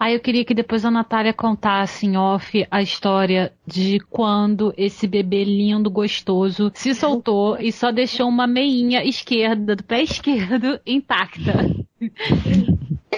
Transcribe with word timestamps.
Aí 0.00 0.14
eu 0.14 0.20
queria 0.20 0.46
que 0.46 0.54
depois 0.54 0.82
a 0.86 0.90
Natália 0.90 1.34
contasse 1.34 2.06
em 2.06 2.16
off 2.16 2.66
a 2.70 2.80
história 2.80 3.52
de 3.66 4.00
quando 4.08 4.72
esse 4.74 5.06
bebê 5.06 5.44
lindo, 5.44 5.90
gostoso, 5.90 6.72
se 6.74 6.94
soltou 6.94 7.58
e 7.60 7.70
só 7.70 7.92
deixou 7.92 8.26
uma 8.26 8.46
meinha 8.46 9.04
esquerda, 9.04 9.76
do 9.76 9.84
pé 9.84 10.02
esquerdo, 10.02 10.80
intacta. 10.86 11.52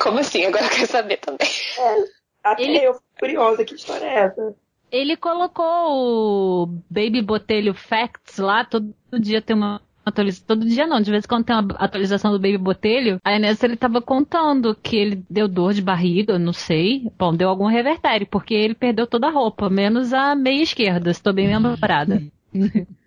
Como 0.02 0.18
assim? 0.18 0.44
Agora 0.44 0.64
eu 0.64 0.70
quero 0.70 0.86
saber 0.88 1.18
também. 1.18 1.46
É, 1.78 2.04
até 2.42 2.64
Ele... 2.64 2.78
eu 2.78 2.94
fico 2.94 3.04
curiosa, 3.16 3.64
que 3.64 3.76
história 3.76 4.04
é 4.04 4.18
essa? 4.24 4.56
Ele 4.90 5.16
colocou 5.16 6.64
o 6.64 6.66
Baby 6.90 7.22
Botelho 7.22 7.74
Facts 7.74 8.38
lá, 8.38 8.64
todo 8.64 8.92
dia 9.20 9.40
tem 9.40 9.54
uma 9.54 9.80
atualização. 10.04 10.46
Todo 10.46 10.66
dia 10.66 10.86
não, 10.86 11.00
de 11.00 11.10
vez 11.10 11.24
em 11.24 11.28
quando 11.28 11.44
tem 11.44 11.54
uma 11.56 11.74
atualização 11.76 12.32
do 12.32 12.38
Baby 12.38 12.58
Botelho. 12.58 13.18
Aí 13.24 13.38
nessa 13.38 13.66
ele 13.66 13.76
tava 13.76 14.00
contando 14.00 14.74
que 14.74 14.96
ele 14.96 15.24
deu 15.28 15.48
dor 15.48 15.72
de 15.72 15.82
barriga, 15.82 16.38
não 16.38 16.52
sei. 16.52 17.10
Bom, 17.18 17.34
deu 17.34 17.48
algum 17.48 17.66
revertério, 17.66 18.26
porque 18.26 18.54
ele 18.54 18.74
perdeu 18.74 19.06
toda 19.06 19.28
a 19.28 19.30
roupa, 19.30 19.68
menos 19.70 20.12
a 20.12 20.34
meia 20.34 20.62
esquerda. 20.62 21.10
Estou 21.10 21.32
bem 21.32 21.48
lembrada. 21.48 22.22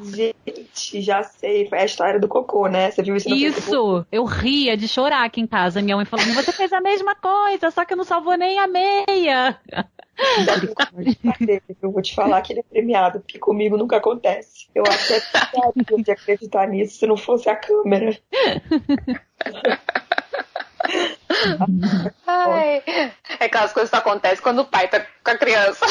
Gente, 0.00 1.00
já 1.02 1.22
sei. 1.22 1.68
Foi 1.68 1.78
a 1.78 1.84
história 1.84 2.18
do 2.20 2.28
cocô, 2.28 2.66
né? 2.68 2.90
Você 2.90 3.02
viu 3.02 3.16
isso 3.16 3.28
no 3.28 3.36
Isso! 3.36 3.54
Facebook? 3.54 4.06
Eu 4.10 4.24
ria 4.24 4.76
de 4.76 4.88
chorar 4.88 5.24
aqui 5.24 5.40
em 5.40 5.46
casa. 5.46 5.82
Minha 5.82 5.96
mãe 5.96 6.04
falando, 6.04 6.34
você 6.34 6.52
fez 6.52 6.72
a 6.72 6.80
mesma 6.80 7.14
coisa, 7.14 7.70
só 7.70 7.84
que 7.84 7.94
não 7.94 8.04
salvou 8.04 8.36
nem 8.36 8.58
a 8.58 8.66
meia. 8.66 9.60
Eu 11.82 11.90
vou 11.90 12.02
te 12.02 12.14
falar 12.14 12.42
que 12.42 12.52
ele 12.52 12.60
é 12.60 12.64
premiado, 12.64 13.20
porque 13.20 13.38
comigo 13.38 13.76
nunca 13.76 13.96
acontece. 13.96 14.68
Eu 14.74 14.84
até 14.84 15.20
precisaria 15.20 16.04
de 16.04 16.10
acreditar 16.10 16.66
nisso 16.68 16.98
se 16.98 17.06
não 17.06 17.16
fosse 17.16 17.48
a 17.48 17.56
câmera. 17.56 18.16
Ai, 22.26 22.82
é 22.86 23.44
aquelas 23.44 23.72
coisas 23.72 23.90
que 23.90 23.96
acontecem 23.96 24.42
quando 24.42 24.60
o 24.60 24.66
pai 24.66 24.88
tá 24.88 25.00
com 25.00 25.30
a 25.30 25.38
criança. 25.38 25.86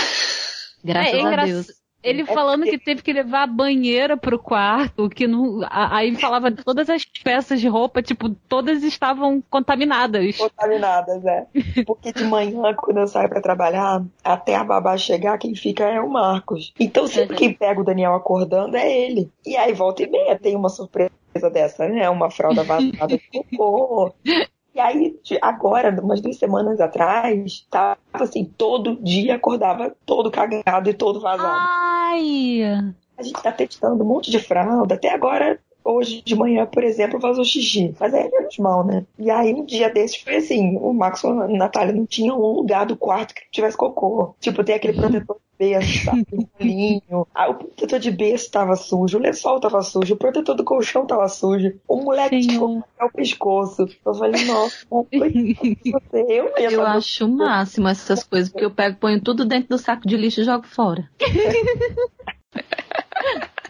Graças 0.84 1.14
é, 1.14 1.22
a 1.22 1.46
Deus. 1.46 1.81
Ele 2.04 2.26
falando 2.26 2.64
que 2.64 2.78
teve 2.78 3.02
que 3.02 3.14
levar 3.14 3.44
a 3.44 3.48
banheira 3.48 4.18
pro 4.18 4.40
quarto, 4.40 5.10
que 5.10 5.28
não. 5.28 5.60
Aí 5.70 6.16
falava 6.16 6.52
todas 6.52 6.90
as 6.90 7.04
peças 7.06 7.60
de 7.62 7.68
roupa, 7.68 8.02
tipo, 8.02 8.30
todas 8.48 8.84
estavam 8.84 9.42
contaminadas. 9.50 10.38
Contaminadas, 10.38 11.24
é. 11.26 11.46
Porque 11.86 12.12
de 12.12 12.24
manhã, 12.24 12.74
quando 12.76 12.98
eu 12.98 13.08
saio 13.08 13.30
para 13.30 13.42
trabalhar, 13.42 14.04
até 14.24 14.56
a 14.56 14.64
babá 14.64 14.98
chegar, 14.98 15.38
quem 15.38 15.56
fica 15.56 15.84
é 15.86 16.00
o 16.02 16.10
Marcos. 16.10 16.74
Então 16.80 17.08
sempre 17.08 17.34
uhum. 17.34 17.40
quem 17.40 17.54
pega 17.54 17.82
o 17.82 17.86
Daniel 17.86 18.16
acordando 18.16 18.76
é 18.76 18.92
ele. 18.92 19.32
E 19.46 19.56
aí 19.56 19.74
volta 19.74 20.04
e 20.04 20.10
meia 20.10 20.38
tem 20.38 20.56
uma 20.56 20.70
surpresa 20.70 21.12
dessa, 21.52 21.88
né? 21.88 22.10
Uma 22.10 22.30
fralda 22.32 22.64
vazada 22.64 23.18
de 23.18 23.30
cocô. 23.30 24.14
E 24.74 24.80
aí, 24.80 25.20
agora, 25.42 25.90
umas 26.02 26.22
duas 26.22 26.38
semanas 26.38 26.80
atrás, 26.80 27.66
tava 27.70 27.98
assim, 28.14 28.46
todo 28.46 28.96
dia 29.04 29.36
acordava 29.36 29.94
todo 30.06 30.32
cagado 30.32 30.90
e 30.90 30.94
todo 30.94 31.20
vazado. 31.20 31.58
Ai! 31.58 32.62
A 33.18 33.24
gente 33.24 33.42
tá 33.42 33.52
testando 33.52 34.04
um 34.04 34.08
monte 34.08 34.32
de 34.32 34.40
fralda. 34.40 34.96
Até 34.96 35.14
agora, 35.14 35.60
hoje 35.84 36.22
de 36.22 36.36
manhã, 36.36 36.66
por 36.66 36.84
exemplo, 36.84 37.20
vazou 37.20 37.44
xixi. 37.44 37.94
Mas 38.00 38.14
é 38.14 38.30
menos 38.30 38.58
mal, 38.58 38.86
né? 38.86 39.06
E 39.18 39.30
aí, 39.30 39.54
um 39.54 39.66
dia 39.66 39.90
desses 39.90 40.22
foi 40.22 40.38
assim: 40.38 40.78
o 40.78 40.94
Max 40.94 41.24
e 41.24 41.28
a 41.28 41.48
Natália 41.48 41.94
não 41.94 42.06
tinham 42.06 42.40
um 42.40 42.54
lugar 42.54 42.86
do 42.86 42.96
quarto 42.96 43.34
que 43.34 43.42
tivesse 43.52 43.78
cocô. 43.78 44.36
Tipo, 44.40 44.64
tem 44.64 44.76
aquele 44.76 44.94
protetor 44.94 45.38
berço, 45.62 46.06
tava 46.06 46.18
um 47.12 47.26
ah, 47.36 47.50
o 47.50 47.54
protetor 47.54 48.00
de 48.00 48.10
berço 48.10 48.46
estava 48.46 48.76
sujo, 48.76 49.20
o 49.20 49.22
lençol 49.22 49.58
estava 49.58 49.82
sujo, 49.84 50.16
o 50.16 50.18
protetor 50.18 50.56
do 50.56 50.64
colchão 50.64 51.04
estava 51.04 51.28
sujo, 51.28 51.74
o 51.88 51.98
moleque 51.98 52.40
tinha 52.40 52.64
o 52.64 52.84
pescoço. 53.14 53.88
Eu 54.04 54.14
falei, 54.16 54.46
nossa, 54.46 54.86
você, 54.90 56.26
eu 56.28 56.52
Eu 56.58 56.86
acho 56.86 57.26
o 57.26 57.30
máximo 57.30 57.88
essas 57.88 58.24
coisas, 58.24 58.50
porque 58.50 58.66
eu 58.66 58.72
pego, 58.72 58.98
ponho 58.98 59.22
tudo 59.22 59.46
dentro 59.46 59.70
do 59.70 59.78
saco 59.78 60.08
de 60.08 60.18
lixo 60.18 60.42
e 60.42 60.46
jogo 60.46 60.66
fora. 60.66 61.08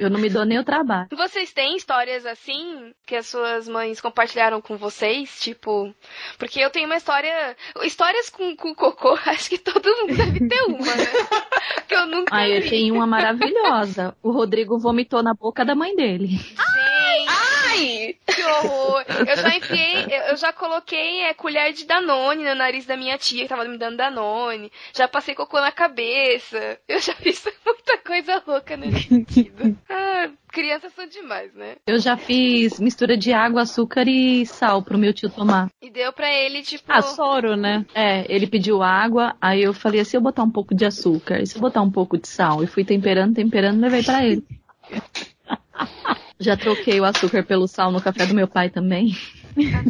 Eu 0.01 0.09
não 0.09 0.19
me 0.19 0.31
dou 0.31 0.43
nem 0.43 0.57
o 0.57 0.63
trabalho. 0.63 1.07
Vocês 1.11 1.53
têm 1.53 1.75
histórias 1.75 2.25
assim 2.25 2.91
que 3.05 3.15
as 3.15 3.27
suas 3.27 3.67
mães 3.67 4.01
compartilharam 4.01 4.59
com 4.59 4.75
vocês? 4.75 5.39
Tipo, 5.39 5.93
porque 6.39 6.59
eu 6.59 6.71
tenho 6.71 6.87
uma 6.87 6.97
história. 6.97 7.55
Histórias 7.83 8.27
com, 8.27 8.55
com 8.55 8.73
cocô, 8.73 9.13
acho 9.27 9.47
que 9.47 9.59
todo 9.59 9.95
mundo 9.97 10.17
deve 10.17 10.47
ter 10.47 10.63
uma, 10.63 10.95
né? 10.95 11.05
que 11.87 11.93
eu 11.93 12.07
nunca. 12.07 12.35
Ah, 12.35 12.49
eu 12.49 12.67
tenho 12.67 12.95
uma 12.95 13.05
maravilhosa. 13.05 14.15
O 14.23 14.31
Rodrigo 14.31 14.79
vomitou 14.79 15.21
na 15.21 15.35
boca 15.35 15.63
da 15.63 15.75
mãe 15.75 15.95
dele. 15.95 16.29
Gente! 16.29 17.29
Ai! 17.71 18.15
Que 18.25 18.43
horror! 18.43 19.05
Eu 19.27 19.35
já 19.35 19.55
enfiei, 19.55 20.05
eu 20.29 20.35
já 20.35 20.51
coloquei 20.51 21.21
é, 21.21 21.33
colher 21.33 21.73
de 21.73 21.85
Danone 21.85 22.43
no 22.43 22.55
nariz 22.55 22.85
da 22.85 22.97
minha 22.97 23.17
tia 23.17 23.43
que 23.43 23.49
tava 23.49 23.65
me 23.65 23.77
dando 23.77 23.97
Danone. 23.97 24.71
Já 24.93 25.07
passei 25.07 25.35
cocô 25.35 25.59
na 25.59 25.71
cabeça. 25.71 26.79
Eu 26.87 26.99
já 26.99 27.13
fiz 27.13 27.43
muita 27.65 27.97
coisa 27.99 28.43
louca 28.45 28.75
nesse 28.75 29.07
sentido. 29.07 29.77
Ah, 29.93 30.29
crianças 30.47 30.93
são 30.93 31.05
demais, 31.05 31.53
né? 31.53 31.75
Eu 31.85 31.99
já 31.99 32.15
fiz 32.15 32.79
mistura 32.79 33.17
de 33.17 33.33
água, 33.33 33.63
açúcar 33.63 34.07
e 34.07 34.45
sal 34.45 34.81
pro 34.81 34.97
meu 34.97 35.13
tio 35.13 35.29
tomar. 35.29 35.69
E 35.81 35.89
deu 35.89 36.13
pra 36.13 36.31
ele, 36.31 36.61
tipo. 36.61 36.85
Ah, 36.87 37.01
soro, 37.01 37.57
né? 37.57 37.85
É, 37.93 38.25
ele 38.33 38.47
pediu 38.47 38.81
água, 38.81 39.35
aí 39.41 39.61
eu 39.63 39.73
falei 39.73 39.99
assim: 39.99 40.15
eu 40.15 40.21
botar 40.21 40.43
um 40.43 40.49
pouco 40.49 40.73
de 40.73 40.85
açúcar, 40.85 41.41
e 41.41 41.45
se 41.45 41.57
eu 41.57 41.61
botar 41.61 41.81
um 41.81 41.91
pouco 41.91 42.17
de 42.17 42.27
sal? 42.27 42.63
E 42.63 42.67
fui 42.67 42.85
temperando, 42.85 43.35
temperando, 43.35 43.81
levei 43.81 44.01
pra 44.01 44.23
ele. 44.23 44.43
Já 46.39 46.55
troquei 46.55 46.99
o 46.99 47.05
açúcar 47.05 47.43
pelo 47.43 47.67
sal 47.67 47.91
no 47.91 48.01
café 48.01 48.25
do 48.25 48.33
meu 48.33 48.47
pai 48.47 48.69
também. 48.69 49.15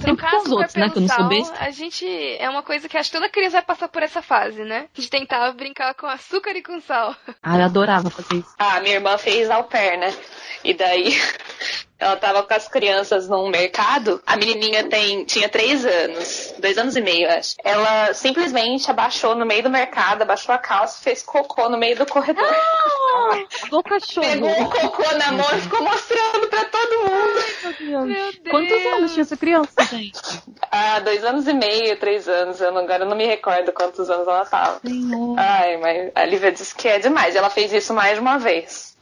Sempre 0.01 0.29
com 0.29 0.37
os 0.37 0.51
outros, 0.51 0.75
né? 0.75 0.89
Que 0.89 0.97
eu 0.97 1.01
não 1.01 1.09
sou 1.09 1.27
besta. 1.27 1.55
A 1.59 1.71
gente. 1.71 2.05
É 2.39 2.49
uma 2.49 2.63
coisa 2.63 2.89
que 2.89 2.97
acho 2.97 3.09
que 3.11 3.17
toda 3.17 3.29
criança 3.29 3.57
vai 3.57 3.63
passar 3.63 3.87
por 3.87 4.03
essa 4.03 4.21
fase, 4.21 4.63
né? 4.63 4.87
De 4.93 5.09
tentar 5.09 5.51
brincar 5.53 5.93
com 5.93 6.07
açúcar 6.07 6.51
e 6.51 6.63
com 6.63 6.79
sal. 6.81 7.15
Ah, 7.41 7.57
eu 7.57 7.65
adorava 7.65 8.09
fazer 8.09 8.35
isso. 8.35 8.53
Ah, 8.57 8.79
minha 8.79 8.95
irmã 8.95 9.17
fez 9.17 9.49
au 9.49 9.63
pair, 9.65 9.97
né? 9.97 10.13
E 10.63 10.73
daí 10.73 11.13
ela 12.01 12.15
tava 12.15 12.41
com 12.41 12.53
as 12.53 12.67
crianças 12.67 13.29
num 13.29 13.47
mercado. 13.47 14.21
A 14.25 14.35
menininha 14.35 14.89
tem, 14.89 15.23
tinha 15.23 15.47
três 15.47 15.85
anos, 15.85 16.51
dois 16.57 16.75
anos 16.75 16.95
e 16.95 17.01
meio, 17.01 17.29
acho. 17.29 17.55
Ela 17.63 18.11
simplesmente 18.15 18.89
abaixou 18.89 19.35
no 19.35 19.45
meio 19.45 19.61
do 19.61 19.69
mercado, 19.69 20.23
abaixou 20.23 20.53
a 20.53 20.57
calça, 20.57 20.99
fez 21.03 21.21
cocô 21.21 21.69
no 21.69 21.77
meio 21.77 21.95
do 21.95 22.05
corredor. 22.07 22.43
Ah, 22.43 23.43
o 23.71 23.83
cachorro. 23.83 24.25
Pegou 24.25 24.49
o 24.49 24.69
cocô 24.69 25.15
na 25.15 25.31
mão 25.31 25.45
e 25.55 25.61
ficou 25.61 25.83
mostrando 25.83 26.47
pra 26.49 26.65
todo 26.65 26.97
mundo. 27.05 27.43
Ai, 27.65 27.75
meu 27.81 28.07
Deus. 28.07 28.39
Quantos 28.49 28.85
anos 28.93 29.11
tinha 29.13 29.21
essa 29.21 29.37
criança, 29.37 29.83
gente? 29.91 30.19
Ah, 30.71 30.99
dois 31.01 31.23
anos 31.23 31.47
e 31.47 31.53
meio, 31.53 31.99
três 31.99 32.27
anos. 32.27 32.59
Eu 32.59 32.71
não, 32.71 32.81
agora 32.81 33.03
eu 33.03 33.09
não 33.09 33.15
me 33.15 33.27
recordo 33.27 33.71
quantos 33.73 34.09
anos 34.09 34.27
ela 34.27 34.45
tava. 34.45 34.79
Senhor. 34.79 35.37
Ai, 35.37 35.77
mas 35.77 36.11
a 36.15 36.25
Lívia 36.25 36.51
disse 36.51 36.73
que 36.73 36.87
é 36.87 36.97
demais. 36.97 37.35
Ela 37.35 37.51
fez 37.51 37.71
isso 37.71 37.93
mais 37.93 38.15
de 38.15 38.21
uma 38.21 38.39
vez. 38.39 38.97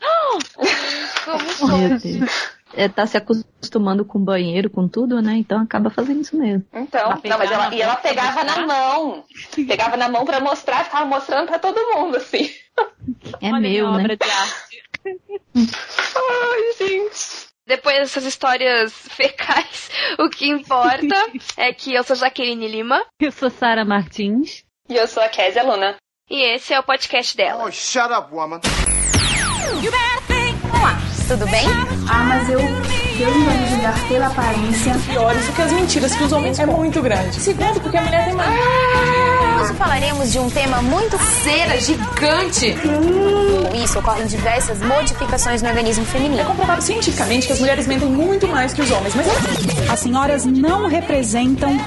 Como 1.25 1.77
Meu 1.77 1.89
Deus 1.97 2.58
tá 2.95 3.05
se 3.05 3.17
acostumando 3.17 4.05
com 4.05 4.23
banheiro, 4.23 4.69
com 4.69 4.87
tudo, 4.87 5.21
né? 5.21 5.35
Então 5.37 5.61
acaba 5.61 5.89
fazendo 5.89 6.21
isso 6.21 6.37
mesmo. 6.37 6.65
Então, 6.73 7.09
não, 7.23 7.37
mas 7.37 7.51
ela, 7.51 7.73
e 7.73 7.81
ela 7.81 7.95
pegava 7.95 8.43
na 8.43 8.65
mão. 8.65 9.23
Pegava 9.67 9.97
na 9.97 10.09
mão 10.09 10.25
para 10.25 10.39
mostrar, 10.39 10.85
ficava 10.85 11.05
mostrando 11.05 11.47
para 11.47 11.59
todo 11.59 11.95
mundo, 11.95 12.17
assim. 12.17 12.49
É 13.41 13.51
Olha 13.51 13.59
meu, 13.59 13.91
né? 13.91 13.99
Obra 13.99 14.17
de 14.17 14.29
arte. 14.29 14.83
Ai, 15.55 16.73
gente. 16.77 17.49
Depois 17.65 17.97
dessas 17.99 18.25
histórias 18.25 18.91
fecais, 19.09 19.91
o 20.17 20.27
que 20.27 20.47
importa 20.47 21.15
é 21.55 21.71
que 21.71 21.93
eu 21.93 22.03
sou 22.03 22.15
Jaqueline 22.15 22.67
Lima. 22.67 23.05
Eu 23.19 23.31
sou 23.31 23.49
Sara 23.49 23.85
Martins. 23.85 24.63
E 24.89 24.95
eu 24.95 25.07
sou 25.07 25.21
a 25.21 25.29
Kézia 25.29 25.63
Luna. 25.63 25.95
E 26.29 26.41
esse 26.55 26.73
é 26.73 26.79
o 26.79 26.83
podcast 26.83 27.37
dela. 27.37 27.65
Oh, 27.65 27.71
shut 27.71 28.11
up, 28.11 28.33
woman. 28.33 28.59
Olá, 29.81 30.18
tudo 31.29 31.45
bem? 31.45 31.67
Ah, 32.09 32.23
mas 32.23 32.49
eu. 32.49 32.59
Deus 32.59 33.35
não 33.35 33.45
vai 33.45 33.57
me 33.57 33.69
julgar 33.69 34.07
pela 34.07 34.27
aparência. 34.27 34.95
Pior 35.07 35.35
isso 35.35 35.51
que 35.51 35.61
as 35.61 35.71
mentiras 35.71 36.15
que 36.15 36.23
os 36.23 36.31
homens 36.31 36.57
é 36.57 36.65
muito 36.65 37.01
grande. 37.03 37.39
Segundo, 37.39 37.79
porque 37.81 37.97
a 37.97 38.01
mulher 38.01 38.25
tem 38.25 38.33
mais. 38.33 38.49
Ah, 38.49 39.61
hoje 39.61 39.73
falaremos 39.75 40.31
de 40.31 40.39
um 40.39 40.49
tema 40.49 40.81
muito 40.81 41.19
cera, 41.43 41.79
gigante. 41.79 42.75
Hum. 42.83 43.63
Com 43.69 43.75
isso 43.75 43.99
ocorrem 43.99 44.25
diversas 44.25 44.81
modificações 44.81 45.61
no 45.61 45.69
organismo 45.69 46.03
feminino. 46.05 46.41
É 46.41 46.45
comprovado 46.45 46.81
cientificamente 46.81 47.45
que 47.45 47.53
as 47.53 47.59
mulheres 47.59 47.85
mentem 47.85 48.09
muito 48.09 48.47
mais 48.47 48.73
que 48.73 48.81
os 48.81 48.89
homens, 48.89 49.13
mas 49.13 49.27
as 49.87 49.99
senhoras 49.99 50.45
não 50.45 50.87
representam 50.87 51.77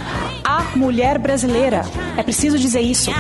a 0.45 0.63
mulher 0.77 1.19
brasileira. 1.19 1.83
É 2.17 2.23
preciso 2.23 2.57
dizer 2.59 2.81
isso. 2.83 3.11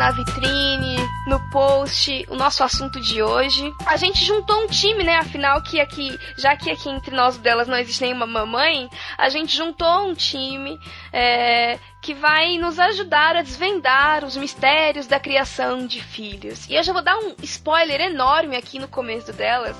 Na 0.00 0.12
vitrine, 0.12 0.96
no 1.26 1.38
post 1.50 2.24
o 2.30 2.34
nosso 2.34 2.64
assunto 2.64 2.98
de 2.98 3.22
hoje. 3.22 3.70
A 3.84 3.98
gente 3.98 4.24
juntou 4.24 4.62
um 4.62 4.66
time, 4.66 5.04
né? 5.04 5.16
Afinal, 5.16 5.60
que 5.60 5.78
aqui, 5.78 6.18
já 6.38 6.56
que 6.56 6.70
aqui 6.70 6.88
entre 6.88 7.14
nós 7.14 7.36
delas 7.36 7.68
não 7.68 7.76
existe 7.76 8.00
nenhuma 8.00 8.24
mamãe, 8.24 8.88
a 9.18 9.28
gente 9.28 9.54
juntou 9.54 10.08
um 10.08 10.14
time 10.14 10.80
é, 11.12 11.78
que 12.00 12.14
vai 12.14 12.56
nos 12.56 12.78
ajudar 12.78 13.36
a 13.36 13.42
desvendar 13.42 14.24
os 14.24 14.38
mistérios 14.38 15.06
da 15.06 15.20
criação 15.20 15.86
de 15.86 16.02
filhos. 16.02 16.66
E 16.66 16.76
eu 16.76 16.82
já 16.82 16.94
vou 16.94 17.02
dar 17.02 17.18
um 17.18 17.34
spoiler 17.42 18.00
enorme 18.00 18.56
aqui 18.56 18.78
no 18.78 18.88
começo 18.88 19.34
delas 19.34 19.76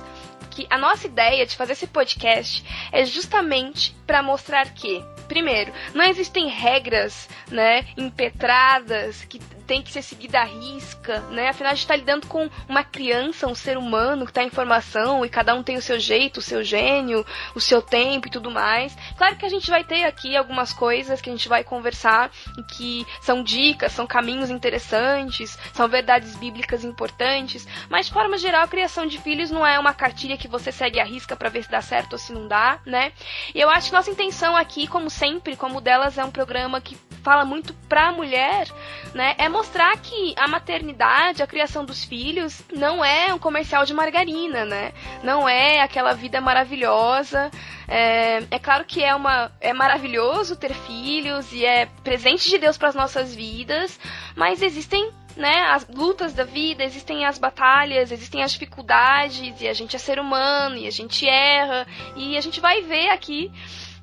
que 0.50 0.66
a 0.69 0.76
nossa 0.76 1.06
ideia 1.06 1.46
de 1.46 1.56
fazer 1.56 1.73
esse 1.73 1.87
podcast 1.87 2.62
é 2.93 3.06
justamente 3.06 3.96
para 4.06 4.23
mostrar 4.23 4.69
que, 4.75 5.02
primeiro, 5.28 5.73
não 5.94 6.05
existem 6.05 6.49
regras, 6.49 7.28
né, 7.50 7.87
impetradas 7.96 9.25
que 9.25 9.40
tem 9.70 9.82
que 9.82 9.93
ser 9.93 10.02
seguida 10.02 10.40
à 10.40 10.44
risca, 10.44 11.20
né? 11.31 11.50
Afinal, 11.50 11.70
a 11.70 11.75
gente 11.76 11.84
está 11.84 11.94
lidando 11.94 12.26
com 12.26 12.50
uma 12.69 12.82
criança, 12.82 13.46
um 13.46 13.55
ser 13.55 13.78
humano 13.78 14.25
que 14.25 14.32
está 14.32 14.43
em 14.43 14.50
formação 14.50 15.25
e 15.25 15.28
cada 15.28 15.55
um 15.55 15.62
tem 15.62 15.76
o 15.76 15.81
seu 15.81 15.96
jeito, 15.96 16.38
o 16.38 16.43
seu 16.43 16.64
gênio, 16.64 17.25
o 17.55 17.61
seu 17.61 17.81
tempo 17.81 18.26
e 18.26 18.31
tudo 18.32 18.50
mais. 18.50 18.96
Claro 19.17 19.37
que 19.37 19.46
a 19.46 19.49
gente 19.49 19.70
vai 19.70 19.84
ter 19.84 20.02
aqui 20.02 20.37
algumas 20.37 20.72
coisas 20.72 21.20
que 21.20 21.31
a 21.31 21.32
gente 21.32 21.49
vai 21.49 21.62
conversar 21.62 22.32
que 22.75 23.06
são 23.20 23.44
dicas, 23.44 23.93
são 23.93 24.08
caminhos 24.08 24.50
interessantes, 24.50 25.56
são 25.73 25.87
verdades 25.87 26.34
bíblicas 26.34 26.82
importantes, 26.82 27.64
mas 27.88 28.06
de 28.06 28.12
forma 28.12 28.38
geral, 28.38 28.64
a 28.64 28.69
criação 28.69 29.06
de 29.06 29.20
filhos 29.20 29.52
não 29.52 29.64
é 29.64 29.78
uma 29.78 29.94
cartilha 29.94 30.37
que 30.37 30.49
você 30.49 30.73
segue 30.73 30.99
à 30.99 31.05
risca 31.05 31.37
para 31.37 31.49
ver 31.49 31.62
se 31.62 31.70
dá 31.70 31.81
certo 31.81 32.14
ou 32.14 32.19
se 32.19 32.32
não 32.32 32.49
dá, 32.49 32.81
né? 32.84 33.12
E 33.55 33.61
eu 33.61 33.70
acho 33.70 33.87
que 33.87 33.94
nossa 33.94 34.11
intenção 34.11 34.56
aqui, 34.56 34.88
como 34.88 35.08
sempre, 35.08 35.55
como 35.55 35.81
delas 35.81 36.19
é 36.19 36.25
um 36.25 36.31
programa 36.32 36.81
que 36.81 36.99
fala 37.22 37.44
muito 37.44 37.75
pra 37.88 38.12
mulher, 38.12 38.69
né, 39.14 39.34
é 39.38 39.49
mostrar 39.49 39.96
que 39.99 40.34
a 40.37 40.46
maternidade, 40.46 41.43
a 41.43 41.46
criação 41.46 41.84
dos 41.84 42.05
filhos, 42.05 42.62
não 42.72 43.05
é 43.05 43.32
um 43.34 43.38
comercial 43.38 43.84
de 43.84 43.93
margarina, 43.93 44.64
né? 44.64 44.93
Não 45.22 45.49
é 45.49 45.81
aquela 45.81 46.12
vida 46.12 46.40
maravilhosa. 46.40 47.50
É, 47.88 48.43
é 48.50 48.58
claro 48.58 48.84
que 48.84 49.02
é 49.02 49.14
uma 49.14 49.50
é 49.61 49.72
maravilhoso 49.72 50.56
ter 50.56 50.72
filhos 50.72 51.52
e 51.52 51.64
é 51.64 51.87
presente 52.05 52.49
de 52.49 52.58
Deus 52.58 52.78
para 52.78 52.88
as 52.88 52.94
nossas 52.94 53.34
vidas, 53.34 53.99
mas 54.37 54.62
existem 54.62 55.11
né, 55.37 55.61
as 55.70 55.87
lutas 55.88 56.34
da 56.34 56.44
vida, 56.44 56.84
existem 56.84 57.25
as 57.25 57.38
batalhas, 57.38 58.12
existem 58.12 58.43
as 58.43 58.52
dificuldades, 58.52 59.61
e 59.61 59.69
a 59.69 59.73
gente 59.73 59.96
é 59.96 59.99
ser 59.99 60.19
humano, 60.19 60.76
e 60.76 60.87
a 60.87 60.90
gente 60.90 61.26
erra, 61.26 61.87
e 62.16 62.37
a 62.37 62.40
gente 62.40 62.61
vai 62.61 62.82
ver 62.82 63.08
aqui 63.11 63.50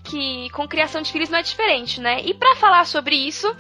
que 0.08 0.50
com 0.52 0.68
criação 0.68 1.02
de 1.02 1.12
filhos 1.12 1.30
não 1.30 1.40
é 1.40 1.42
diferente, 1.42 2.00
né? 2.00 2.22
E 2.24 2.34
para 2.34 2.56
falar 2.56 2.86
sobre 2.86 3.16
isso, 3.16 3.54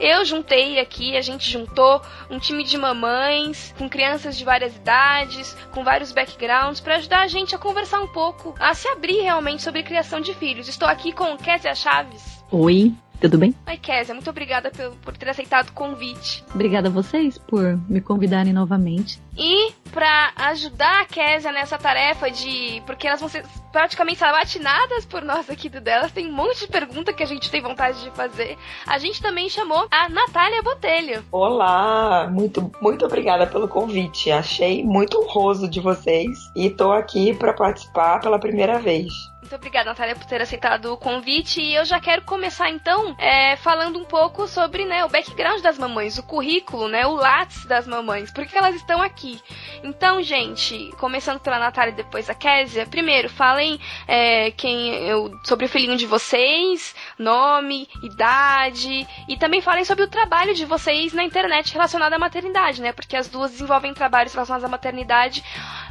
eu 0.00 0.24
juntei 0.24 0.80
aqui, 0.80 1.16
a 1.16 1.20
gente 1.20 1.48
juntou 1.48 2.02
um 2.28 2.38
time 2.38 2.64
de 2.64 2.76
mamães 2.76 3.72
com 3.78 3.88
crianças 3.88 4.36
de 4.36 4.44
várias 4.44 4.74
idades, 4.74 5.56
com 5.70 5.84
vários 5.84 6.10
backgrounds 6.10 6.80
para 6.80 6.96
ajudar 6.96 7.20
a 7.20 7.28
gente 7.28 7.54
a 7.54 7.58
conversar 7.58 8.00
um 8.00 8.08
pouco, 8.08 8.54
a 8.58 8.74
se 8.74 8.88
abrir 8.88 9.20
realmente 9.22 9.62
sobre 9.62 9.82
criação 9.82 10.20
de 10.20 10.34
filhos. 10.34 10.68
Estou 10.68 10.88
aqui 10.88 11.12
com 11.12 11.36
Kézia 11.36 11.74
Chaves. 11.74 12.44
Oi, 12.50 12.92
tudo 13.22 13.38
bem? 13.38 13.54
Oi, 13.68 13.76
Kézia, 13.76 14.14
muito 14.14 14.28
obrigada 14.28 14.70
por, 14.70 14.96
por 14.96 15.16
ter 15.16 15.28
aceitado 15.28 15.68
o 15.68 15.72
convite. 15.72 16.44
Obrigada 16.52 16.88
a 16.88 16.90
vocês 16.90 17.38
por 17.38 17.78
me 17.88 18.00
convidarem 18.00 18.52
novamente. 18.52 19.20
E 19.38 19.72
para 19.92 20.32
ajudar 20.36 21.02
a 21.02 21.04
Kézia 21.04 21.52
nessa 21.52 21.78
tarefa 21.78 22.30
de. 22.30 22.82
Porque 22.84 23.06
elas 23.06 23.20
vão 23.20 23.28
ser 23.28 23.44
praticamente 23.70 24.18
sabatinadas 24.18 25.06
por 25.06 25.22
nós 25.22 25.48
aqui 25.48 25.68
do 25.68 25.80
delas, 25.80 26.12
tem 26.12 26.28
um 26.28 26.32
monte 26.32 26.60
de 26.60 26.68
pergunta 26.68 27.12
que 27.12 27.22
a 27.22 27.26
gente 27.26 27.50
tem 27.50 27.62
vontade 27.62 28.02
de 28.02 28.10
fazer. 28.10 28.58
A 28.86 28.98
gente 28.98 29.22
também 29.22 29.48
chamou 29.48 29.86
a 29.90 30.08
Natália 30.08 30.62
Botelho. 30.62 31.24
Olá, 31.30 32.28
muito, 32.30 32.70
muito 32.80 33.06
obrigada 33.06 33.46
pelo 33.46 33.68
convite. 33.68 34.30
Achei 34.30 34.84
muito 34.84 35.18
honroso 35.18 35.68
de 35.68 35.80
vocês 35.80 36.50
e 36.56 36.68
tô 36.68 36.92
aqui 36.92 37.32
para 37.32 37.52
participar 37.52 38.20
pela 38.20 38.38
primeira 38.38 38.78
vez. 38.78 39.12
Muito 39.52 39.60
obrigada, 39.60 39.90
Natália, 39.90 40.16
por 40.16 40.24
ter 40.24 40.40
aceitado 40.40 40.86
o 40.94 40.96
convite. 40.96 41.60
E 41.60 41.74
eu 41.74 41.84
já 41.84 42.00
quero 42.00 42.22
começar, 42.22 42.70
então, 42.70 43.14
é, 43.18 43.54
falando 43.56 43.98
um 43.98 44.04
pouco 44.04 44.48
sobre 44.48 44.86
né, 44.86 45.04
o 45.04 45.10
background 45.10 45.60
das 45.60 45.76
mamães, 45.76 46.16
o 46.16 46.22
currículo, 46.22 46.88
né, 46.88 47.06
o 47.06 47.12
látice 47.12 47.68
das 47.68 47.86
mamães. 47.86 48.32
Por 48.32 48.46
que 48.46 48.56
elas 48.56 48.74
estão 48.74 49.02
aqui? 49.02 49.38
Então, 49.84 50.22
gente, 50.22 50.90
começando 50.98 51.38
pela 51.38 51.58
Natália 51.58 51.92
e 51.92 51.96
depois 51.96 52.30
a 52.30 52.34
Késia, 52.34 52.86
primeiro, 52.86 53.28
falem 53.28 53.78
é, 54.08 54.52
quem 54.52 54.88
eu, 55.06 55.30
sobre 55.44 55.66
o 55.66 55.68
filhinho 55.68 55.98
de 55.98 56.06
vocês, 56.06 56.94
nome, 57.18 57.86
idade, 58.02 59.06
e 59.28 59.36
também 59.36 59.60
falem 59.60 59.84
sobre 59.84 60.04
o 60.04 60.08
trabalho 60.08 60.54
de 60.54 60.64
vocês 60.64 61.12
na 61.12 61.24
internet 61.24 61.74
relacionado 61.74 62.14
à 62.14 62.18
maternidade, 62.18 62.80
né? 62.80 62.90
Porque 62.90 63.16
as 63.18 63.28
duas 63.28 63.50
desenvolvem 63.50 63.92
trabalhos 63.92 64.32
relacionados 64.32 64.64
à 64.64 64.68
maternidade 64.68 65.44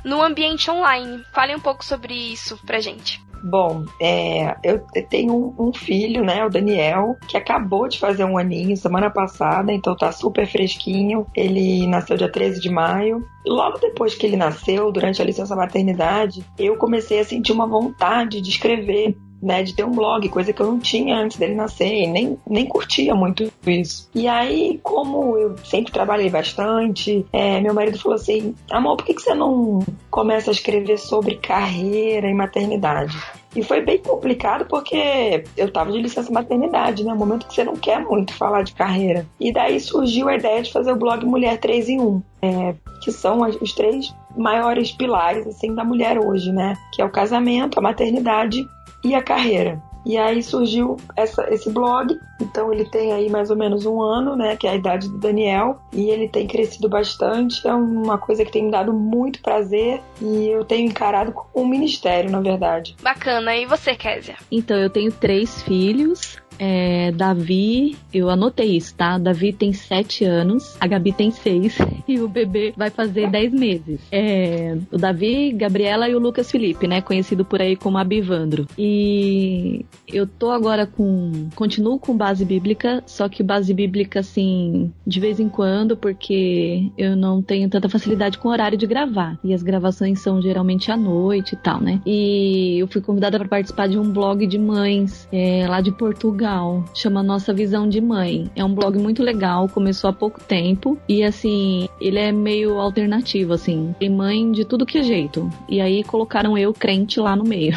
no 0.03 0.21
ambiente 0.21 0.69
online. 0.69 1.24
Falem 1.33 1.56
um 1.56 1.59
pouco 1.59 1.83
sobre 1.83 2.13
isso 2.13 2.57
pra 2.65 2.80
gente. 2.80 3.21
Bom, 3.44 3.86
é, 4.00 4.56
eu 4.63 4.86
tenho 5.09 5.33
um, 5.33 5.69
um, 5.69 5.74
filho, 5.74 6.24
né, 6.24 6.45
o 6.45 6.50
Daniel, 6.50 7.15
que 7.27 7.36
acabou 7.36 7.88
de 7.88 7.98
fazer 7.98 8.24
um 8.24 8.38
aninho 8.38 8.77
semana 8.77 9.09
passada, 9.09 9.74
então 9.74 9.95
tá 9.95 10.12
super 10.12 10.45
fresquinho. 10.45 11.25
Ele 11.36 11.88
nasceu 11.88 12.18
dia 12.18 12.31
13 12.31 12.62
de 12.62 12.69
maio. 12.69 13.25
Logo 13.45 13.80
depois 13.80 14.13
que 14.13 14.27
ele 14.27 14.38
nasceu, 14.38 14.92
durante 14.92 15.21
a 15.21 15.25
licença 15.25 15.56
maternidade, 15.56 16.45
eu 16.57 16.77
comecei 16.77 17.19
a 17.19 17.25
sentir 17.25 17.51
uma 17.51 17.65
vontade 17.65 18.42
de 18.42 18.50
escrever 18.50 19.18
né, 19.41 19.63
de 19.63 19.73
ter 19.73 19.83
um 19.83 19.91
blog, 19.91 20.27
coisa 20.29 20.53
que 20.53 20.61
eu 20.61 20.67
não 20.67 20.79
tinha 20.79 21.17
antes 21.17 21.38
dele 21.38 21.55
nascer, 21.55 21.91
e 21.91 22.07
nem, 22.07 22.38
nem 22.47 22.65
curtia 22.65 23.15
muito 23.15 23.51
isso. 23.65 24.09
E 24.13 24.27
aí, 24.27 24.79
como 24.83 25.38
eu 25.38 25.55
sempre 25.63 25.91
trabalhei 25.91 26.29
bastante, 26.29 27.25
é, 27.33 27.59
meu 27.59 27.73
marido 27.73 27.99
falou 27.99 28.15
assim: 28.15 28.55
amor, 28.69 28.97
por 28.97 29.05
que, 29.05 29.13
que 29.13 29.21
você 29.21 29.33
não 29.33 29.79
começa 30.09 30.51
a 30.51 30.53
escrever 30.53 30.97
sobre 30.97 31.35
carreira 31.35 32.29
e 32.29 32.33
maternidade? 32.33 33.17
E 33.55 33.61
foi 33.61 33.81
bem 33.81 33.97
complicado 33.97 34.65
porque 34.65 35.43
eu 35.57 35.71
tava 35.71 35.91
de 35.91 36.01
licença 36.01 36.31
maternidade, 36.31 37.03
né? 37.03 37.11
Um 37.11 37.17
momento 37.17 37.47
que 37.47 37.53
você 37.53 37.65
não 37.65 37.75
quer 37.75 37.99
muito 37.99 38.33
falar 38.33 38.63
de 38.63 38.73
carreira. 38.73 39.25
E 39.39 39.51
daí 39.51 39.79
surgiu 39.79 40.29
a 40.29 40.35
ideia 40.35 40.61
de 40.61 40.71
fazer 40.71 40.93
o 40.93 40.95
blog 40.95 41.25
Mulher 41.25 41.57
3 41.59 41.89
em 41.89 41.99
1, 41.99 42.21
é, 42.41 42.75
que 43.03 43.11
são 43.11 43.41
os 43.41 43.73
três 43.73 44.13
maiores 44.38 44.91
pilares 44.93 45.45
assim 45.47 45.75
da 45.75 45.83
mulher 45.83 46.17
hoje, 46.17 46.51
né? 46.51 46.77
Que 46.93 47.01
é 47.01 47.05
o 47.05 47.11
casamento, 47.11 47.77
a 47.77 47.81
maternidade 47.81 48.65
e 49.03 49.15
a 49.15 49.21
carreira. 49.21 49.81
E 50.06 50.18
aí 50.18 50.42
surgiu 50.42 50.98
essa, 51.15 51.48
esse 51.53 51.69
blog. 51.69 52.19
Então 52.42 52.74
ele 52.74 52.86
tem 52.86 53.13
aí 53.13 53.30
mais 53.30 53.50
ou 53.50 53.56
menos 53.56 53.86
um 53.86 54.01
ano, 54.01 54.36
né? 54.36 54.56
Que 54.56 54.68
é 54.68 54.71
a 54.71 54.75
idade 54.75 55.07
do 55.07 55.18
Daniel. 55.18 55.80
E 55.94 56.09
ele 56.09 56.27
tem 56.27 56.48
crescido 56.48 56.89
bastante. 56.89 57.65
É 57.68 57.74
uma 57.74 58.18
coisa 58.18 58.44
que 58.44 58.51
tem 58.51 58.65
me 58.65 58.71
dado 58.71 58.94
muito 58.94 59.42
prazer. 59.42 60.01
E 60.19 60.48
eu 60.48 60.65
tenho 60.65 60.88
encarado 60.88 61.31
como 61.31 61.65
um 61.65 61.67
ministério, 61.67 62.31
na 62.31 62.39
verdade. 62.39 62.96
Bacana. 63.01 63.55
E 63.55 63.65
você, 63.65 63.96
Kézia? 63.96 64.36
Então, 64.51 64.77
eu 64.77 64.89
tenho 64.89 65.12
três 65.12 65.62
filhos. 65.62 66.41
É, 66.63 67.12
Davi, 67.12 67.98
eu 68.13 68.30
anotei 68.30 68.77
isso, 68.77 68.94
tá? 68.94 69.18
Davi 69.18 69.51
tem 69.51 69.74
7 69.74 70.24
anos, 70.25 70.77
a 70.80 70.86
Gabi 70.86 71.12
tem 71.12 71.32
6 71.32 71.75
e 72.08 72.20
o 72.20 72.27
bebê 72.27 72.72
vai 72.77 72.91
fazer 72.91 73.32
10 73.32 73.51
meses. 73.51 74.00
É, 74.12 74.77
o 74.91 74.98
Davi, 74.98 75.51
Gabriela 75.53 76.08
e 76.08 76.13
o 76.13 76.20
Lucas 76.20 76.51
Felipe, 76.51 76.88
né? 76.88 77.01
Conhecido 77.01 77.44
por 77.44 77.60
aí 77.60 77.75
como 77.75 77.98
Abivandro. 77.98 78.68
E 78.77 79.84
eu 80.08 80.27
tô 80.27 80.51
agora 80.51 80.86
com. 80.86 81.50
Continuo 81.56 81.98
com 81.98 82.15
base 82.15 82.46
bíblica, 82.46 83.01
só 83.08 83.27
que 83.27 83.41
base 83.41 83.74
bíblica, 83.74 84.20
assim, 84.20 84.94
de 85.06 85.20
vez 85.20 85.39
em 85.39 85.50
quando, 85.50 85.98
porque 85.98 86.91
eu 86.96 87.15
não 87.15 87.41
tenho 87.41 87.68
tanta 87.70 87.89
facilidade 87.89 88.38
com 88.38 88.50
o 88.50 88.51
horário 88.51 88.77
de 88.77 88.86
gravar. 88.86 89.39
E 89.44 89.51
as 89.51 89.63
gravações 89.63 90.20
são 90.20 90.39
geralmente 90.39 90.91
à 90.91 90.98
noite 90.98 91.53
e 91.53 91.58
tal, 91.58 91.82
né? 91.82 92.00
E 92.06 92.77
eu 92.77 92.88
fui 92.88 93.01
convidada 93.01 93.39
para 93.39 93.48
participar 93.48 93.88
de 93.88 93.98
um 93.98 94.12
blog 94.12 94.46
de 94.46 94.60
mães 94.60 95.27
é, 95.32 95.65
lá 95.68 95.82
de 95.82 95.91
Portugal 95.91 96.50
legal, 96.51 96.84
chama 96.93 97.24
Nossa 97.24 97.53
Visão 97.53 97.88
de 97.88 98.01
Mãe. 98.01 98.51
É 98.55 98.63
um 98.63 98.74
blog 98.74 98.98
muito 98.98 99.24
legal, 99.24 99.70
começou 99.70 100.10
há 100.10 100.13
pouco 100.13 100.43
tempo 100.43 100.98
e 101.08 101.24
assim, 101.24 101.88
ele 102.00 102.20
é 102.20 102.31
meio 102.31 102.77
alternativo 102.77 103.53
assim. 103.53 103.96
Tem 103.98 104.10
mãe 104.10 104.51
de 104.51 104.65
tudo 104.65 104.86
que 104.86 104.98
é 104.98 105.03
jeito. 105.03 105.50
E 105.70 105.79
aí 105.79 106.03
colocaram 106.03 106.58
eu 106.58 106.74
crente 106.74 107.20
lá 107.20 107.36
no 107.36 107.46
meio. 107.46 107.74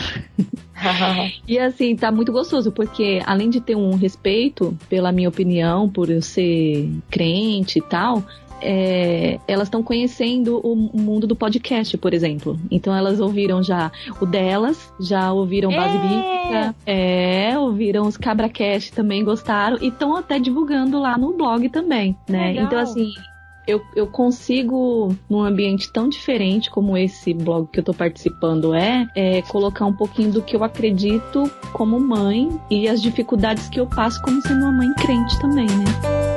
e 1.46 1.58
assim, 1.58 1.94
tá 1.94 2.10
muito 2.10 2.32
gostoso, 2.32 2.72
porque 2.72 3.22
além 3.24 3.48
de 3.48 3.60
ter 3.60 3.76
um 3.76 3.94
respeito 3.94 4.76
pela 4.88 5.12
minha 5.12 5.28
opinião, 5.28 5.88
por 5.88 6.10
eu 6.10 6.20
ser 6.20 6.90
crente 7.08 7.78
e 7.78 7.82
tal, 7.82 8.24
é, 8.60 9.38
elas 9.46 9.68
estão 9.68 9.82
conhecendo 9.82 10.60
o, 10.64 10.74
mundo 10.74 11.26
do 11.26 11.36
podcast, 11.36 11.96
por 11.98 12.14
exemplo. 12.14 12.58
Então 12.70 12.94
elas 12.94 13.20
ouviram 13.20 13.62
já 13.62 13.90
o 14.20 14.26
delas, 14.26 14.92
já 15.00 15.32
ouviram 15.32 15.70
Base 15.70 15.96
é. 15.96 16.00
Bíblica, 16.00 16.74
é, 16.86 17.58
ouviram 17.58 18.06
os 18.06 18.16
CabraCast 18.16 18.92
também, 18.92 19.24
gostaram 19.24 19.78
e 19.80 19.88
estão 19.88 20.16
até 20.16 20.38
divulgando 20.38 20.98
lá 21.00 21.16
no 21.18 21.32
blog 21.32 21.68
também, 21.68 22.16
né? 22.28 22.48
Legal. 22.48 22.64
Então 22.64 22.78
assim, 22.78 23.12
eu, 23.66 23.82
eu 23.96 24.06
consigo, 24.06 25.14
num 25.28 25.42
ambiente 25.42 25.90
tão 25.92 26.08
diferente 26.08 26.70
como 26.70 26.96
esse 26.96 27.32
blog 27.32 27.68
que 27.70 27.80
eu 27.80 27.84
tô 27.84 27.94
participando 27.94 28.74
é, 28.74 29.06
é, 29.14 29.42
colocar 29.42 29.86
um 29.86 29.92
pouquinho 29.92 30.32
do 30.32 30.42
que 30.42 30.54
eu 30.54 30.62
acredito 30.62 31.50
como 31.72 31.98
mãe 31.98 32.48
e 32.70 32.88
as 32.88 33.00
dificuldades 33.00 33.68
que 33.68 33.80
eu 33.80 33.86
passo 33.86 34.20
como 34.22 34.40
sendo 34.42 34.64
uma 34.64 34.72
mãe 34.72 34.92
crente 34.94 35.38
também, 35.40 35.66
né? 35.66 36.33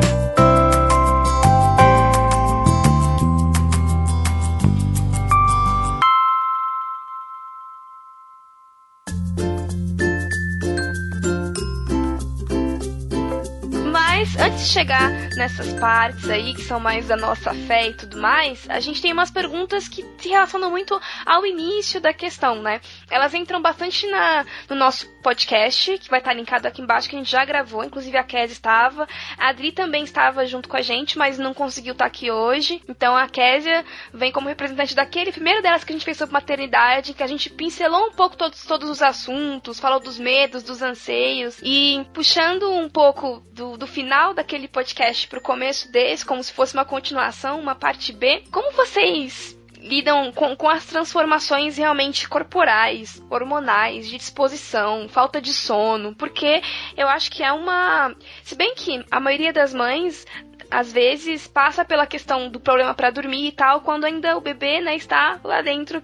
Antes 14.57 14.69
de 14.69 14.73
chegar 14.73 15.11
nessas 15.35 15.71
partes 15.73 16.27
aí, 16.27 16.55
que 16.55 16.63
são 16.63 16.79
mais 16.79 17.07
da 17.07 17.15
nossa 17.15 17.53
fé 17.53 17.89
e 17.89 17.93
tudo 17.93 18.17
mais, 18.17 18.67
a 18.67 18.79
gente 18.79 18.99
tem 18.99 19.13
umas 19.13 19.29
perguntas 19.29 19.87
que 19.87 20.03
se 20.17 20.29
relacionam 20.29 20.71
muito 20.71 20.99
ao 21.25 21.45
início 21.45 22.01
da 22.01 22.11
questão, 22.11 22.59
né? 22.61 22.81
Elas 23.09 23.35
entram 23.35 23.61
bastante 23.61 24.07
na, 24.07 24.45
no 24.67 24.75
nosso 24.75 25.07
podcast, 25.21 25.97
que 25.99 26.09
vai 26.09 26.19
estar 26.19 26.33
linkado 26.33 26.67
aqui 26.67 26.81
embaixo, 26.81 27.07
que 27.07 27.15
a 27.15 27.19
gente 27.19 27.29
já 27.29 27.45
gravou, 27.45 27.83
inclusive 27.83 28.17
a 28.17 28.23
Kes 28.23 28.51
estava, 28.51 29.07
a 29.37 29.49
Adri 29.49 29.71
também 29.71 30.03
estava 30.03 30.45
junto 30.45 30.67
com 30.67 30.77
a 30.77 30.81
gente, 30.81 31.17
mas 31.17 31.37
não 31.37 31.53
conseguiu 31.53 31.91
estar 31.91 32.05
aqui 32.05 32.31
hoje. 32.31 32.81
Então 32.87 33.15
a 33.15 33.27
Késia 33.27 33.85
vem 34.13 34.31
como 34.31 34.47
representante 34.47 34.95
daquele 34.95 35.31
primeiro 35.31 35.61
delas 35.61 35.83
que 35.83 35.91
a 35.91 35.95
gente 35.95 36.05
fez 36.05 36.17
sobre 36.17 36.33
maternidade, 36.33 37.13
que 37.13 37.23
a 37.23 37.27
gente 37.27 37.49
pincelou 37.49 38.07
um 38.07 38.11
pouco 38.11 38.35
todos, 38.35 38.65
todos 38.65 38.89
os 38.89 39.01
assuntos, 39.03 39.79
falou 39.79 39.99
dos 39.99 40.17
medos, 40.17 40.63
dos 40.63 40.81
anseios, 40.81 41.59
e 41.61 42.07
puxando 42.13 42.71
um 42.71 42.89
pouco 42.89 43.43
do, 43.51 43.77
do 43.77 43.85
final 43.85 44.33
daquele 44.47 44.69
podcast 44.69 45.27
pro 45.27 45.41
começo 45.41 45.91
desse, 45.91 46.25
como 46.25 46.41
se 46.41 46.53
fosse 46.53 46.73
uma 46.73 46.85
continuação, 46.85 47.59
uma 47.59 47.75
parte 47.75 48.13
B, 48.13 48.43
como 48.49 48.71
vocês 48.71 49.59
lidam 49.77 50.31
com, 50.31 50.55
com 50.55 50.69
as 50.69 50.85
transformações 50.85 51.77
realmente 51.77 52.29
corporais, 52.29 53.21
hormonais, 53.29 54.07
de 54.07 54.17
disposição, 54.17 55.09
falta 55.09 55.41
de 55.41 55.53
sono, 55.53 56.15
porque 56.15 56.61
eu 56.95 57.09
acho 57.09 57.29
que 57.29 57.43
é 57.43 57.51
uma. 57.51 58.15
Se 58.41 58.55
bem 58.55 58.73
que 58.73 59.03
a 59.11 59.19
maioria 59.19 59.51
das 59.51 59.73
mães 59.73 60.25
às 60.69 60.91
vezes 60.91 61.47
passa 61.47 61.85
pela 61.85 62.05
questão 62.05 62.49
do 62.49 62.59
problema 62.59 62.93
para 62.93 63.09
dormir 63.09 63.47
e 63.47 63.51
tal, 63.51 63.81
quando 63.81 64.05
ainda 64.05 64.37
o 64.37 64.41
bebê, 64.41 64.81
né, 64.81 64.95
está 64.95 65.39
lá 65.43 65.61
dentro 65.61 66.01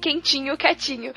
quentinho, 0.00 0.56
quietinho. 0.56 1.12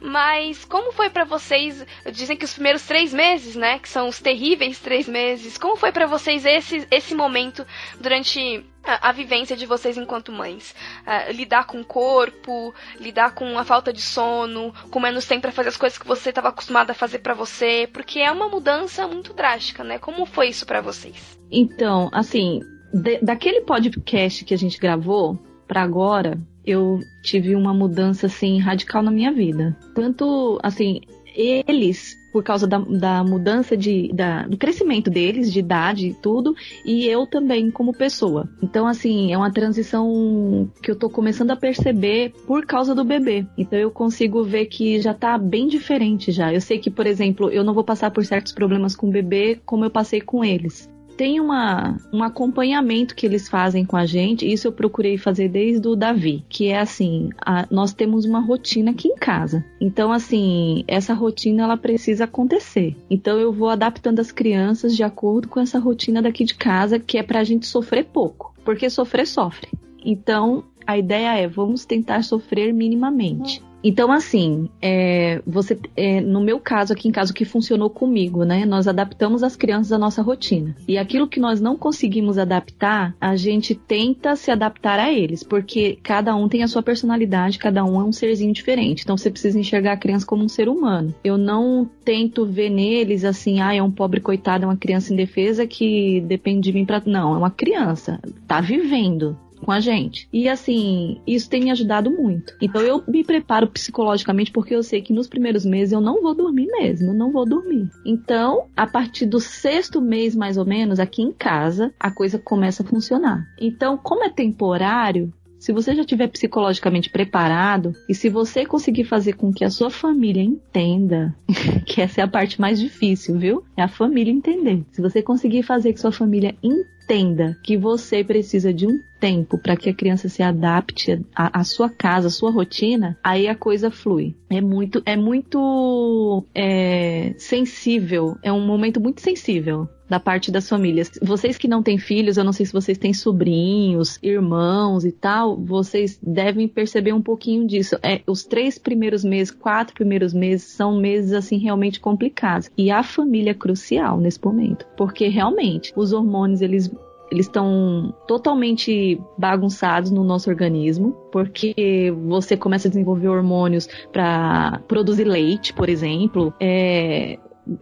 Mas 0.00 0.64
como 0.64 0.92
foi 0.92 1.08
para 1.08 1.24
vocês? 1.24 1.84
Dizem 2.12 2.36
que 2.36 2.44
os 2.44 2.52
primeiros 2.52 2.82
três 2.82 3.12
meses, 3.12 3.56
né, 3.56 3.78
que 3.78 3.88
são 3.88 4.08
os 4.08 4.20
terríveis 4.20 4.78
três 4.78 5.08
meses. 5.08 5.56
Como 5.56 5.76
foi 5.76 5.92
para 5.92 6.06
vocês 6.06 6.44
esse 6.44 6.86
esse 6.90 7.14
momento 7.14 7.66
durante 8.00 8.64
a, 8.86 9.08
a, 9.08 9.12
vivência 9.12 9.56
de 9.56 9.66
vocês 9.66 9.96
enquanto 9.96 10.32
mães. 10.32 10.74
Uh, 11.02 11.32
lidar 11.32 11.66
com 11.66 11.80
o 11.80 11.84
corpo, 11.84 12.74
lidar 12.98 13.34
com 13.34 13.58
a 13.58 13.64
falta 13.64 13.92
de 13.92 14.00
sono, 14.00 14.72
com 14.90 15.00
menos 15.00 15.26
tempo 15.26 15.42
para 15.42 15.52
fazer 15.52 15.70
as 15.70 15.76
coisas 15.76 15.98
que 15.98 16.06
você 16.06 16.30
estava 16.30 16.48
acostumada 16.48 16.92
a 16.92 16.94
fazer 16.94 17.18
para 17.18 17.34
você, 17.34 17.88
porque 17.92 18.20
é 18.20 18.30
uma 18.30 18.48
mudança 18.48 19.06
muito 19.06 19.32
drástica, 19.32 19.82
né? 19.82 19.98
Como 19.98 20.24
foi 20.24 20.48
isso 20.48 20.64
para 20.64 20.80
vocês? 20.80 21.36
Então, 21.50 22.08
assim, 22.12 22.60
de, 22.92 23.18
daquele 23.20 23.62
podcast 23.62 24.44
que 24.44 24.54
a 24.54 24.58
gente 24.58 24.78
gravou 24.78 25.38
para 25.66 25.82
agora, 25.82 26.38
eu 26.64 27.00
tive 27.22 27.54
uma 27.54 27.72
mudança 27.72 28.26
assim 28.26 28.58
radical 28.58 29.02
na 29.02 29.10
minha 29.10 29.32
vida. 29.32 29.76
Tanto 29.94 30.58
assim, 30.62 31.00
eles, 31.36 32.16
por 32.32 32.42
causa 32.42 32.66
da, 32.66 32.78
da 32.78 33.22
mudança 33.22 33.76
de, 33.76 34.10
da, 34.12 34.46
do 34.46 34.56
crescimento 34.56 35.10
deles, 35.10 35.52
de 35.52 35.58
idade 35.58 36.08
e 36.08 36.14
tudo, 36.14 36.56
e 36.84 37.06
eu 37.06 37.26
também 37.26 37.70
como 37.70 37.92
pessoa. 37.92 38.48
Então, 38.62 38.86
assim, 38.86 39.32
é 39.32 39.36
uma 39.36 39.52
transição 39.52 40.70
que 40.82 40.90
eu 40.90 40.96
tô 40.96 41.10
começando 41.10 41.50
a 41.50 41.56
perceber 41.56 42.32
por 42.46 42.64
causa 42.64 42.94
do 42.94 43.04
bebê. 43.04 43.46
Então 43.58 43.78
eu 43.78 43.90
consigo 43.90 44.42
ver 44.42 44.66
que 44.66 45.00
já 45.00 45.12
tá 45.12 45.36
bem 45.36 45.68
diferente 45.68 46.32
já. 46.32 46.52
Eu 46.52 46.60
sei 46.60 46.78
que, 46.78 46.90
por 46.90 47.06
exemplo, 47.06 47.50
eu 47.50 47.62
não 47.62 47.74
vou 47.74 47.84
passar 47.84 48.10
por 48.10 48.24
certos 48.24 48.52
problemas 48.52 48.96
com 48.96 49.08
o 49.08 49.12
bebê 49.12 49.60
como 49.66 49.84
eu 49.84 49.90
passei 49.90 50.20
com 50.20 50.42
eles 50.44 50.88
tem 51.16 51.40
uma, 51.40 51.96
um 52.12 52.22
acompanhamento 52.22 53.14
que 53.14 53.26
eles 53.26 53.48
fazem 53.48 53.84
com 53.84 53.96
a 53.96 54.04
gente. 54.04 54.50
Isso 54.50 54.68
eu 54.68 54.72
procurei 54.72 55.16
fazer 55.16 55.48
desde 55.48 55.86
o 55.88 55.96
Davi, 55.96 56.44
que 56.48 56.68
é 56.68 56.78
assim, 56.78 57.30
a, 57.44 57.66
nós 57.70 57.92
temos 57.92 58.24
uma 58.24 58.40
rotina 58.40 58.90
aqui 58.90 59.08
em 59.08 59.16
casa. 59.16 59.64
Então, 59.80 60.12
assim, 60.12 60.84
essa 60.86 61.14
rotina 61.14 61.64
ela 61.64 61.76
precisa 61.76 62.24
acontecer. 62.24 62.96
Então 63.10 63.38
eu 63.38 63.52
vou 63.52 63.68
adaptando 63.68 64.20
as 64.20 64.30
crianças 64.30 64.94
de 64.94 65.02
acordo 65.02 65.48
com 65.48 65.60
essa 65.60 65.78
rotina 65.78 66.20
daqui 66.20 66.44
de 66.44 66.54
casa, 66.54 66.98
que 66.98 67.18
é 67.18 67.22
pra 67.22 67.44
gente 67.44 67.66
sofrer 67.66 68.04
pouco. 68.04 68.54
Porque 68.64 68.90
sofrer 68.90 69.26
sofre. 69.26 69.68
Então, 70.04 70.64
a 70.86 70.96
ideia 70.96 71.36
é 71.36 71.48
vamos 71.48 71.84
tentar 71.84 72.22
sofrer 72.22 72.72
minimamente. 72.72 73.62
Então, 73.86 74.10
assim, 74.10 74.68
é, 74.82 75.40
você, 75.46 75.78
é, 75.96 76.20
no 76.20 76.40
meu 76.40 76.58
caso 76.58 76.92
aqui 76.92 77.06
em 77.06 77.12
casa, 77.12 77.30
o 77.30 77.34
que 77.34 77.44
funcionou 77.44 77.88
comigo, 77.88 78.42
né? 78.42 78.64
Nós 78.64 78.88
adaptamos 78.88 79.44
as 79.44 79.54
crianças 79.54 79.92
à 79.92 79.98
nossa 79.98 80.22
rotina. 80.22 80.74
E 80.88 80.98
aquilo 80.98 81.28
que 81.28 81.38
nós 81.38 81.60
não 81.60 81.76
conseguimos 81.76 82.36
adaptar, 82.36 83.14
a 83.20 83.36
gente 83.36 83.76
tenta 83.76 84.34
se 84.34 84.50
adaptar 84.50 84.98
a 84.98 85.12
eles, 85.12 85.44
porque 85.44 86.00
cada 86.02 86.34
um 86.34 86.48
tem 86.48 86.64
a 86.64 86.68
sua 86.68 86.82
personalidade, 86.82 87.60
cada 87.60 87.84
um 87.84 88.00
é 88.00 88.02
um 88.02 88.10
serzinho 88.10 88.52
diferente. 88.52 89.02
Então, 89.04 89.16
você 89.16 89.30
precisa 89.30 89.56
enxergar 89.56 89.92
a 89.92 89.96
criança 89.96 90.26
como 90.26 90.42
um 90.42 90.48
ser 90.48 90.68
humano. 90.68 91.14
Eu 91.22 91.38
não 91.38 91.88
tento 92.04 92.44
ver 92.44 92.70
neles 92.70 93.24
assim, 93.24 93.60
ah, 93.60 93.72
é 93.72 93.80
um 93.80 93.90
pobre 93.90 94.20
coitado, 94.20 94.64
é 94.64 94.66
uma 94.66 94.76
criança 94.76 95.12
indefesa 95.12 95.64
que 95.64 96.20
depende 96.22 96.62
de 96.62 96.72
mim 96.72 96.84
para. 96.84 97.00
Não, 97.06 97.36
é 97.36 97.38
uma 97.38 97.50
criança, 97.50 98.18
tá 98.48 98.60
vivendo 98.60 99.36
com 99.64 99.72
a 99.72 99.80
gente. 99.80 100.28
E 100.32 100.48
assim, 100.48 101.20
isso 101.26 101.48
tem 101.48 101.64
me 101.64 101.70
ajudado 101.70 102.10
muito. 102.10 102.54
Então 102.60 102.80
eu 102.80 103.02
me 103.06 103.24
preparo 103.24 103.68
psicologicamente 103.68 104.50
porque 104.50 104.74
eu 104.74 104.82
sei 104.82 105.02
que 105.02 105.12
nos 105.12 105.28
primeiros 105.28 105.64
meses 105.64 105.92
eu 105.92 106.00
não 106.00 106.22
vou 106.22 106.34
dormir 106.34 106.66
mesmo, 106.66 107.12
não 107.12 107.32
vou 107.32 107.44
dormir. 107.44 107.90
Então, 108.04 108.66
a 108.76 108.86
partir 108.86 109.26
do 109.26 109.40
sexto 109.40 110.00
mês 110.00 110.34
mais 110.34 110.56
ou 110.56 110.64
menos, 110.64 111.00
aqui 111.00 111.22
em 111.22 111.32
casa, 111.32 111.92
a 111.98 112.10
coisa 112.10 112.38
começa 112.38 112.82
a 112.82 112.86
funcionar. 112.86 113.46
Então, 113.60 113.96
como 113.96 114.24
é 114.24 114.30
temporário, 114.30 115.32
se 115.58 115.72
você 115.72 115.94
já 115.94 116.02
estiver 116.02 116.28
psicologicamente 116.28 117.10
preparado 117.10 117.92
e 118.08 118.14
se 118.14 118.28
você 118.28 118.64
conseguir 118.64 119.04
fazer 119.04 119.34
com 119.34 119.52
que 119.52 119.64
a 119.64 119.70
sua 119.70 119.90
família 119.90 120.42
entenda, 120.42 121.34
que 121.86 122.00
essa 122.00 122.20
é 122.20 122.24
a 122.24 122.28
parte 122.28 122.60
mais 122.60 122.78
difícil, 122.78 123.38
viu? 123.38 123.64
É 123.76 123.82
a 123.82 123.88
família 123.88 124.30
entender. 124.30 124.84
Se 124.92 125.00
você 125.00 125.22
conseguir 125.22 125.62
fazer 125.62 125.92
que 125.92 126.00
sua 126.00 126.12
família 126.12 126.54
entenda 126.62 127.58
que 127.62 127.76
você 127.76 128.22
precisa 128.22 128.72
de 128.72 128.86
um 128.86 129.00
tempo 129.20 129.58
para 129.58 129.76
que 129.76 129.90
a 129.90 129.94
criança 129.94 130.28
se 130.28 130.42
adapte 130.42 131.20
à, 131.34 131.64
sua 131.64 131.88
casa, 131.88 132.28
à 132.28 132.30
sua 132.30 132.50
rotina, 132.50 133.18
aí 133.22 133.48
a 133.48 133.54
coisa 133.54 133.90
flui. 133.90 134.34
É 134.48 134.60
muito, 134.60 135.02
é 135.04 135.16
muito 135.16 136.44
é, 136.54 137.34
sensível, 137.38 138.36
é 138.42 138.52
um 138.52 138.64
momento 138.64 139.00
muito 139.00 139.20
sensível 139.20 139.88
da 140.08 140.20
parte 140.20 140.50
das 140.50 140.68
famílias. 140.68 141.10
Vocês 141.20 141.58
que 141.58 141.68
não 141.68 141.82
têm 141.82 141.98
filhos, 141.98 142.36
eu 142.36 142.44
não 142.44 142.52
sei 142.52 142.66
se 142.66 142.72
vocês 142.72 142.96
têm 142.96 143.12
sobrinhos, 143.12 144.18
irmãos 144.22 145.04
e 145.04 145.12
tal, 145.12 145.56
vocês 145.56 146.18
devem 146.22 146.68
perceber 146.68 147.12
um 147.12 147.22
pouquinho 147.22 147.66
disso. 147.66 147.96
É, 148.02 148.20
os 148.26 148.44
três 148.44 148.78
primeiros 148.78 149.24
meses, 149.24 149.50
quatro 149.50 149.94
primeiros 149.94 150.32
meses 150.32 150.68
são 150.68 150.96
meses 150.96 151.32
assim 151.32 151.58
realmente 151.58 152.00
complicados. 152.00 152.70
E 152.76 152.90
a 152.90 153.02
família 153.02 153.50
é 153.50 153.54
crucial 153.54 154.18
nesse 154.18 154.42
momento, 154.44 154.86
porque 154.96 155.28
realmente 155.28 155.92
os 155.96 156.12
hormônios 156.12 156.62
eles 156.62 156.90
eles 157.30 157.46
estão 157.46 158.14
totalmente 158.26 159.20
bagunçados 159.36 160.10
no 160.10 160.22
nosso 160.24 160.48
organismo, 160.50 161.12
porque 161.32 162.12
você 162.26 162.56
começa 162.56 162.88
a 162.88 162.90
desenvolver 162.90 163.28
hormônios 163.28 163.88
para 164.12 164.80
produzir 164.86 165.24
leite, 165.24 165.72
por 165.72 165.88
exemplo, 165.88 166.54
é, 166.60 167.38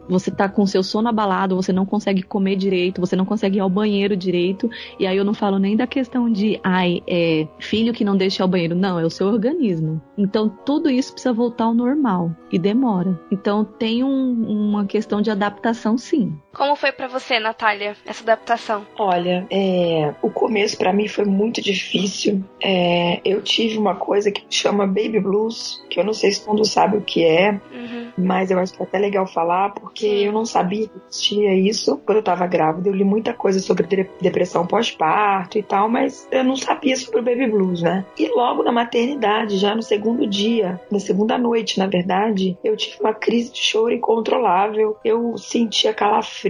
você 0.09 0.31
tá 0.31 0.49
com 0.49 0.65
seu 0.65 0.81
sono 0.81 1.07
abalado, 1.07 1.55
você 1.55 1.71
não 1.71 1.85
consegue 1.85 2.23
comer 2.23 2.55
direito, 2.55 2.99
você 2.99 3.15
não 3.15 3.25
consegue 3.25 3.57
ir 3.57 3.59
ao 3.59 3.69
banheiro 3.69 4.17
direito. 4.17 4.69
E 4.99 5.05
aí 5.05 5.15
eu 5.15 5.23
não 5.23 5.33
falo 5.33 5.59
nem 5.59 5.75
da 5.75 5.85
questão 5.85 6.31
de, 6.31 6.59
ai, 6.63 7.03
é 7.07 7.47
filho 7.59 7.93
que 7.93 8.03
não 8.03 8.17
deixa 8.17 8.41
ir 8.41 8.43
ao 8.43 8.49
banheiro. 8.49 8.75
Não, 8.75 8.99
é 8.99 9.05
o 9.05 9.09
seu 9.09 9.27
organismo. 9.27 10.01
Então 10.17 10.49
tudo 10.49 10.89
isso 10.89 11.13
precisa 11.13 11.33
voltar 11.33 11.65
ao 11.65 11.73
normal 11.73 12.35
e 12.51 12.57
demora. 12.57 13.19
Então 13.31 13.63
tem 13.63 14.03
um, 14.03 14.33
uma 14.47 14.85
questão 14.85 15.21
de 15.21 15.29
adaptação, 15.29 15.97
sim. 15.97 16.35
Como 16.55 16.75
foi 16.77 16.93
para 16.93 17.07
você, 17.07 17.37
Natália, 17.37 17.97
essa 18.05 18.23
adaptação? 18.23 18.85
Olha, 18.97 19.45
é, 19.51 20.13
o 20.21 20.29
começo 20.29 20.77
para 20.77 20.93
mim 20.93 21.07
foi 21.07 21.25
muito 21.25 21.61
difícil. 21.61 22.41
É, 22.63 23.19
eu 23.25 23.41
tive 23.41 23.77
uma 23.77 23.95
coisa 23.95 24.31
que 24.31 24.45
chama 24.49 24.87
baby 24.87 25.19
blues, 25.19 25.83
que 25.89 25.99
eu 25.99 26.05
não 26.05 26.13
sei 26.13 26.31
se 26.31 26.39
todo 26.39 26.55
mundo 26.55 26.65
sabe 26.65 26.97
o 26.97 27.01
que 27.01 27.25
é, 27.25 27.51
uhum. 27.51 28.11
mas 28.17 28.51
eu 28.51 28.59
acho 28.59 28.73
que 28.73 28.81
é 28.81 28.85
até 28.85 28.97
legal 28.97 29.27
falar 29.27 29.71
porque 29.71 30.05
eu 30.05 30.31
não 30.31 30.45
sabia 30.45 30.87
que 30.87 30.93
existia 31.09 31.53
isso 31.53 31.97
quando 32.05 32.19
eu 32.19 32.23
tava 32.23 32.47
grávida. 32.47 32.87
Eu 32.87 32.93
li 32.93 33.03
muita 33.03 33.33
coisa 33.33 33.59
sobre 33.59 34.09
depressão 34.21 34.65
pós-parto 34.65 35.57
e 35.57 35.63
tal, 35.63 35.89
mas 35.89 36.25
eu 36.31 36.43
não 36.43 36.55
sabia 36.55 36.95
sobre 36.95 37.19
o 37.19 37.23
baby 37.23 37.47
blues, 37.47 37.81
né? 37.81 38.05
E 38.17 38.29
logo 38.29 38.63
na 38.63 38.71
maternidade, 38.71 39.57
já 39.57 39.75
no 39.75 39.83
segundo 39.83 40.25
dia, 40.25 40.79
na 40.89 40.99
segunda 40.99 41.37
noite, 41.37 41.77
na 41.77 41.87
verdade, 41.87 42.57
eu 42.63 42.77
tive 42.77 42.97
uma 43.01 43.13
crise 43.13 43.51
de 43.51 43.59
choro 43.59 43.93
incontrolável. 43.93 44.97
Eu 45.03 45.37
sentia 45.37 45.93
calafrio. 45.93 46.44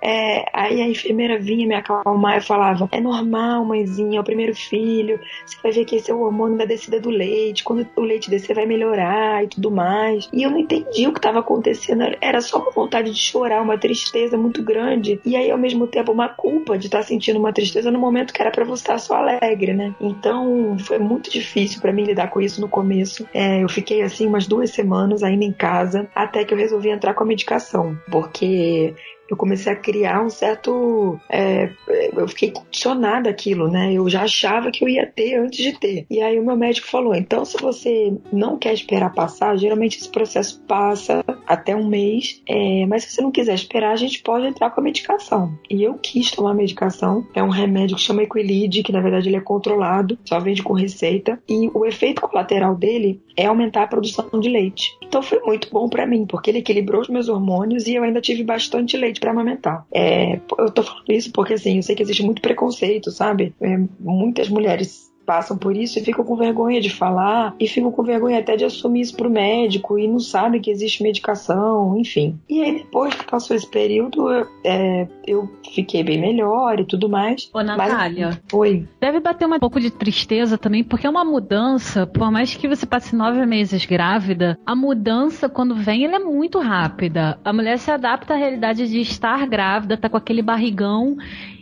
É... 0.00 0.44
Aí 0.52 0.80
a 0.80 0.88
enfermeira 0.88 1.38
vinha 1.38 1.66
me 1.66 1.74
acalmar 1.74 2.38
e 2.38 2.40
falava: 2.40 2.88
É 2.92 3.00
normal, 3.00 3.64
mãezinha, 3.64 4.18
é 4.18 4.20
o 4.20 4.24
primeiro 4.24 4.54
filho. 4.54 5.18
Você 5.44 5.56
vai 5.62 5.72
ver 5.72 5.84
que 5.84 5.96
esse 5.96 6.10
é 6.10 6.14
o 6.14 6.20
hormônio 6.20 6.58
da 6.58 6.64
descida 6.64 7.00
do 7.00 7.10
leite. 7.10 7.64
Quando 7.64 7.86
o 7.96 8.02
leite 8.02 8.30
descer, 8.30 8.54
vai 8.54 8.66
melhorar 8.66 9.44
e 9.44 9.48
tudo 9.48 9.70
mais. 9.70 10.28
E 10.32 10.42
eu 10.42 10.50
não 10.50 10.58
entendi 10.58 11.06
o 11.06 11.12
que 11.12 11.18
estava 11.18 11.40
acontecendo. 11.40 12.04
Era 12.20 12.40
só 12.40 12.58
uma 12.58 12.70
vontade 12.70 13.10
de 13.10 13.18
chorar, 13.18 13.62
uma 13.62 13.78
tristeza 13.78 14.36
muito 14.36 14.62
grande. 14.62 15.20
E 15.24 15.36
aí, 15.36 15.50
ao 15.50 15.58
mesmo 15.58 15.86
tempo, 15.86 16.12
uma 16.12 16.28
culpa 16.28 16.78
de 16.78 16.86
estar 16.86 17.02
sentindo 17.02 17.38
uma 17.38 17.52
tristeza 17.52 17.90
no 17.90 17.98
momento 17.98 18.32
que 18.32 18.40
era 18.40 18.50
para 18.50 18.64
você 18.64 18.82
estar 18.82 18.98
só 18.98 19.16
alegre, 19.16 19.72
né? 19.72 19.94
Então, 20.00 20.76
foi 20.78 20.98
muito 20.98 21.30
difícil 21.30 21.80
para 21.80 21.92
mim 21.92 22.04
lidar 22.04 22.30
com 22.30 22.40
isso 22.40 22.60
no 22.60 22.68
começo. 22.68 23.26
É, 23.32 23.62
eu 23.62 23.68
fiquei 23.68 24.02
assim 24.02 24.26
umas 24.26 24.46
duas 24.46 24.70
semanas 24.70 25.22
ainda 25.22 25.44
em 25.44 25.52
casa, 25.52 26.08
até 26.14 26.44
que 26.44 26.52
eu 26.52 26.58
resolvi 26.58 26.90
entrar 26.90 27.14
com 27.14 27.22
a 27.22 27.26
medicação, 27.26 27.98
porque 28.10 28.94
eu 29.32 29.36
comecei 29.36 29.72
a 29.72 29.76
criar 29.76 30.22
um 30.22 30.28
certo. 30.28 31.18
É, 31.26 31.70
eu 32.14 32.28
fiquei 32.28 32.50
condicionada 32.50 33.30
aquilo, 33.30 33.66
né? 33.66 33.90
Eu 33.94 34.06
já 34.06 34.24
achava 34.24 34.70
que 34.70 34.84
eu 34.84 34.88
ia 34.90 35.06
ter 35.06 35.36
antes 35.36 35.64
de 35.64 35.72
ter. 35.72 36.04
E 36.10 36.20
aí 36.20 36.38
o 36.38 36.44
meu 36.44 36.54
médico 36.54 36.86
falou: 36.86 37.14
então, 37.14 37.42
se 37.42 37.56
você 37.56 38.12
não 38.30 38.58
quer 38.58 38.74
esperar 38.74 39.14
passar, 39.14 39.56
geralmente 39.56 39.98
esse 39.98 40.08
processo 40.10 40.60
passa 40.68 41.24
até 41.46 41.74
um 41.74 41.88
mês, 41.88 42.42
é, 42.46 42.84
mas 42.86 43.04
se 43.04 43.12
você 43.12 43.22
não 43.22 43.32
quiser 43.32 43.54
esperar, 43.54 43.92
a 43.92 43.96
gente 43.96 44.22
pode 44.22 44.46
entrar 44.46 44.70
com 44.70 44.82
a 44.82 44.84
medicação. 44.84 45.58
E 45.70 45.82
eu 45.82 45.94
quis 45.94 46.30
tomar 46.30 46.50
a 46.50 46.54
medicação. 46.54 47.26
É 47.34 47.42
um 47.42 47.48
remédio 47.48 47.96
que 47.96 48.02
chama 48.02 48.22
Equilide, 48.22 48.82
que 48.82 48.92
na 48.92 49.00
verdade 49.00 49.30
ele 49.30 49.36
é 49.36 49.40
controlado, 49.40 50.18
só 50.26 50.38
vende 50.38 50.62
com 50.62 50.74
receita. 50.74 51.42
E 51.48 51.70
o 51.72 51.86
efeito 51.86 52.20
colateral 52.20 52.74
dele 52.74 53.22
é 53.34 53.46
aumentar 53.46 53.84
a 53.84 53.86
produção 53.86 54.28
de 54.38 54.50
leite. 54.50 54.94
Então 55.02 55.22
foi 55.22 55.40
muito 55.40 55.70
bom 55.70 55.88
para 55.88 56.06
mim, 56.06 56.26
porque 56.26 56.50
ele 56.50 56.58
equilibrou 56.58 57.00
os 57.00 57.08
meus 57.08 57.30
hormônios 57.30 57.86
e 57.86 57.94
eu 57.94 58.02
ainda 58.02 58.20
tive 58.20 58.44
bastante 58.44 58.94
leite 58.96 59.21
para 59.22 59.30
amamentar. 59.30 59.86
É, 59.94 60.40
eu 60.58 60.70
tô 60.70 60.82
falando 60.82 61.10
isso 61.10 61.30
porque 61.32 61.54
assim, 61.54 61.76
eu 61.76 61.82
sei 61.82 61.94
que 61.94 62.02
existe 62.02 62.24
muito 62.24 62.42
preconceito, 62.42 63.12
sabe? 63.12 63.54
É, 63.60 63.78
muitas 64.00 64.48
mulheres 64.48 65.11
passam 65.24 65.56
por 65.56 65.76
isso 65.76 65.98
e 65.98 66.04
ficam 66.04 66.24
com 66.24 66.36
vergonha 66.36 66.80
de 66.80 66.90
falar 66.90 67.54
e 67.58 67.66
ficam 67.66 67.90
com 67.90 68.02
vergonha 68.02 68.38
até 68.38 68.56
de 68.56 68.64
assumir 68.64 69.00
isso 69.00 69.16
pro 69.16 69.30
médico 69.30 69.98
e 69.98 70.06
não 70.06 70.18
sabem 70.18 70.60
que 70.60 70.70
existe 70.70 71.02
medicação, 71.02 71.96
enfim. 71.98 72.38
E 72.48 72.62
aí 72.62 72.78
depois 72.78 73.14
que 73.14 73.24
passou 73.24 73.56
esse 73.56 73.68
período, 73.68 74.30
eu, 74.30 74.46
é, 74.64 75.08
eu 75.26 75.48
fiquei 75.74 76.02
bem 76.02 76.20
melhor 76.20 76.80
e 76.80 76.84
tudo 76.84 77.08
mais. 77.08 77.50
Ô, 77.52 77.62
Natália. 77.62 78.28
Mas, 78.28 78.40
oi. 78.52 78.86
Deve 79.00 79.20
bater 79.20 79.46
um 79.46 79.58
pouco 79.58 79.80
de 79.80 79.90
tristeza 79.90 80.58
também, 80.58 80.84
porque 80.84 81.06
é 81.06 81.10
uma 81.10 81.24
mudança, 81.24 82.06
por 82.06 82.30
mais 82.30 82.54
que 82.54 82.68
você 82.68 82.86
passe 82.86 83.14
nove 83.14 83.44
meses 83.46 83.84
grávida, 83.86 84.58
a 84.66 84.74
mudança, 84.74 85.48
quando 85.48 85.74
vem, 85.74 86.04
ela 86.04 86.16
é 86.16 86.18
muito 86.18 86.58
rápida. 86.58 87.38
A 87.44 87.52
mulher 87.52 87.78
se 87.78 87.90
adapta 87.90 88.34
à 88.34 88.36
realidade 88.36 88.88
de 88.88 89.00
estar 89.00 89.46
grávida, 89.46 89.96
tá 89.96 90.08
com 90.08 90.16
aquele 90.16 90.42
barrigão, 90.42 91.16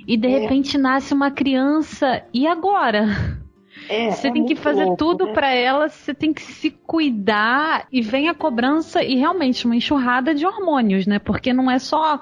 e 0.07 0.17
de 0.17 0.27
é. 0.27 0.39
repente 0.39 0.77
nasce 0.77 1.15
uma 1.15 1.31
criança. 1.31 2.23
E 2.33 2.47
agora? 2.47 3.41
É, 3.91 4.13
você 4.13 4.29
é 4.29 4.33
tem 4.33 4.45
que 4.45 4.55
fazer 4.55 4.85
louco, 4.85 4.97
tudo 4.97 5.27
né? 5.27 5.33
para 5.33 5.53
ela, 5.53 5.89
você 5.89 6.15
tem 6.15 6.33
que 6.33 6.43
se 6.43 6.71
cuidar 6.71 7.89
e 7.91 8.01
vem 8.01 8.29
a 8.29 8.35
cobrança 8.35 9.03
e 9.03 9.17
realmente 9.17 9.67
uma 9.67 9.75
enxurrada 9.75 10.33
de 10.33 10.47
hormônios, 10.47 11.09
né? 11.09 11.19
Porque 11.19 11.53
não 11.53 11.69
é 11.69 11.81
só 11.81 12.21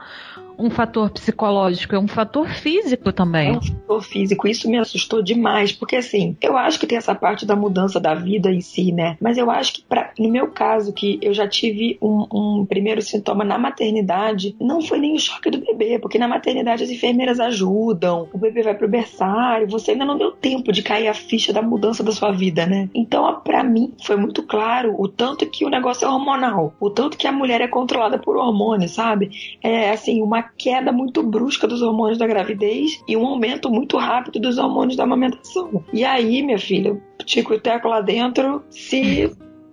um 0.59 0.71
fator 0.71 1.11
psicológico, 1.11 1.95
é 1.95 1.99
um 1.99 2.09
fator 2.09 2.49
físico 2.49 3.13
também. 3.13 3.55
É 3.55 3.59
um 3.59 3.63
fator 3.63 4.03
físico. 4.03 4.49
Isso 4.49 4.69
me 4.69 4.77
assustou 4.77 5.23
demais, 5.23 5.71
porque 5.73 5.97
assim, 5.97 6.37
eu 6.43 6.57
acho 6.57 6.79
que 6.81 6.87
tem 6.87 6.99
essa 6.99 7.15
parte 7.15 7.47
da 7.47 7.55
mudança 7.55 8.01
da 8.01 8.15
vida 8.15 8.51
em 8.51 8.61
si, 8.61 8.91
né? 8.91 9.17
Mas 9.21 9.39
eu 9.39 9.51
acho 9.51 9.75
que, 9.75 9.83
pra, 9.83 10.13
no 10.19 10.29
meu 10.29 10.49
caso, 10.49 10.93
que 10.93 11.19
eu 11.23 11.33
já 11.33 11.47
tive 11.47 11.97
um, 12.03 12.27
um 12.33 12.67
primeiro 12.67 13.01
sintoma 13.01 13.45
na 13.45 13.59
maternidade, 13.59 14.57
não 14.61 14.83
foi 14.83 14.99
nem 14.99 15.15
o 15.15 15.21
choque 15.21 15.51
do 15.51 15.59
bebê, 15.59 15.99
porque 15.99 16.19
na 16.19 16.27
maternidade 16.27 16.83
as 16.83 16.91
enfermeiras 16.91 17.39
ajudam, 17.39 18.29
o 18.33 18.39
bebê 18.39 18.63
vai 18.63 18.75
pro 18.75 18.89
berçário, 18.89 19.69
você 19.69 19.93
ainda 19.93 20.05
não 20.05 20.19
deu 20.19 20.33
tempo 20.33 20.73
de 20.73 20.83
cair 20.83 21.09
a 21.09 21.15
ficha 21.15 21.53
da 21.53 21.63
mudança 21.63 22.03
da 22.03 22.11
sua 22.11 22.33
vida, 22.33 22.67
né? 22.67 22.91
Então, 22.93 23.41
para 23.45 23.63
mim, 23.63 23.93
foi 24.03 24.17
muito 24.17 24.43
claro 24.43 24.95
o 24.99 25.07
tanto 25.07 25.49
que 25.49 25.65
o 25.65 25.71
negócio 25.71 26.05
é 26.05 26.09
hormonal, 26.09 26.75
o 26.81 26.91
tanto 26.91 27.17
que 27.17 27.27
a 27.27 27.33
mulher 27.33 27.61
é 27.61 27.69
controlada 27.69 28.19
por 28.19 28.37
hormônios, 28.37 28.93
sabe? 28.93 29.31
É 29.63 29.91
assim, 29.91 30.21
uma 30.23 30.48
queda 30.57 30.93
muito 30.93 31.23
brusca 31.23 31.67
dos 31.67 31.83
hormônios 31.83 32.19
da 32.19 32.27
gravidez 32.27 33.03
e 33.07 33.17
um 33.17 33.27
aumento 33.27 33.71
muito 33.71 33.97
rápido 33.97 34.41
dos 34.41 34.59
hormônios 34.59 34.97
da 34.97 35.05
amamentação. 35.05 35.85
E 35.93 36.05
aí, 36.05 36.43
minha 36.43 36.59
filha, 36.59 37.01
tico 37.25 37.55
e 37.55 37.61
teco 37.61 37.89
lá 37.89 38.01
dentro 38.01 38.65
se 38.71 39.31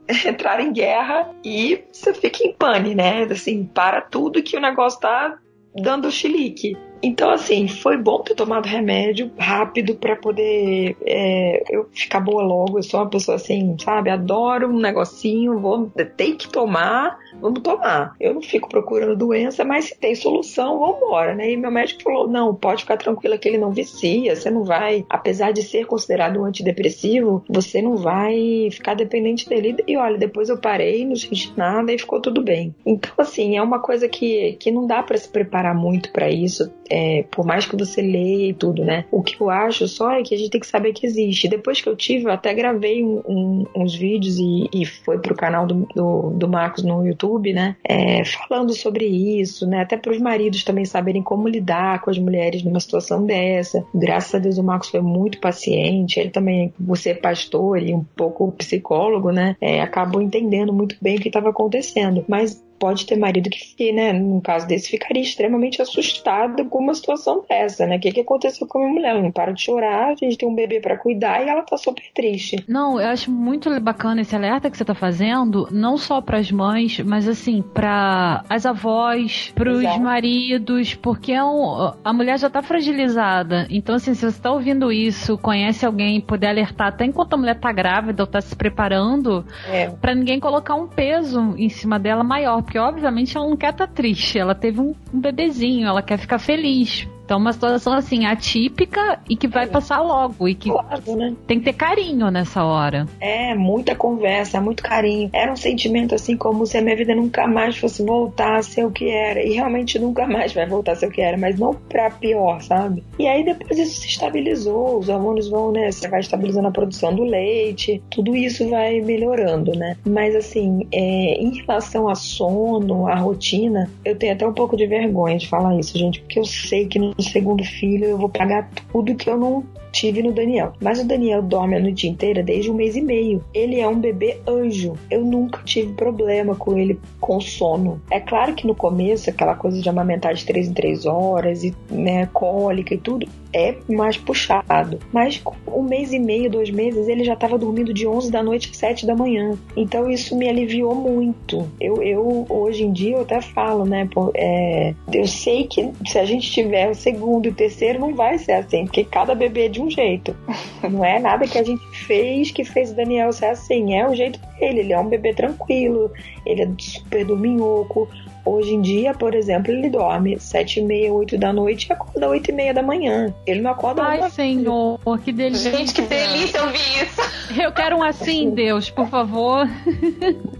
entrar 0.25 0.59
em 0.59 0.71
guerra 0.71 1.33
e 1.43 1.83
você 1.91 2.13
fica 2.13 2.45
em 2.45 2.53
pane, 2.53 2.95
né? 2.95 3.23
Assim, 3.23 3.65
para 3.65 4.01
tudo 4.01 4.43
que 4.43 4.57
o 4.57 4.61
negócio 4.61 4.99
tá 4.99 5.37
dando 5.75 6.11
chilique. 6.11 6.77
Então, 7.01 7.29
assim, 7.29 7.67
foi 7.67 7.97
bom 7.97 8.19
ter 8.21 8.35
tomado 8.35 8.65
remédio 8.65 9.31
rápido 9.37 9.95
para 9.95 10.15
poder 10.15 10.95
é, 11.05 11.63
eu 11.69 11.87
ficar 11.93 12.19
boa 12.19 12.43
logo. 12.43 12.79
Eu 12.79 12.83
sou 12.83 12.99
uma 12.99 13.09
pessoa 13.09 13.35
assim, 13.35 13.75
sabe? 13.79 14.09
Adoro 14.09 14.69
um 14.69 14.79
negocinho, 14.79 15.59
vou 15.59 15.89
ter 16.17 16.35
que 16.35 16.49
tomar, 16.49 17.17
vamos 17.39 17.61
tomar. 17.61 18.15
Eu 18.19 18.33
não 18.33 18.41
fico 18.41 18.69
procurando 18.69 19.15
doença, 19.15 19.63
mas 19.63 19.85
se 19.85 19.99
tem 19.99 20.15
solução, 20.15 20.79
vamos 20.79 20.97
embora, 20.97 21.35
né? 21.35 21.51
E 21.51 21.57
meu 21.57 21.71
médico 21.71 22.03
falou: 22.03 22.27
não, 22.27 22.55
pode 22.55 22.83
ficar 22.83 22.97
tranquila 22.97 23.37
que 23.37 23.47
ele 23.47 23.57
não 23.57 23.71
vicia, 23.71 24.35
você 24.35 24.49
não 24.49 24.63
vai, 24.63 25.05
apesar 25.09 25.51
de 25.51 25.61
ser 25.61 25.85
considerado 25.85 26.39
um 26.39 26.45
antidepressivo, 26.45 27.43
você 27.49 27.81
não 27.81 27.97
vai 27.97 28.69
ficar 28.71 28.95
dependente 28.95 29.47
dele. 29.47 29.75
E 29.87 29.97
olha, 29.97 30.17
depois 30.17 30.49
eu 30.49 30.57
parei, 30.57 31.05
não 31.05 31.15
senti 31.15 31.53
nada 31.55 31.91
e 31.93 31.99
ficou 31.99 32.19
tudo 32.21 32.41
bem. 32.41 32.73
Então, 32.85 33.11
assim, 33.17 33.57
é 33.57 33.61
uma 33.61 33.79
coisa 33.79 34.07
que, 34.07 34.53
que 34.53 34.71
não 34.71 34.87
dá 34.87 35.03
para 35.03 35.17
se 35.17 35.29
preparar 35.29 35.75
muito 35.75 36.11
para 36.11 36.29
isso 36.29 36.71
é, 36.89 37.25
por 37.31 37.45
mais 37.45 37.65
que 37.65 37.75
você 37.75 38.01
leia 38.01 38.49
e 38.49 38.53
tudo, 38.53 38.83
né? 38.83 39.05
O 39.11 39.21
que 39.21 39.39
eu 39.39 39.49
acho 39.49 39.87
só 39.87 40.11
é 40.11 40.23
que 40.23 40.33
a 40.33 40.37
gente 40.37 40.49
tem 40.49 40.61
que 40.61 40.67
saber 40.67 40.93
que 40.93 41.05
existe. 41.05 41.47
Depois 41.47 41.81
que 41.81 41.89
eu 41.89 41.95
tive, 41.95 42.25
eu 42.25 42.31
até 42.31 42.53
gravei 42.53 43.03
um, 43.03 43.21
um, 43.27 43.65
uns 43.75 43.95
vídeos 43.95 44.37
e, 44.37 44.69
e 44.73 44.85
foi 44.85 45.19
pro 45.19 45.35
canal 45.35 45.65
do, 45.65 45.87
do, 45.95 46.31
do 46.31 46.47
Marcos 46.47 46.83
no 46.83 47.05
YouTube, 47.05 47.53
né? 47.53 47.75
É, 47.83 48.23
falando 48.25 48.73
sobre 48.73 49.05
isso, 49.05 49.67
né? 49.67 49.81
Até 49.81 49.97
para 49.97 50.11
os 50.11 50.19
maridos 50.19 50.63
também 50.63 50.85
saberem 50.85 51.21
como 51.21 51.47
lidar 51.47 52.01
com 52.01 52.09
as 52.09 52.17
mulheres 52.17 52.63
numa 52.63 52.79
situação 52.79 53.25
dessa. 53.25 53.85
Graças 53.93 54.35
a 54.35 54.39
Deus 54.39 54.57
o 54.57 54.63
Marcos 54.63 54.89
foi 54.89 55.01
muito 55.01 55.39
paciente. 55.39 56.19
Ele 56.19 56.29
também, 56.29 56.73
você 56.79 57.11
é 57.11 57.13
pastor 57.15 57.81
e 57.81 57.93
um 57.93 58.03
pouco 58.15 58.51
psicólogo, 58.51 59.31
né? 59.31 59.55
É, 59.59 59.81
acabou 59.81 60.21
entendendo 60.21 60.71
muito 60.71 60.95
bem 61.01 61.17
o 61.17 61.19
que 61.19 61.29
estava 61.29 61.49
acontecendo. 61.49 62.23
Mas 62.27 62.63
pode 62.85 63.07
ter 63.07 63.15
marido 63.17 63.49
que, 63.49 63.91
né, 63.91 64.13
num 64.13 64.39
caso 64.39 64.67
desse, 64.67 64.91
ficaria 64.91 65.23
extremamente 65.23 65.81
assustado 65.81 66.65
com 66.65 66.77
uma 66.77 66.93
situação 66.93 67.43
dessa, 67.49 67.87
né? 67.87 67.97
O 67.97 67.99
que, 67.99 68.11
que 68.11 68.19
aconteceu 68.19 68.67
com 68.67 68.77
a 68.77 68.81
minha 68.81 68.93
mulher? 68.93 69.09
Ela 69.09 69.23
não 69.23 69.31
para 69.31 69.51
de 69.51 69.63
chorar, 69.63 70.09
a 70.11 70.15
gente 70.15 70.37
tem 70.37 70.47
um 70.47 70.53
bebê 70.53 70.79
para 70.79 70.95
cuidar 70.95 71.43
e 71.43 71.49
ela 71.49 71.63
tá 71.63 71.77
super 71.77 72.03
triste. 72.13 72.63
Não, 72.67 73.01
eu 73.01 73.07
acho 73.07 73.31
muito 73.31 73.71
bacana 73.81 74.21
esse 74.21 74.35
alerta 74.35 74.69
que 74.69 74.77
você 74.77 74.85
tá 74.85 74.93
fazendo, 74.93 75.67
não 75.71 75.97
só 75.97 76.21
para 76.21 76.37
as 76.37 76.51
mães, 76.51 76.99
mas 76.99 77.27
assim, 77.27 77.63
para 77.63 78.43
as 78.47 78.67
avós, 78.67 79.51
para 79.55 79.71
os 79.71 79.97
maridos, 79.97 80.93
porque 80.93 81.31
é 81.31 81.43
um, 81.43 81.91
a 82.03 82.13
mulher 82.13 82.37
já 82.37 82.51
tá 82.51 82.61
fragilizada. 82.61 83.65
Então, 83.71 83.95
assim, 83.95 84.13
se 84.13 84.29
você 84.31 84.39
tá 84.39 84.51
ouvindo 84.51 84.91
isso, 84.91 85.39
conhece 85.39 85.83
alguém, 85.87 86.21
puder 86.21 86.49
alertar 86.49 86.89
até 86.89 87.03
enquanto 87.05 87.33
a 87.33 87.37
mulher 87.37 87.59
tá 87.59 87.71
grávida 87.71 88.21
ou 88.21 88.27
tá 88.27 88.41
se 88.41 88.55
preparando, 88.55 89.43
É. 89.71 89.89
para 89.89 90.13
ninguém 90.13 90.39
colocar 90.39 90.75
um 90.75 90.87
peso 90.87 91.55
em 91.57 91.69
cima 91.69 91.97
dela 91.97 92.23
maior, 92.23 92.61
porque 92.61 92.74
obviamente 92.77 93.37
ela 93.37 93.47
não 93.47 93.57
quer 93.57 93.71
estar 93.71 93.87
triste, 93.87 94.37
ela 94.37 94.55
teve 94.55 94.81
um, 94.81 94.93
um 95.13 95.19
bebezinho, 95.19 95.87
ela 95.87 96.01
quer 96.01 96.17
ficar 96.17 96.39
feliz. 96.39 97.07
Então, 97.25 97.39
uma 97.39 97.51
situação 97.51 97.93
assim 97.93 98.25
atípica 98.25 99.19
e 99.27 99.35
que 99.35 99.47
vai 99.47 99.65
passar 99.65 99.99
logo 99.99 100.47
e 100.47 100.53
que 100.53 100.69
Claro, 100.69 101.15
né? 101.15 101.33
tem 101.47 101.57
que 101.57 101.65
ter 101.65 101.73
carinho 101.73 102.29
nessa 102.29 102.63
hora. 102.63 103.07
É, 103.19 103.55
muita 103.55 103.95
conversa, 103.95 104.61
muito 104.61 104.83
carinho. 104.83 105.31
Era 105.33 105.51
um 105.51 105.55
sentimento 105.55 106.13
assim 106.13 106.37
como 106.37 106.67
se 106.67 106.77
a 106.77 106.81
minha 106.81 106.95
vida 106.95 107.15
nunca 107.15 107.47
mais 107.47 107.77
fosse 107.77 108.05
voltar 108.05 108.57
a 108.57 108.61
ser 108.61 108.85
o 108.85 108.91
que 108.91 109.09
era. 109.09 109.41
E 109.43 109.53
realmente 109.53 109.97
nunca 109.97 110.27
mais 110.27 110.53
vai 110.53 110.67
voltar 110.67 110.91
a 110.91 110.95
ser 110.95 111.07
o 111.07 111.11
que 111.11 111.21
era, 111.21 111.35
mas 111.35 111.57
não 111.57 111.73
pra 111.73 112.11
pior, 112.11 112.61
sabe? 112.61 113.03
E 113.17 113.27
aí 113.27 113.43
depois 113.43 113.79
isso 113.79 114.01
se 114.01 114.07
estabilizou, 114.07 114.99
os 114.99 115.09
hormônios 115.09 115.49
vão, 115.49 115.71
né? 115.71 115.91
Você 115.91 116.07
vai 116.07 116.19
estabilizando 116.19 116.67
a 116.67 116.71
produção 116.71 117.13
do 117.15 117.23
leite, 117.23 118.03
tudo 118.11 118.35
isso 118.35 118.69
vai 118.69 119.01
melhorando, 119.01 119.71
né? 119.71 119.97
Mas 120.05 120.35
assim, 120.35 120.87
é, 120.91 121.41
em 121.41 121.55
relação 121.55 122.07
a 122.07 122.13
sono, 122.13 123.07
a 123.07 123.15
rotina, 123.15 123.89
eu 124.03 124.15
tenho 124.15 124.33
até 124.33 124.47
um 124.47 124.53
pouco 124.53 124.77
de 124.77 124.85
vergonha 124.85 125.37
de 125.37 125.47
falar 125.47 125.75
isso, 125.79 125.97
gente, 125.97 126.21
porque 126.21 126.39
eu 126.39 126.45
sei 126.45 126.85
que 126.85 127.14
no 127.17 127.23
segundo 127.23 127.63
filho 127.63 128.05
eu 128.05 128.17
vou 128.17 128.29
pagar 128.29 128.69
tudo 128.91 129.15
que 129.15 129.29
eu 129.29 129.37
não 129.37 129.63
tive 129.95 130.21
no 130.21 130.33
Daniel. 130.33 130.73
Mas 130.81 130.99
o 130.99 131.07
Daniel 131.07 131.41
dorme 131.41 131.77
a 131.77 131.79
noite 131.79 132.07
inteira 132.07 132.43
desde 132.43 132.69
um 132.69 132.73
mês 132.73 132.97
e 132.97 133.01
meio. 133.01 133.43
Ele 133.53 133.79
é 133.79 133.87
um 133.87 133.97
bebê 133.97 134.37
anjo. 134.45 134.93
Eu 135.09 135.23
nunca 135.23 135.61
tive 135.63 135.93
problema 135.93 136.53
com 136.55 136.77
ele 136.77 136.99
com 137.19 137.39
sono. 137.39 138.01
É 138.11 138.19
claro 138.19 138.53
que 138.53 138.67
no 138.67 138.75
começo, 138.75 139.29
aquela 139.29 139.55
coisa 139.55 139.81
de 139.81 139.87
amamentar 139.87 140.33
de 140.33 140.45
três 140.45 140.67
em 140.67 140.73
três 140.73 141.05
horas 141.05 141.63
e 141.63 141.73
né, 141.89 142.25
cólica 142.33 142.93
e 142.93 142.97
tudo, 142.97 143.25
é 143.55 143.77
mais 143.87 144.17
puxado. 144.17 144.99
Mas 145.13 145.41
um 145.65 145.81
mês 145.81 146.11
e 146.11 146.19
meio, 146.19 146.51
dois 146.51 146.69
meses, 146.69 147.07
ele 147.07 147.23
já 147.23 147.33
estava 147.33 147.57
dormindo 147.57 147.93
de 147.93 148.05
11 148.05 148.29
da 148.29 148.43
noite 148.43 148.69
às 148.69 148.77
7 148.77 149.07
da 149.07 149.15
manhã. 149.15 149.57
Então 149.77 150.09
isso 150.09 150.35
me 150.35 150.49
aliviou 150.49 150.93
muito. 150.93 151.65
Eu, 151.79 152.03
eu 152.03 152.45
hoje 152.49 152.83
em 152.83 152.91
dia, 152.91 153.15
eu 153.15 153.21
até 153.21 153.39
falo, 153.41 153.85
né? 153.85 154.07
pô, 154.11 154.29
é, 154.35 154.93
eu 155.13 155.25
sei 155.25 155.65
que 155.67 155.89
se 156.05 156.19
a 156.19 156.25
gente 156.25 156.51
tiver 156.51 156.89
o 156.89 156.95
segundo 156.95 157.45
e 157.45 157.49
o 157.49 157.53
terceiro, 157.53 157.99
não 157.99 158.13
vai 158.13 158.37
ser 158.37 158.53
assim, 158.53 158.83
porque 158.83 159.05
cada 159.05 159.33
bebê 159.33 159.65
é 159.65 159.69
de 159.69 159.81
um 159.81 159.89
jeito. 159.89 160.35
Não 160.91 161.03
é 161.03 161.19
nada 161.19 161.47
que 161.47 161.57
a 161.57 161.63
gente 161.63 161.83
fez 162.05 162.51
que 162.51 162.63
fez 162.63 162.91
o 162.91 162.95
Daniel 162.95 163.31
ser 163.33 163.47
assim. 163.47 163.95
É 163.95 164.07
o 164.07 164.13
jeito 164.13 164.39
dele. 164.59 164.81
Ele 164.81 164.93
é 164.93 164.99
um 164.99 165.07
bebê 165.07 165.33
tranquilo, 165.33 166.11
ele 166.45 166.61
é 166.61 166.67
super 166.77 167.25
dorminhoco. 167.25 168.07
Hoje 168.45 168.75
em 168.75 168.81
dia, 168.81 169.13
por 169.13 169.33
exemplo, 169.33 169.71
ele 169.71 169.89
dorme 169.89 170.39
sete 170.39 170.79
e 170.79 170.83
meia, 170.83 171.11
oito 171.11 171.37
da 171.37 171.51
noite 171.51 171.87
e 171.89 171.93
acorda 171.93 172.29
oito 172.29 172.51
e 172.51 172.53
meia 172.53 172.73
da 172.73 172.83
manhã. 172.83 173.33
Ele 173.45 173.61
não 173.61 173.71
acorda 173.71 174.03
Ai, 174.03 174.19
uma 174.19 174.29
senhor, 174.29 174.99
que 175.23 175.31
delícia. 175.31 175.75
Gente, 175.75 175.93
que 175.93 176.01
delícia 176.03 176.63
ouvir 176.63 176.77
isso. 176.77 177.61
Eu 177.61 177.71
quero 177.71 177.97
um 177.97 178.03
assim, 178.03 178.51
Deus, 178.51 178.89
por 178.89 179.07
favor. 179.07 179.67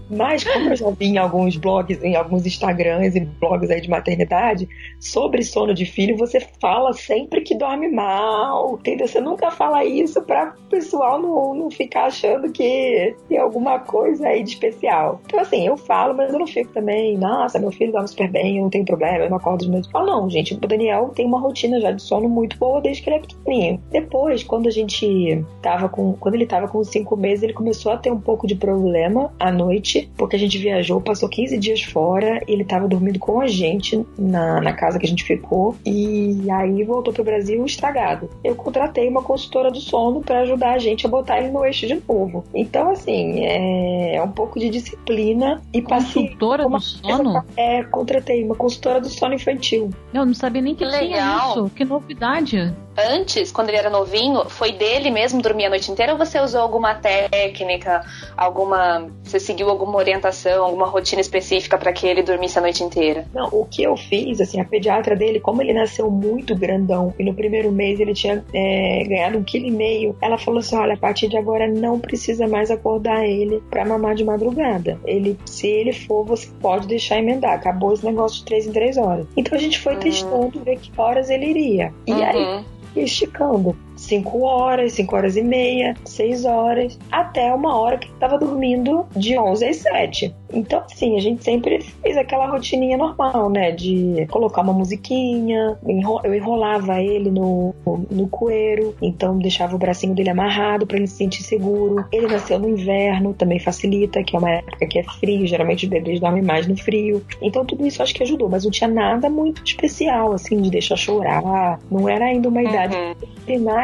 Mas 0.08 0.44
como 0.44 0.70
eu 0.70 0.76
já 0.76 0.90
vi 0.90 1.06
em 1.06 1.18
alguns 1.18 1.56
blogs, 1.56 2.02
em 2.02 2.14
alguns 2.14 2.46
Instagrams 2.46 3.16
e 3.16 3.20
blogs 3.20 3.70
aí 3.70 3.80
de 3.80 3.90
maternidade, 3.90 4.68
sobre 5.00 5.42
sono 5.42 5.74
de 5.74 5.84
filho, 5.84 6.16
você 6.16 6.40
fala 6.60 6.92
sempre 6.92 7.40
que 7.40 7.56
dorme 7.56 7.88
mal, 7.88 8.76
entendeu? 8.78 9.08
Você 9.08 9.20
nunca 9.20 9.50
fala 9.50 9.84
isso 9.84 10.22
para 10.22 10.54
o 10.66 10.68
pessoal 10.68 11.20
não, 11.20 11.54
não 11.54 11.70
ficar 11.70 12.04
achando 12.04 12.50
que 12.52 13.14
tem 13.28 13.38
alguma 13.38 13.80
coisa 13.80 14.28
aí 14.28 14.42
de 14.42 14.50
especial. 14.50 15.20
Então 15.26 15.40
assim, 15.40 15.66
eu 15.66 15.76
falo, 15.76 16.14
mas 16.14 16.32
eu 16.32 16.38
não 16.38 16.46
fico 16.46 16.72
também, 16.72 17.16
nossa, 17.18 17.58
meu 17.58 17.72
filho 17.76 17.92
dorme 17.92 18.08
super 18.08 18.30
bem, 18.30 18.56
eu 18.56 18.62
não 18.62 18.70
tenho 18.70 18.84
problema, 18.84 19.24
eu 19.24 19.30
não 19.30 19.36
acordo 19.36 19.64
de 19.64 19.70
noite. 19.70 19.86
Eu 19.86 19.92
falo, 19.92 20.06
não, 20.06 20.30
gente, 20.30 20.54
o 20.54 20.58
Daniel 20.58 21.10
tem 21.14 21.26
uma 21.26 21.40
rotina 21.40 21.80
já 21.80 21.90
de 21.90 22.02
sono 22.02 22.28
muito 22.28 22.58
boa 22.58 22.80
desde 22.80 23.02
que 23.02 23.08
ele 23.08 23.16
é 23.16 23.20
pequenininho. 23.20 23.82
Depois, 23.90 24.42
quando 24.42 24.68
a 24.68 24.70
gente 24.70 25.44
tava 25.62 25.88
com, 25.88 26.14
quando 26.14 26.34
ele 26.34 26.46
tava 26.46 26.68
com 26.68 26.82
cinco 26.84 27.16
meses, 27.16 27.42
ele 27.42 27.52
começou 27.52 27.92
a 27.92 27.96
ter 27.96 28.10
um 28.10 28.20
pouco 28.20 28.46
de 28.46 28.54
problema 28.54 29.32
à 29.38 29.50
noite 29.50 30.10
porque 30.16 30.36
a 30.36 30.38
gente 30.38 30.58
viajou, 30.58 31.00
passou 31.00 31.28
15 31.28 31.58
dias 31.58 31.82
fora, 31.82 32.40
ele 32.46 32.64
tava 32.64 32.88
dormindo 32.88 33.18
com 33.18 33.40
a 33.40 33.46
gente 33.46 34.04
na, 34.18 34.60
na 34.60 34.72
casa 34.72 34.98
que 34.98 35.06
a 35.06 35.08
gente 35.08 35.24
ficou, 35.24 35.74
e 35.84 36.50
aí 36.50 36.82
voltou 36.84 37.12
pro 37.12 37.24
Brasil 37.24 37.64
estragado. 37.64 38.28
Eu 38.42 38.54
contratei 38.54 39.08
uma 39.08 39.22
consultora 39.22 39.70
do 39.70 39.80
sono 39.80 40.20
para 40.20 40.40
ajudar 40.40 40.74
a 40.74 40.78
gente 40.78 41.06
a 41.06 41.08
botar 41.08 41.38
ele 41.38 41.50
no 41.50 41.64
eixo 41.64 41.86
de 41.86 42.00
novo. 42.08 42.44
Então, 42.54 42.90
assim, 42.90 43.44
é, 43.44 44.16
é 44.16 44.22
um 44.22 44.30
pouco 44.30 44.58
de 44.58 44.68
disciplina 44.70 45.62
e 45.72 45.82
paciência. 45.82 46.22
Consultora 46.22 46.68
do 46.68 46.80
sono? 46.80 47.44
É, 47.56 47.65
contratei 47.90 48.44
uma 48.44 48.54
consultora 48.54 49.00
do 49.00 49.08
sono 49.08 49.34
infantil. 49.34 49.90
Eu 50.12 50.26
não 50.26 50.34
sabia 50.34 50.62
nem 50.62 50.74
que 50.74 50.84
Legal. 50.84 51.00
tinha 51.00 51.48
isso. 51.50 51.70
Que 51.74 51.84
novidade. 51.84 52.74
Antes, 52.98 53.52
quando 53.52 53.68
ele 53.68 53.76
era 53.78 53.90
novinho, 53.90 54.48
foi 54.48 54.72
dele 54.72 55.10
mesmo 55.10 55.42
dormir 55.42 55.66
a 55.66 55.70
noite 55.70 55.90
inteira 55.90 56.12
ou 56.12 56.18
você 56.18 56.40
usou 56.40 56.60
alguma 56.60 56.94
técnica, 56.94 58.02
alguma. 58.36 59.08
Você 59.24 59.38
seguiu 59.38 59.68
alguma 59.68 59.96
orientação, 59.96 60.64
alguma 60.64 60.86
rotina 60.86 61.20
específica 61.20 61.76
para 61.76 61.92
que 61.92 62.06
ele 62.06 62.22
dormisse 62.22 62.58
a 62.58 62.62
noite 62.62 62.82
inteira? 62.82 63.26
Não, 63.34 63.48
o 63.52 63.64
que 63.64 63.82
eu 63.82 63.96
fiz, 63.96 64.40
assim, 64.40 64.60
a 64.60 64.64
pediatra 64.64 65.14
dele, 65.14 65.40
como 65.40 65.60
ele 65.62 65.72
nasceu 65.72 66.10
muito 66.10 66.54
grandão 66.56 67.12
e 67.18 67.24
no 67.24 67.34
primeiro 67.34 67.70
mês 67.70 68.00
ele 68.00 68.14
tinha 68.14 68.44
é, 68.52 69.04
ganhado 69.06 69.38
um 69.38 69.44
quilo 69.44 69.66
e 69.66 69.70
meio, 69.70 70.16
ela 70.22 70.38
falou 70.38 70.60
assim: 70.60 70.76
olha, 70.76 70.94
a 70.94 70.98
partir 70.98 71.28
de 71.28 71.36
agora 71.36 71.66
não 71.68 71.98
precisa 72.00 72.46
mais 72.46 72.70
acordar 72.70 73.24
ele 73.26 73.62
pra 73.70 73.84
mamar 73.84 74.14
de 74.14 74.24
madrugada. 74.24 74.98
Ele, 75.04 75.38
se 75.44 75.66
ele 75.66 75.92
for, 75.92 76.24
você 76.24 76.48
pode 76.60 76.86
deixar 76.86 77.18
emendar. 77.18 77.52
Acabou 77.54 77.92
esse 77.92 78.04
negócio 78.04 78.38
de 78.38 78.44
três 78.44 78.66
em 78.66 78.72
três 78.72 78.96
horas. 78.96 79.26
Então 79.36 79.56
a 79.56 79.60
gente 79.60 79.78
foi 79.78 79.94
Uhum. 79.94 80.00
testando, 80.00 80.62
ver 80.64 80.78
que 80.78 80.90
horas 80.96 81.28
ele 81.30 81.46
iria. 81.46 81.92
E 82.06 82.22
aí 82.22 82.36
Uhum. 82.36 82.64
e 82.82 82.85
esticando. 83.02 83.76
5 83.96 84.42
horas, 84.42 84.92
5 84.92 85.16
horas 85.16 85.36
e 85.36 85.42
meia, 85.42 85.94
6 86.04 86.44
horas, 86.44 86.98
até 87.10 87.52
uma 87.54 87.78
hora 87.78 87.98
que 87.98 88.08
ele 88.08 88.16
tava 88.18 88.38
dormindo 88.38 89.06
de 89.16 89.38
11 89.38 89.64
às 89.64 89.76
7. 89.76 90.34
Então, 90.52 90.80
assim, 90.80 91.16
a 91.16 91.20
gente 91.20 91.42
sempre 91.42 91.82
fez 91.82 92.16
aquela 92.16 92.46
rotininha 92.46 92.96
normal, 92.96 93.50
né? 93.50 93.72
De 93.72 94.26
colocar 94.30 94.62
uma 94.62 94.72
musiquinha, 94.72 95.78
eu 96.24 96.34
enrolava 96.34 97.00
ele 97.00 97.30
no, 97.30 97.74
no 98.10 98.28
coeiro, 98.28 98.94
então 99.02 99.38
deixava 99.38 99.74
o 99.74 99.78
bracinho 99.78 100.14
dele 100.14 100.30
amarrado 100.30 100.86
para 100.86 100.96
ele 100.96 101.06
se 101.06 101.16
sentir 101.16 101.42
seguro. 101.42 102.04
Ele 102.12 102.26
nasceu 102.26 102.58
no 102.58 102.68
inverno, 102.68 103.34
também 103.34 103.58
facilita, 103.58 104.22
que 104.22 104.36
é 104.36 104.38
uma 104.38 104.50
época 104.50 104.86
que 104.86 104.98
é 104.98 105.02
frio, 105.02 105.46
geralmente 105.46 105.84
os 105.84 105.90
bebês 105.90 106.20
dormem 106.20 106.42
mais 106.42 106.66
no 106.66 106.76
frio. 106.76 107.22
Então, 107.42 107.64
tudo 107.64 107.86
isso 107.86 108.02
acho 108.02 108.14
que 108.14 108.22
ajudou, 108.22 108.48
mas 108.48 108.64
não 108.64 108.70
tinha 108.70 108.88
nada 108.88 109.28
muito 109.28 109.62
especial, 109.64 110.32
assim, 110.32 110.60
de 110.60 110.70
deixar 110.70 110.96
chorar. 110.96 111.78
Não 111.90 112.08
era 112.08 112.26
ainda 112.26 112.48
uma 112.48 112.62
idade 112.62 112.96
Uhum. 112.96 113.14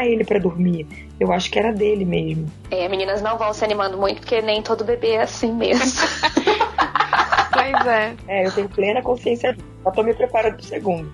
Treinar 0.03 0.07
ele 0.07 0.25
para 0.25 0.39
dormir. 0.39 0.87
Eu 1.19 1.33
acho 1.33 1.51
que 1.51 1.59
era 1.59 1.73
dele 1.73 2.05
mesmo. 2.05 2.47
É, 2.71 2.89
meninas 2.89 3.23
não 3.23 3.39
vão 3.39 3.53
se 3.53 3.65
animando 3.65 3.97
muito, 3.97 4.21
porque 4.21 4.43
nem 4.43 4.63
todo 4.63 4.85
bebê 4.85 5.13
é 5.13 5.23
assim 5.23 5.53
mesmo. 5.53 5.83
Pois 7.53 7.87
é. 7.87 8.15
É, 8.27 8.47
eu 8.47 8.53
tenho 8.53 8.69
plena 8.69 9.03
consciência 9.03 9.53
disso. 9.53 9.67
Já 9.85 9.91
tô 9.91 10.03
me 10.03 10.15
preparando 10.15 10.55
pro 10.55 10.65
segundo. 10.65 11.13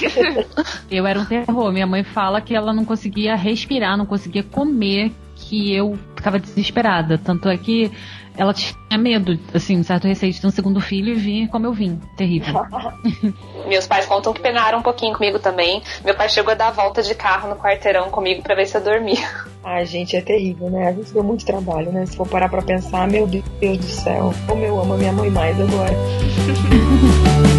Eu 0.90 1.06
era 1.06 1.18
um 1.18 1.24
terror. 1.24 1.72
Minha 1.72 1.86
mãe 1.86 2.02
fala 2.02 2.40
que 2.40 2.54
ela 2.56 2.72
não 2.72 2.84
conseguia 2.84 3.36
respirar, 3.36 3.96
não 3.96 4.04
conseguia 4.04 4.42
comer, 4.42 5.12
que 5.36 5.72
eu 5.72 5.96
ficava 6.16 6.40
desesperada. 6.40 7.18
Tanto 7.18 7.48
é 7.48 7.56
que 7.56 7.90
ela 8.36 8.52
tinha 8.52 8.98
medo, 8.98 9.38
assim, 9.52 9.78
um 9.78 9.82
certo 9.82 10.08
receio 10.08 10.32
de 10.32 10.40
ter 10.40 10.46
um 10.46 10.50
segundo 10.50 10.80
filho 10.80 11.12
e 11.12 11.14
vir 11.14 11.48
como 11.48 11.66
eu 11.66 11.72
vim. 11.72 12.00
Terrível. 12.16 12.54
Meus 13.66 13.86
pais 13.86 14.06
contam 14.06 14.32
que 14.32 14.40
penaram 14.40 14.78
um 14.78 14.82
pouquinho 14.82 15.14
comigo 15.14 15.38
também. 15.38 15.82
Meu 16.04 16.14
pai 16.14 16.28
chegou 16.28 16.52
a 16.52 16.54
dar 16.54 16.68
a 16.68 16.72
volta 16.72 17.02
de 17.02 17.14
carro 17.14 17.48
no 17.48 17.56
quarteirão 17.56 18.10
comigo 18.10 18.42
pra 18.42 18.54
ver 18.54 18.66
se 18.66 18.76
eu 18.76 18.82
dormia. 18.82 19.26
Ai, 19.62 19.86
gente, 19.86 20.16
é 20.16 20.20
terrível, 20.20 20.68
né? 20.68 20.88
A 20.88 20.92
gente 20.92 21.12
deu 21.12 21.22
muito 21.22 21.44
trabalho, 21.44 21.90
né? 21.90 22.04
Se 22.06 22.16
for 22.16 22.28
parar 22.28 22.48
pra 22.48 22.60
pensar, 22.60 23.08
meu 23.08 23.26
Deus 23.26 23.78
do 23.78 23.84
céu, 23.84 24.34
como 24.46 24.64
eu 24.64 24.80
amo 24.80 24.94
a 24.94 24.98
minha 24.98 25.12
mãe 25.12 25.30
mais 25.30 25.58
agora. 25.58 25.94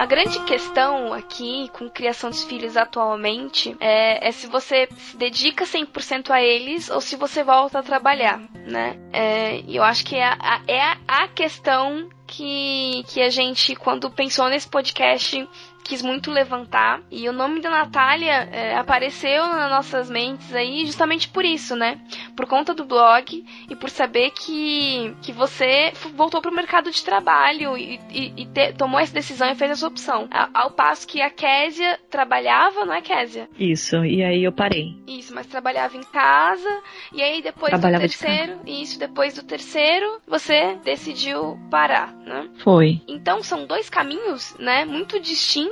a 0.00 0.06
grande 0.06 0.40
questão 0.44 1.12
aqui 1.12 1.70
com 1.74 1.86
criação 1.90 2.30
dos 2.30 2.42
filhos 2.42 2.74
atualmente 2.74 3.76
é, 3.78 4.28
é 4.28 4.32
se 4.32 4.46
você 4.46 4.88
se 4.96 5.14
dedica 5.14 5.66
100% 5.66 6.30
a 6.30 6.42
eles 6.42 6.88
ou 6.88 7.02
se 7.02 7.16
você 7.16 7.44
volta 7.44 7.80
a 7.80 7.82
trabalhar, 7.82 8.40
né? 8.66 8.98
É, 9.12 9.62
eu 9.68 9.82
acho 9.82 10.06
que 10.06 10.16
é 10.16 10.24
a, 10.24 10.62
é 10.66 10.96
a 11.06 11.28
questão 11.28 12.08
que, 12.26 13.04
que 13.08 13.20
a 13.20 13.28
gente, 13.28 13.76
quando 13.76 14.10
pensou 14.10 14.48
nesse 14.48 14.68
podcast, 14.68 15.46
quis 15.84 16.02
muito 16.02 16.30
levantar. 16.30 17.00
E 17.10 17.28
o 17.28 17.32
nome 17.32 17.60
da 17.60 17.70
Natália 17.70 18.48
é, 18.52 18.76
apareceu 18.76 19.46
nas 19.46 19.70
nossas 19.70 20.08
mentes 20.10 20.54
aí 20.54 20.84
justamente 20.86 21.28
por 21.28 21.44
isso, 21.44 21.74
né? 21.76 22.00
Por 22.36 22.46
conta 22.46 22.72
do 22.74 22.84
blog 22.84 23.44
e 23.68 23.76
por 23.76 23.90
saber 23.90 24.30
que, 24.30 25.14
que 25.22 25.32
você 25.32 25.92
voltou 26.14 26.40
para 26.40 26.50
o 26.50 26.54
mercado 26.54 26.90
de 26.90 27.02
trabalho 27.04 27.76
e, 27.76 28.00
e- 28.10 28.32
e 28.42 28.46
te- 28.46 28.72
tomou 28.74 29.00
essa 29.00 29.12
decisão 29.12 29.50
e 29.50 29.54
fez 29.54 29.70
essa 29.72 29.86
opção. 29.86 30.28
Ao 30.54 30.70
passo 30.70 31.06
que 31.06 31.20
a 31.20 31.30
Késia 31.30 31.98
trabalhava, 32.10 32.84
não 32.84 32.94
é 32.94 33.00
Késia? 33.02 33.48
Isso, 33.58 34.04
e 34.04 34.22
aí 34.22 34.44
eu 34.44 34.52
parei. 34.52 34.94
Isso, 35.06 35.34
mas 35.34 35.46
trabalhava 35.46 35.96
em 35.96 36.02
casa. 36.02 36.82
E 37.12 37.22
aí 37.22 37.42
depois 37.42 37.70
Trabalhava 37.70 38.04
do 38.06 38.10
de 38.10 38.18
terceiro, 38.18 38.60
isso, 38.66 38.98
depois 38.98 39.34
do 39.34 39.42
terceiro, 39.42 40.20
você 40.26 40.76
decidiu 40.84 41.58
parar, 41.70 42.12
né? 42.14 42.48
Foi. 42.62 43.00
Então 43.08 43.42
são 43.42 43.66
dois 43.66 43.88
caminhos, 43.90 44.54
né, 44.58 44.84
muito 44.84 45.18
distintos 45.18 45.69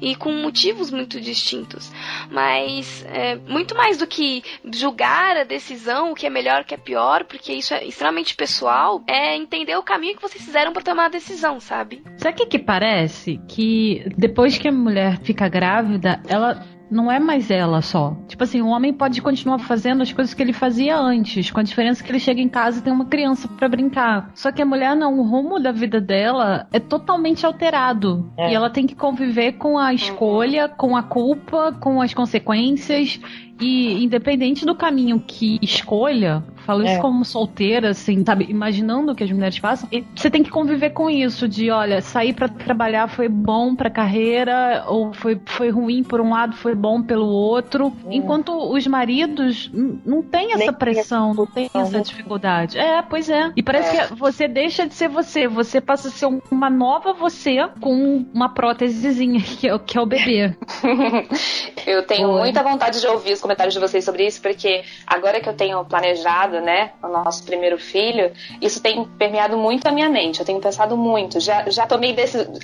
e 0.00 0.14
com 0.14 0.32
motivos 0.32 0.90
muito 0.90 1.20
distintos. 1.20 1.92
Mas 2.30 3.04
é, 3.08 3.36
muito 3.36 3.74
mais 3.74 3.98
do 3.98 4.06
que 4.06 4.42
julgar 4.72 5.36
a 5.36 5.44
decisão, 5.44 6.12
o 6.12 6.14
que 6.14 6.26
é 6.26 6.30
melhor, 6.30 6.62
o 6.62 6.64
que 6.64 6.74
é 6.74 6.78
pior, 6.78 7.24
porque 7.24 7.52
isso 7.52 7.74
é 7.74 7.84
extremamente 7.84 8.34
pessoal, 8.34 9.02
é 9.06 9.36
entender 9.36 9.76
o 9.76 9.82
caminho 9.82 10.16
que 10.16 10.22
vocês 10.22 10.44
fizeram 10.44 10.72
para 10.72 10.82
tomar 10.82 11.06
a 11.06 11.10
decisão, 11.10 11.60
sabe? 11.60 12.02
Sabe 12.16 12.34
o 12.34 12.36
que, 12.38 12.46
que 12.46 12.58
parece? 12.58 13.40
Que 13.48 14.04
depois 14.16 14.58
que 14.58 14.68
a 14.68 14.72
mulher 14.72 15.18
fica 15.22 15.48
grávida, 15.48 16.20
ela 16.28 16.64
não 16.90 17.10
é 17.10 17.18
mais 17.18 17.50
ela 17.50 17.82
só. 17.82 18.16
Tipo 18.26 18.44
assim, 18.44 18.60
o 18.60 18.68
homem 18.68 18.92
pode 18.92 19.20
continuar 19.22 19.58
fazendo 19.58 20.02
as 20.02 20.12
coisas 20.12 20.34
que 20.34 20.42
ele 20.42 20.52
fazia 20.52 20.98
antes, 20.98 21.50
com 21.50 21.60
a 21.60 21.62
diferença 21.62 22.02
que 22.02 22.10
ele 22.10 22.18
chega 22.18 22.40
em 22.40 22.48
casa 22.48 22.78
e 22.78 22.82
tem 22.82 22.92
uma 22.92 23.04
criança 23.04 23.48
pra 23.48 23.68
brincar. 23.68 24.30
Só 24.34 24.50
que 24.50 24.62
a 24.62 24.66
mulher 24.66 24.96
não, 24.96 25.18
o 25.18 25.22
rumo 25.22 25.60
da 25.60 25.72
vida 25.72 26.00
dela 26.00 26.66
é 26.72 26.80
totalmente 26.80 27.44
alterado. 27.44 28.30
É. 28.36 28.50
E 28.50 28.54
ela 28.54 28.70
tem 28.70 28.86
que 28.86 28.94
conviver 28.94 29.52
com 29.52 29.78
a 29.78 29.92
escolha, 29.92 30.68
com 30.68 30.96
a 30.96 31.02
culpa, 31.02 31.72
com 31.72 32.00
as 32.00 32.14
consequências. 32.14 33.20
E 33.60 34.04
independente 34.04 34.64
do 34.64 34.74
caminho 34.74 35.18
que 35.26 35.58
escolha, 35.60 36.42
falo 36.64 36.82
isso 36.84 36.92
É. 36.94 36.98
como 37.00 37.24
solteira, 37.24 37.90
assim, 37.90 38.24
sabe? 38.24 38.46
Imaginando 38.48 39.12
o 39.12 39.14
que 39.14 39.24
as 39.24 39.30
mulheres 39.30 39.58
passam, 39.58 39.88
e 39.90 40.04
você 40.14 40.30
tem 40.30 40.42
que 40.42 40.50
conviver 40.50 40.90
com 40.90 41.10
isso, 41.10 41.48
de 41.48 41.70
olha, 41.70 42.00
sair 42.00 42.32
pra 42.34 42.48
trabalhar 42.48 43.08
foi 43.08 43.28
bom 43.28 43.74
pra 43.74 43.90
carreira, 43.90 44.84
ou 44.86 45.12
foi, 45.12 45.40
foi 45.46 45.70
ruim 45.70 46.02
por 46.02 46.20
um 46.20 46.30
lado, 46.30 46.54
foi 46.56 46.74
bom 46.74 47.02
pelo 47.02 47.26
outro. 47.26 47.92
Enquanto 48.10 48.52
os 48.72 48.86
maridos 48.86 49.70
não 49.72 50.22
tem 50.22 50.48
essa 50.52 50.58
Nem 50.58 50.72
pressão, 50.72 51.34
não 51.34 51.46
tem 51.46 51.70
essa 51.74 51.98
né? 51.98 52.00
dificuldade. 52.04 52.78
É, 52.78 53.02
pois 53.02 53.28
é. 53.28 53.50
E 53.56 53.62
parece 53.62 54.08
que 54.08 54.14
você 54.14 54.46
deixa 54.46 54.86
de 54.86 54.94
ser 54.94 55.08
você, 55.08 55.48
você 55.48 55.80
passa 55.80 56.08
a 56.08 56.10
ser 56.10 56.26
um- 56.26 56.40
uma 56.50 56.70
nova 56.70 57.12
você 57.12 57.68
com 57.80 58.24
uma 58.32 58.48
prótesezinha, 58.50 59.40
que 59.58 59.66
é, 59.68 59.74
o- 59.74 59.78
que 59.80 59.98
é 59.98 60.00
o 60.00 60.06
bebê. 60.06 60.54
Eu 61.86 62.06
tenho 62.06 62.28
Oi. 62.28 62.40
muita 62.40 62.62
vontade 62.62 63.00
de 63.00 63.06
ouvir 63.06 63.32
os 63.32 63.40
comentários 63.48 63.72
de 63.72 63.80
vocês 63.80 64.04
sobre 64.04 64.26
isso, 64.26 64.42
porque 64.42 64.84
agora 65.06 65.40
que 65.40 65.48
eu 65.48 65.54
tenho 65.54 65.82
planejado, 65.86 66.60
né, 66.60 66.90
o 67.02 67.08
nosso 67.08 67.42
primeiro 67.44 67.78
filho, 67.78 68.30
isso 68.60 68.82
tem 68.82 69.04
permeado 69.04 69.56
muito 69.56 69.86
a 69.88 69.90
minha 69.90 70.08
mente. 70.08 70.40
Eu 70.40 70.46
tenho 70.46 70.60
pensado 70.60 70.96
muito. 70.96 71.40
Já, 71.40 71.68
já, 71.70 71.86
tomei, 71.86 72.14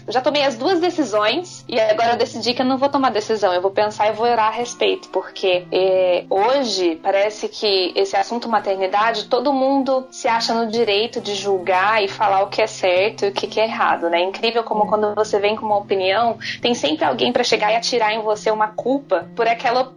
já 0.08 0.20
tomei 0.20 0.42
as 0.42 0.56
duas 0.56 0.78
decisões 0.78 1.64
e 1.66 1.80
agora 1.80 2.12
eu 2.12 2.18
decidi 2.18 2.52
que 2.52 2.60
eu 2.60 2.66
não 2.66 2.76
vou 2.76 2.90
tomar 2.90 3.10
decisão. 3.10 3.54
Eu 3.54 3.62
vou 3.62 3.70
pensar 3.70 4.08
e 4.08 4.12
vou 4.12 4.26
orar 4.26 4.48
a 4.48 4.50
respeito, 4.50 5.08
porque 5.08 5.66
é, 5.72 6.24
hoje 6.28 7.00
parece 7.02 7.48
que 7.48 7.92
esse 7.96 8.14
assunto 8.14 8.48
maternidade, 8.48 9.24
todo 9.24 9.52
mundo 9.52 10.06
se 10.10 10.28
acha 10.28 10.52
no 10.52 10.70
direito 10.70 11.20
de 11.20 11.34
julgar 11.34 12.04
e 12.04 12.08
falar 12.08 12.42
o 12.42 12.48
que 12.48 12.60
é 12.60 12.66
certo 12.66 13.24
e 13.24 13.28
o 13.28 13.32
que 13.32 13.58
é 13.58 13.64
errado, 13.64 14.10
né? 14.10 14.20
É 14.20 14.24
incrível 14.24 14.62
como 14.62 14.86
quando 14.86 15.14
você 15.14 15.38
vem 15.38 15.56
com 15.56 15.64
uma 15.64 15.78
opinião, 15.78 16.38
tem 16.60 16.74
sempre 16.74 17.04
alguém 17.04 17.32
para 17.32 17.42
chegar 17.42 17.72
e 17.72 17.76
atirar 17.76 18.12
em 18.12 18.20
você 18.20 18.50
uma 18.50 18.68
culpa 18.68 19.28
por 19.34 19.46
aquela 19.46 19.92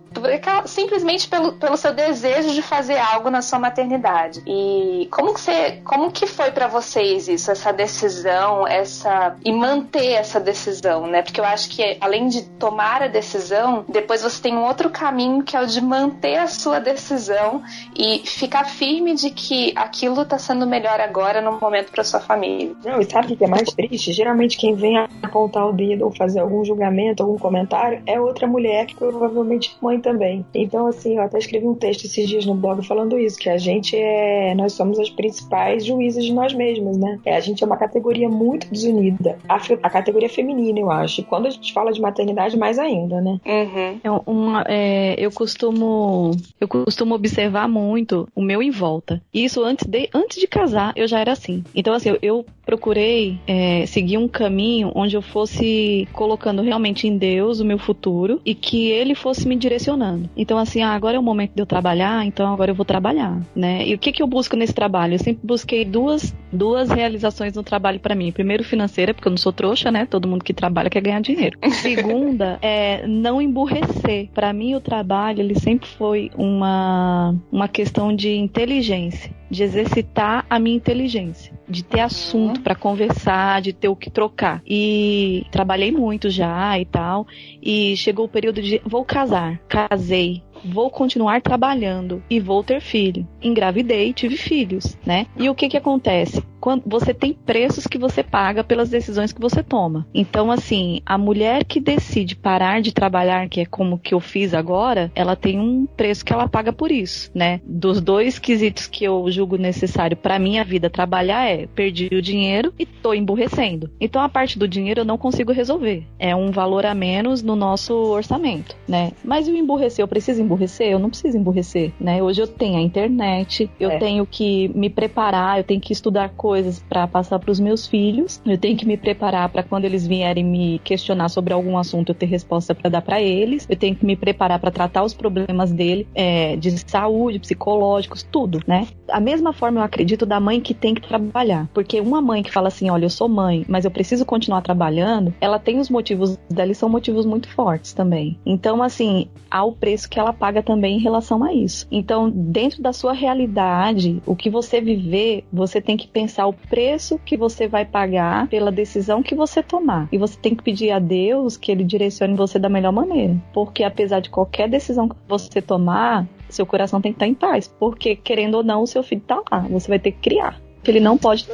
simplesmente 0.65 1.28
pelo, 1.28 1.54
pelo 1.54 1.78
seu 1.78 1.93
desejo 1.93 2.54
de 2.54 2.62
fazer 2.62 2.98
algo 2.98 3.30
na 3.30 3.41
sua 3.41 3.60
maternidade. 3.60 4.41
E 4.46 5.08
como 5.12 5.34
que 5.34 5.41
você, 5.41 5.82
como 5.84 6.12
que 6.12 6.28
foi 6.28 6.52
para 6.52 6.67
vocês 6.67 7.28
isso, 7.28 7.52
essa 7.52 7.72
decisão, 7.72 8.67
essa 8.67 9.36
e 9.43 9.52
manter 9.52 10.13
essa 10.13 10.39
decisão, 10.39 11.08
né? 11.08 11.22
Porque 11.22 11.39
eu 11.39 11.46
acho 11.46 11.70
que 11.70 11.98
além 12.00 12.28
de 12.28 12.43
tomar 12.43 13.04
a 13.04 13.08
decisão, 13.08 13.86
depois 13.88 14.22
você 14.22 14.41
tem 14.41 14.56
um 14.56 14.63
outro 14.63 14.89
caminho 14.89 15.43
que 15.43 15.56
é 15.56 15.62
o 15.62 15.67
de 15.67 15.82
manter 15.82 16.38
a 16.38 16.48
sua 16.48 16.80
decisão 16.80 17.62
e 17.96 18.20
ficar 18.26 18.65
firme 18.65 19.15
de 19.15 19.30
que 19.30 19.74
aquilo 19.76 20.26
tá 20.26 20.38
sendo 20.38 20.65
melhor 20.65 21.00
agora 21.00 21.41
no 21.41 21.60
momento 21.60 21.91
para 21.91 22.04
sua 22.04 22.20
família. 22.20 22.76
Não, 22.84 23.00
e 23.00 23.10
sabe 23.10 23.34
o 23.34 23.38
que 23.38 23.43
é 23.43 23.48
mais 23.48 23.70
triste? 23.74 24.12
Geralmente 24.12 24.58
quem 24.58 24.76
vem 24.76 24.98
apontar 25.22 25.67
o 25.67 25.74
dedo 25.74 26.06
ou 26.06 26.15
fazer 26.15 26.39
algum 26.39 26.63
julgamento, 26.63 27.24
algum 27.24 27.38
comentário 27.38 28.02
é 28.06 28.20
outra 28.20 28.48
mulher 28.48 28.86
que 28.86 28.96
provavelmente 28.96 29.76
mãe 29.82 30.00
também. 30.08 30.46
Então, 30.56 30.88
assim, 30.88 31.15
eu 31.17 31.22
até 31.22 31.38
escrevi 31.38 31.67
um 31.67 31.74
texto 31.74 32.06
esses 32.06 32.30
dias 32.30 32.46
no 32.46 32.56
blog 32.56 32.82
falando 32.88 33.20
isso, 33.20 33.38
que 33.38 33.50
a 33.50 33.58
gente 33.58 33.93
é. 33.93 34.56
Nós 34.56 34.72
somos 34.72 34.98
as 34.98 35.10
principais 35.10 35.86
juízas 35.86 36.24
de 36.24 36.32
nós 36.32 36.54
mesmas, 36.54 36.98
né? 36.98 37.20
É, 37.26 37.36
a 37.36 37.41
gente 37.41 37.62
é 37.62 37.67
uma 37.67 37.76
categoria 37.76 38.30
muito 38.30 38.70
desunida. 38.72 39.38
A, 39.50 39.58
a 39.84 39.89
categoria 39.89 40.30
feminina, 40.30 40.80
eu 40.80 40.89
acho. 40.89 41.20
E 41.20 41.24
quando 41.26 41.48
a 41.48 41.50
gente 41.50 41.74
fala 41.74 41.91
de 41.91 42.00
maternidade, 42.00 42.58
mais 42.58 42.80
ainda, 42.80 43.20
né? 43.20 43.39
Uhum. 43.46 44.00
É 44.02 44.12
uma, 44.26 44.63
é, 44.67 45.15
eu 45.17 45.30
costumo. 45.30 46.32
Eu 46.60 46.67
costumo 46.70 47.13
observar 47.13 47.67
muito 47.67 48.30
o 48.34 48.41
meu 48.41 48.63
em 48.63 48.72
volta. 48.72 49.22
Isso 49.34 49.62
antes 49.62 49.86
de, 49.86 50.10
antes 50.13 50.39
de 50.39 50.48
casar, 50.48 50.93
eu 50.96 51.08
já 51.08 51.20
era 51.20 51.34
assim. 51.34 51.65
Então, 51.76 51.93
assim, 51.93 52.10
eu, 52.10 52.17
eu 52.22 52.46
procurei 52.67 53.39
é, 53.47 53.86
seguir 53.86 54.17
um 54.17 54.27
caminho 54.27 54.91
onde 54.93 55.15
eu 55.15 55.21
fosse 55.21 56.06
colocando 56.12 56.62
realmente 56.62 57.08
em 57.08 57.17
Deus 57.17 57.62
o 57.62 57.65
meu 57.65 57.80
futuro 57.80 58.41
e 58.45 58.53
que 58.53 58.89
ele 58.89 59.15
fosse 59.15 59.47
me 59.47 59.56
direcionando. 59.56 60.30
Então, 60.36 60.58
assim, 60.58 60.82
ah, 60.82 60.89
agora 60.89 61.15
é 61.15 61.19
o 61.19 61.23
momento 61.23 61.53
de 61.56 61.62
eu 61.62 61.65
trabalhar, 61.65 62.25
então 62.25 62.53
agora 62.53 62.71
eu 62.71 62.75
vou 62.75 62.84
trabalhar, 62.84 63.41
né? 63.56 63.88
E 63.88 63.93
o 63.93 63.97
que, 63.97 64.12
que 64.12 64.21
eu 64.21 64.27
busco 64.27 64.58
nesse 64.58 64.73
trabalho? 64.73 65.13
Eu 65.13 65.19
sempre 65.19 65.47
busquei 65.47 65.86
duas, 65.86 66.36
duas 66.51 66.89
realizações 66.89 67.53
no 67.53 67.63
trabalho 67.63 68.01
para 68.01 68.13
mim. 68.13 68.34
Primeiro, 68.34 68.65
financeira, 68.65 69.13
porque 69.13 69.30
eu 69.30 69.32
não 69.32 69.38
sou 69.38 69.53
trouxa, 69.53 69.89
né? 69.89 70.06
Todo 70.06 70.27
mundo 70.27 70.43
que 70.43 70.53
trabalha 70.53 70.89
quer 70.89 71.01
ganhar 71.01 71.21
dinheiro. 71.21 71.58
Segunda, 71.71 72.60
é 72.62 73.08
não 73.08 73.41
emburrecer. 73.41 74.27
Para 74.34 74.51
mim, 74.51 74.75
o 74.75 74.82
trabalho, 74.82 75.39
ele 75.39 75.58
sempre 75.58 75.88
foi 75.88 76.30
uma, 76.36 77.34
uma 77.49 77.69
questão 77.69 78.13
de 78.13 78.36
inteligência 78.36 79.38
de 79.49 79.63
exercitar 79.63 80.45
a 80.49 80.60
minha 80.60 80.75
inteligência, 80.75 81.53
de 81.67 81.84
ter 81.84 82.01
assunto 82.01 82.57
para 82.60 82.76
conversar, 82.76 83.62
de 83.62 83.74
ter 83.74 83.89
o 83.89 83.96
que 83.96 84.10
trocar. 84.10 84.62
E 84.65 85.46
trabalhei 85.52 85.91
muito 85.91 86.30
já 86.30 86.80
e 86.80 86.86
tal, 86.86 87.28
e 87.62 87.96
chegou 87.98 88.26
o 88.26 88.30
período 88.30 88.62
de 88.62 88.82
vou 88.86 89.04
casar. 89.06 89.60
Casei, 89.67 90.43
vou 90.63 90.89
continuar 90.89 91.41
trabalhando 91.41 92.24
e 92.30 92.39
vou 92.39 92.63
ter 92.63 92.82
filho. 92.82 93.28
Engravidei, 93.41 94.13
tive 94.13 94.38
filhos, 94.38 94.98
né? 95.06 95.28
E 95.38 95.50
o 95.50 95.56
que 95.56 95.70
que 95.70 95.78
acontece? 95.78 96.43
Quando 96.60 96.84
você 96.86 97.13
tem 97.13 97.34
preços 97.34 97.86
que 97.86 97.98
você 97.98 98.24
paga 98.24 98.63
pelas 98.63 98.89
decisões 98.89 99.32
que 99.32 99.39
você 99.39 99.63
toma. 99.63 100.08
Então, 100.13 100.52
assim, 100.52 101.02
a 101.06 101.17
mulher 101.17 101.63
que 101.63 101.80
decide 101.80 102.36
parar 102.36 102.82
de 102.82 102.91
trabalhar, 102.91 103.48
que 103.48 103.62
é 103.62 103.65
como 103.65 104.00
que 104.00 104.13
eu 104.13 104.20
fiz 104.20 104.54
agora, 104.54 105.12
ela 105.15 105.36
tem 105.36 105.60
um 105.60 105.86
preço 105.86 106.26
que 106.26 106.34
ela 106.34 106.48
paga 106.48 106.74
por 106.74 106.91
isso, 106.91 107.32
né? 107.34 107.62
Dos 107.63 108.02
dois 108.02 108.39
quesitos 108.39 108.88
que 108.88 109.04
eu 109.04 109.30
julgo 109.30 109.56
necessário 109.58 110.17
para 110.17 110.39
minha 110.39 110.63
vida 110.63 110.89
trabalhar 110.89 111.48
é 111.48 111.67
perdi 111.67 112.10
o 112.12 112.22
dinheiro 112.22 112.74
e 112.78 112.86
tô 112.86 113.13
emburrecendo. 113.13 113.89
Então, 114.02 114.22
a 114.22 114.30
parte 114.30 114.58
do 114.58 114.67
dinheiro 114.67 115.02
eu 115.02 115.06
não 115.06 115.17
consigo 115.17 115.52
resolver. 115.52 116.06
É 116.17 116.36
um 116.36 116.52
valor 116.52 116.86
a 116.86 116.96
menos 116.96 117.41
no 117.43 117.56
nosso 117.56 117.93
orçamento, 117.93 118.76
né? 118.88 119.12
Mas 119.24 119.48
o 119.48 119.56
emburrecer, 119.56 120.04
eu 120.04 120.08
preciso 120.08 120.41
emburrecer? 120.47 120.88
Eu 120.88 120.99
não 120.99 121.10
preciso 121.10 121.38
emburrecer, 121.38 121.91
né? 121.99 122.23
Hoje 122.23 122.41
eu 122.41 122.47
tenho 122.47 122.77
a 122.77 122.81
internet, 122.81 123.69
eu 123.79 123.91
é. 123.91 123.97
tenho 123.97 124.25
que 124.25 124.69
me 124.69 124.89
preparar, 124.89 125.60
eu 125.60 125.63
tenho 125.63 125.81
que 125.81 125.93
estudar 125.93 126.29
coisas 126.29 126.79
para 126.79 127.07
passar 127.07 127.39
para 127.39 127.51
os 127.51 127.60
meus 127.60 127.86
filhos, 127.86 128.41
eu 128.45 128.57
tenho 128.57 128.77
que 128.77 128.86
me 128.86 128.97
preparar 128.97 129.49
para 129.49 129.63
quando 129.63 129.86
eles 129.86 130.07
vierem 130.07 130.43
me 130.43 130.79
questionar 130.83 131.29
sobre 131.29 131.53
algum 131.53 131.77
assunto 131.77 132.10
eu 132.10 132.15
ter 132.15 132.25
resposta 132.25 132.73
para 132.73 132.89
dar 132.89 133.01
para 133.01 133.21
eles, 133.21 133.67
eu 133.69 133.75
tenho 133.75 133.95
que 133.95 134.05
me 134.05 134.15
preparar 134.15 134.60
para 134.60 134.71
tratar 134.71 135.03
os 135.03 135.13
problemas 135.13 135.71
dele 135.71 136.07
é, 136.15 136.55
de 136.55 136.71
saúde, 136.89 137.39
psicológicos, 137.39 138.23
tudo, 138.23 138.62
né? 138.65 138.88
A 139.10 139.19
mesma 139.19 139.53
forma 139.53 139.79
eu 139.79 139.83
acredito 139.83 140.25
da 140.25 140.39
mãe 140.39 140.62
que 140.62 140.73
tem 140.73 140.93
que 140.93 141.01
trabalhar, 141.01 141.67
porque 141.73 141.99
uma 141.99 142.21
mãe 142.21 142.41
que 142.41 142.51
fala 142.51 142.69
assim, 142.69 142.89
olha, 142.89 143.05
eu 143.05 143.10
sou 143.10 143.27
mãe, 143.27 143.65
mas 143.67 143.86
eu 143.86 143.91
preciso 143.91 144.25
continuar 144.25 144.62
trabalhando, 144.62 145.33
ela 145.41 145.60
tem 145.60 145.79
os 145.79 145.89
motivos 145.89 146.38
dela 146.49 146.71
e 146.71 146.75
são 146.75 146.89
motivos 146.89 147.25
muito 147.25 147.49
fortes 147.49 147.93
também. 147.93 148.38
Então, 148.45 148.81
assim, 148.81 149.27
há 149.49 149.63
o 149.63 149.71
preço 149.71 150.10
que 150.10 150.19
ela 150.19 150.33
paga 150.38 150.63
também 150.63 150.97
em 150.97 151.02
relação 151.02 151.43
a 151.43 151.54
isso. 151.54 151.88
Então, 151.91 152.30
dentro 152.30 152.82
da 152.82 152.93
sua 152.93 153.13
realidade, 153.13 154.21
o 154.26 154.36
que 154.36 154.50
você 154.50 154.80
viver, 154.80 155.43
você 155.52 155.82
tem 155.82 155.97
que 155.97 156.08
pensar 156.08 156.47
o 156.47 156.54
preço 156.54 157.19
que 157.26 157.38
você 157.38 157.67
vai 157.67 157.86
pagar 157.86 158.47
pela 158.47 158.71
decisão 158.71 159.23
que 159.23 159.36
você 159.36 159.62
tomar. 159.62 160.08
E 160.12 160.17
você 160.17 160.38
tem 160.39 160.56
que 160.56 160.63
pedir 160.63 160.91
a 160.91 161.00
Deus 161.00 161.58
que 161.58 161.71
ele 161.71 161.84
direcione 161.84 162.36
você 162.36 162.60
da 162.60 162.69
melhor 162.69 162.91
maneira. 162.91 163.36
Porque 163.54 163.84
apesar 163.84 164.19
de 164.19 164.30
qualquer 164.30 164.69
decisão 164.69 165.10
que 165.10 165.15
você 165.28 165.62
tomar, 165.62 166.28
seu 166.50 166.65
coração 166.65 167.02
tem 167.02 167.12
que 167.12 167.17
estar 167.17 167.28
em 167.28 167.34
paz. 167.34 167.67
Porque, 167.80 168.15
querendo 168.15 168.56
ou 168.56 168.63
não, 168.63 168.84
o 168.84 168.88
seu 168.88 169.04
filho 169.04 169.21
está 169.21 169.41
lá. 169.52 169.60
Você 169.69 169.88
vai 169.88 170.00
ter 170.00 170.12
que 170.12 170.19
criar. 170.19 170.60
Ele 170.86 171.00
não 171.00 171.17
pode 171.17 171.47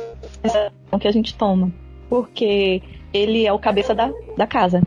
que 0.99 1.07
a 1.07 1.11
gente 1.11 1.35
toma. 1.35 1.71
Porque 2.09 2.81
ele 3.13 3.45
é 3.45 3.53
o 3.53 3.59
cabeça 3.59 3.93
da, 3.95 4.11
da 4.37 4.47
casa. 4.47 4.81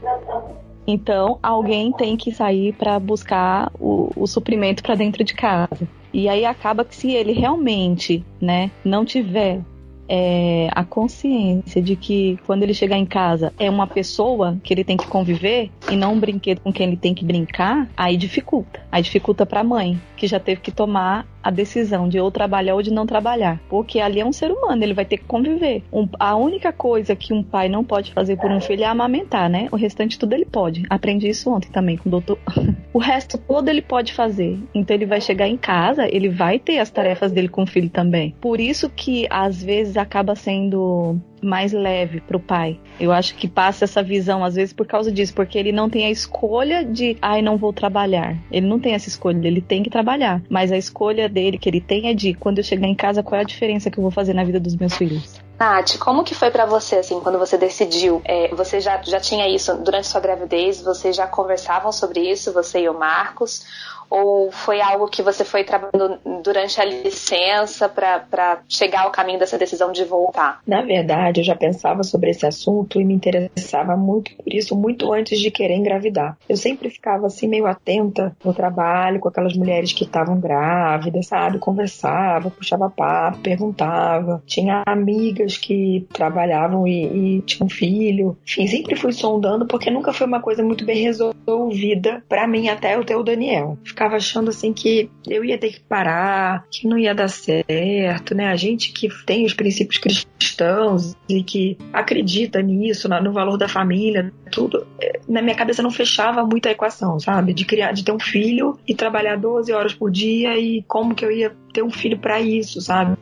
Então, 0.87 1.39
alguém 1.43 1.93
tem 1.93 2.17
que 2.17 2.33
sair 2.33 2.73
para 2.73 2.99
buscar 2.99 3.71
o, 3.79 4.11
o 4.15 4.27
suprimento 4.27 4.83
para 4.83 4.95
dentro 4.95 5.25
de 5.25 5.35
casa. 5.35 5.89
E 6.13 6.29
aí 6.29 6.45
acaba 6.45 6.85
que 6.85 6.95
se 6.95 7.11
ele 7.11 7.33
realmente, 7.33 8.25
né, 8.41 8.71
não 8.85 9.05
tiver 9.05 9.61
é, 10.09 10.69
a 10.73 10.85
consciência 10.85 11.83
de 11.83 11.97
que 11.97 12.39
quando 12.47 12.63
ele 12.63 12.75
chegar 12.75 12.97
em 12.97 13.07
casa 13.07 13.53
é 13.59 13.69
uma 13.69 13.87
pessoa 13.87 14.59
que 14.63 14.73
ele 14.73 14.85
tem 14.85 14.97
que 14.97 15.07
conviver 15.07 15.71
e 15.91 15.97
não 15.97 16.15
um 16.15 16.21
brinquedo 16.21 16.61
com 16.61 16.73
quem 16.73 16.87
ele 16.87 16.97
tem 16.97 17.15
que 17.15 17.25
brincar, 17.25 17.89
aí 17.97 18.17
dificulta. 18.17 18.81
Aí 18.91 19.03
dificulta 19.03 19.45
para 19.45 19.61
a 19.61 19.65
mãe, 19.65 20.01
que 20.17 20.27
já 20.27 20.39
teve 20.39 20.61
que 20.61 20.71
tomar 20.71 21.27
a 21.47 21.51
decisão 21.51 22.09
de 22.09 22.19
ou 22.19 22.29
trabalhar 22.29 22.75
ou 22.75 22.83
de 22.83 22.93
não 22.93 23.07
trabalhar. 23.07 23.61
Porque 23.69 24.01
ali 24.01 24.19
é 24.19 24.27
um 24.27 24.33
ser 24.33 24.51
humano, 24.51 24.83
ele 24.83 24.93
vai 24.93 25.05
ter 25.05 25.19
que 25.19 25.25
conviver. 25.25 25.85
Um, 25.93 26.09
a 26.19 26.35
única 26.35 26.73
coisa 26.73 27.15
que 27.15 27.33
um 27.33 27.41
pai 27.41 27.69
não 27.69 27.85
pode 27.85 28.13
fazer 28.13 28.37
por 28.37 28.51
um 28.51 28.61
filho 28.61 28.83
é 28.83 28.87
amamentar, 28.87 29.49
né? 29.49 29.69
O 29.71 29.77
restante 29.77 30.19
tudo 30.19 30.33
ele 30.33 30.45
pode. 30.45 30.83
Aprendi 30.91 31.29
isso 31.29 31.49
ontem 31.49 31.71
também 31.71 31.97
com 31.97 32.09
o 32.09 32.11
doutor. 32.11 32.37
o 32.93 32.99
resto 32.99 33.39
todo 33.39 33.69
ele 33.69 33.81
pode 33.81 34.13
fazer. 34.13 34.59
Então 34.75 34.97
ele 34.97 35.07
vai 35.07 35.21
chegar 35.21 35.47
em 35.47 35.57
casa, 35.57 36.09
ele 36.11 36.29
vai 36.29 36.59
ter 36.59 36.79
as 36.81 36.91
tarefas 36.91 37.31
dele 37.31 37.49
com 37.49 37.63
o 37.63 37.67
filho 37.67 37.91
também. 37.91 38.35
Por 38.41 38.61
isso 38.61 38.91
que 38.91 39.29
às 39.31 39.63
vezes 39.63 39.97
acaba 39.97 40.35
sendo 40.35 41.17
mais 41.43 41.73
leve 41.73 42.21
pro 42.21 42.41
pai. 42.41 42.79
Eu 42.99 43.13
acho 43.13 43.35
que 43.35 43.49
passa 43.49 43.85
essa 43.85 44.03
visão 44.03 44.45
às 44.45 44.55
vezes 44.55 44.73
por 44.73 44.87
causa 44.87 45.11
disso, 45.13 45.35
porque 45.35 45.59
ele 45.59 45.73
não 45.73 45.89
tem 45.89 46.07
a 46.07 46.11
escolha 46.11 46.85
de, 46.85 47.17
ai, 47.21 47.43
não 47.43 47.57
vou 47.57 47.73
trabalhar. 47.73 48.37
Ele 48.51 48.67
não 48.67 48.79
tem 48.79 48.95
essa 48.95 49.09
escolha, 49.09 49.47
ele 49.47 49.61
tem 49.61 49.83
que 49.83 49.91
trabalhar. 49.91 50.43
Mas 50.49 50.73
a 50.73 50.77
escolha 50.77 51.29
dele 51.29 51.59
que 51.59 51.69
ele 51.69 51.81
tem 51.81 52.09
é 52.09 52.15
de, 52.15 52.35
quando 52.35 52.59
eu 52.59 52.65
chegar 52.65 52.87
em 52.87 52.95
casa, 52.95 53.23
qual 53.23 53.39
é 53.39 53.43
a 53.43 53.47
diferença 53.47 53.91
que 53.91 53.99
eu 53.99 54.03
vou 54.03 54.11
fazer 54.11 54.35
na 54.35 54.45
vida 54.45 54.61
dos 54.61 54.77
meus 54.77 54.95
filhos? 54.95 55.47
Nath, 55.59 55.97
como 55.99 56.23
que 56.23 56.35
foi 56.35 56.51
para 56.51 56.67
você, 56.67 56.97
assim, 56.97 57.19
quando 57.21 57.39
você 57.39 57.57
decidiu? 57.57 58.21
É, 58.25 58.55
você 58.55 58.79
já, 58.79 59.01
já 59.03 59.19
tinha 59.19 59.49
isso 59.49 59.75
durante 59.77 60.07
sua 60.07 60.21
gravidez? 60.21 60.83
Vocês 60.83 61.17
já 61.17 61.27
conversavam 61.27 61.91
sobre 61.91 62.21
isso, 62.21 62.53
você 62.53 62.81
e 62.81 62.89
o 62.89 62.99
Marcos? 62.99 63.65
Ou 64.11 64.51
foi 64.51 64.81
algo 64.81 65.09
que 65.09 65.23
você 65.23 65.45
foi 65.45 65.65
trabalhando 65.65 66.19
durante 66.43 66.81
a 66.81 66.85
licença 66.85 67.89
para 67.89 68.61
chegar 68.69 69.03
ao 69.03 69.11
caminho 69.11 69.39
dessa 69.39 69.59
decisão 69.59 69.93
de 69.93 70.05
voltar? 70.05 70.61
Na 70.67 70.83
verdade, 70.83 71.41
eu 71.41 71.45
já 71.45 71.55
pensava 71.55 72.03
sobre 72.03 72.31
esse 72.31 72.47
assunto 72.47 73.01
e 73.01 73.05
me 73.05 73.15
interessava 73.15 73.97
muito 73.97 74.35
por 74.37 74.53
isso, 74.53 74.77
muito 74.77 75.13
antes 75.13 75.41
de 75.41 75.51
querer 75.51 75.75
engravidar. 75.75 76.37
Eu 76.49 76.57
sempre 76.57 76.91
ficava 76.91 77.27
assim, 77.27 77.49
meio 77.49 77.67
atenta 77.67 78.37
no 78.45 78.55
trabalho, 78.55 79.21
com 79.21 79.29
aquelas 79.29 79.57
mulheres 79.57 79.93
que 79.93 80.05
estavam 80.05 80.39
grávidas, 80.39 81.27
sabe? 81.27 81.59
Conversava, 81.59 82.51
puxava 82.51 82.91
papo, 82.91 83.39
perguntava. 83.39 84.43
Tinha 84.47 84.83
amigas 84.87 85.57
que 85.57 86.07
trabalhavam 86.13 86.87
e, 86.87 87.39
e 87.39 87.43
tinham 87.43 87.69
filho. 87.69 88.37
Enfim, 88.47 88.67
sempre 88.67 88.97
fui 88.97 89.13
sondando 89.13 89.67
porque 89.67 89.91
nunca 89.91 90.13
foi 90.13 90.27
uma 90.27 90.41
coisa 90.41 90.63
muito 90.63 90.85
bem 90.85 91.03
resolvida 91.03 92.23
para 92.29 92.47
mim 92.47 92.69
até 92.69 92.95
eu 92.95 93.05
ter 93.05 93.17
o 93.17 93.23
Daniel 93.23 93.77
ficava 93.97 94.17
achando 94.17 94.51
assim 94.51 94.75
que 94.75 95.11
eu 95.27 95.43
ia 95.43 95.57
ter 95.57 95.73
que 95.73 95.81
parar, 95.81 96.67
que 96.71 96.87
não 96.87 96.99
ia 96.99 97.15
dar 97.15 97.29
certo, 97.29 98.35
né? 98.35 98.49
A 98.49 98.57
gente 98.57 98.93
que 98.93 99.09
tem 99.25 99.47
os 99.47 99.55
princípios 99.55 99.99
cristãos 99.99 101.17
e 101.27 101.43
que 101.43 101.79
acredita 101.95 102.61
nisso, 102.61 103.09
no 103.09 103.33
valor 103.33 103.57
da 103.57 103.67
família, 103.67 104.31
tudo, 104.53 104.87
é, 105.01 105.19
na 105.27 105.41
minha 105.41 105.57
cabeça 105.57 105.83
não 105.83 105.91
fechava 105.91 106.45
muito 106.45 106.69
a 106.69 106.73
equação, 106.73 107.19
sabe? 107.19 107.55
De 107.55 107.65
criar, 107.65 107.93
de 107.93 108.05
ter 108.05 108.13
um 108.13 108.21
filho 108.21 108.79
e 108.87 108.95
trabalhar 108.95 109.37
12 109.37 109.73
horas 109.73 109.95
por 109.95 110.11
dia 110.11 110.59
e 110.59 110.83
como 110.83 111.15
que 111.15 111.25
eu 111.25 111.33
ia 111.33 111.57
ter 111.73 111.83
um 111.83 111.91
filho 111.91 112.19
para 112.19 112.39
isso, 112.39 112.83
sabe? 112.83 113.17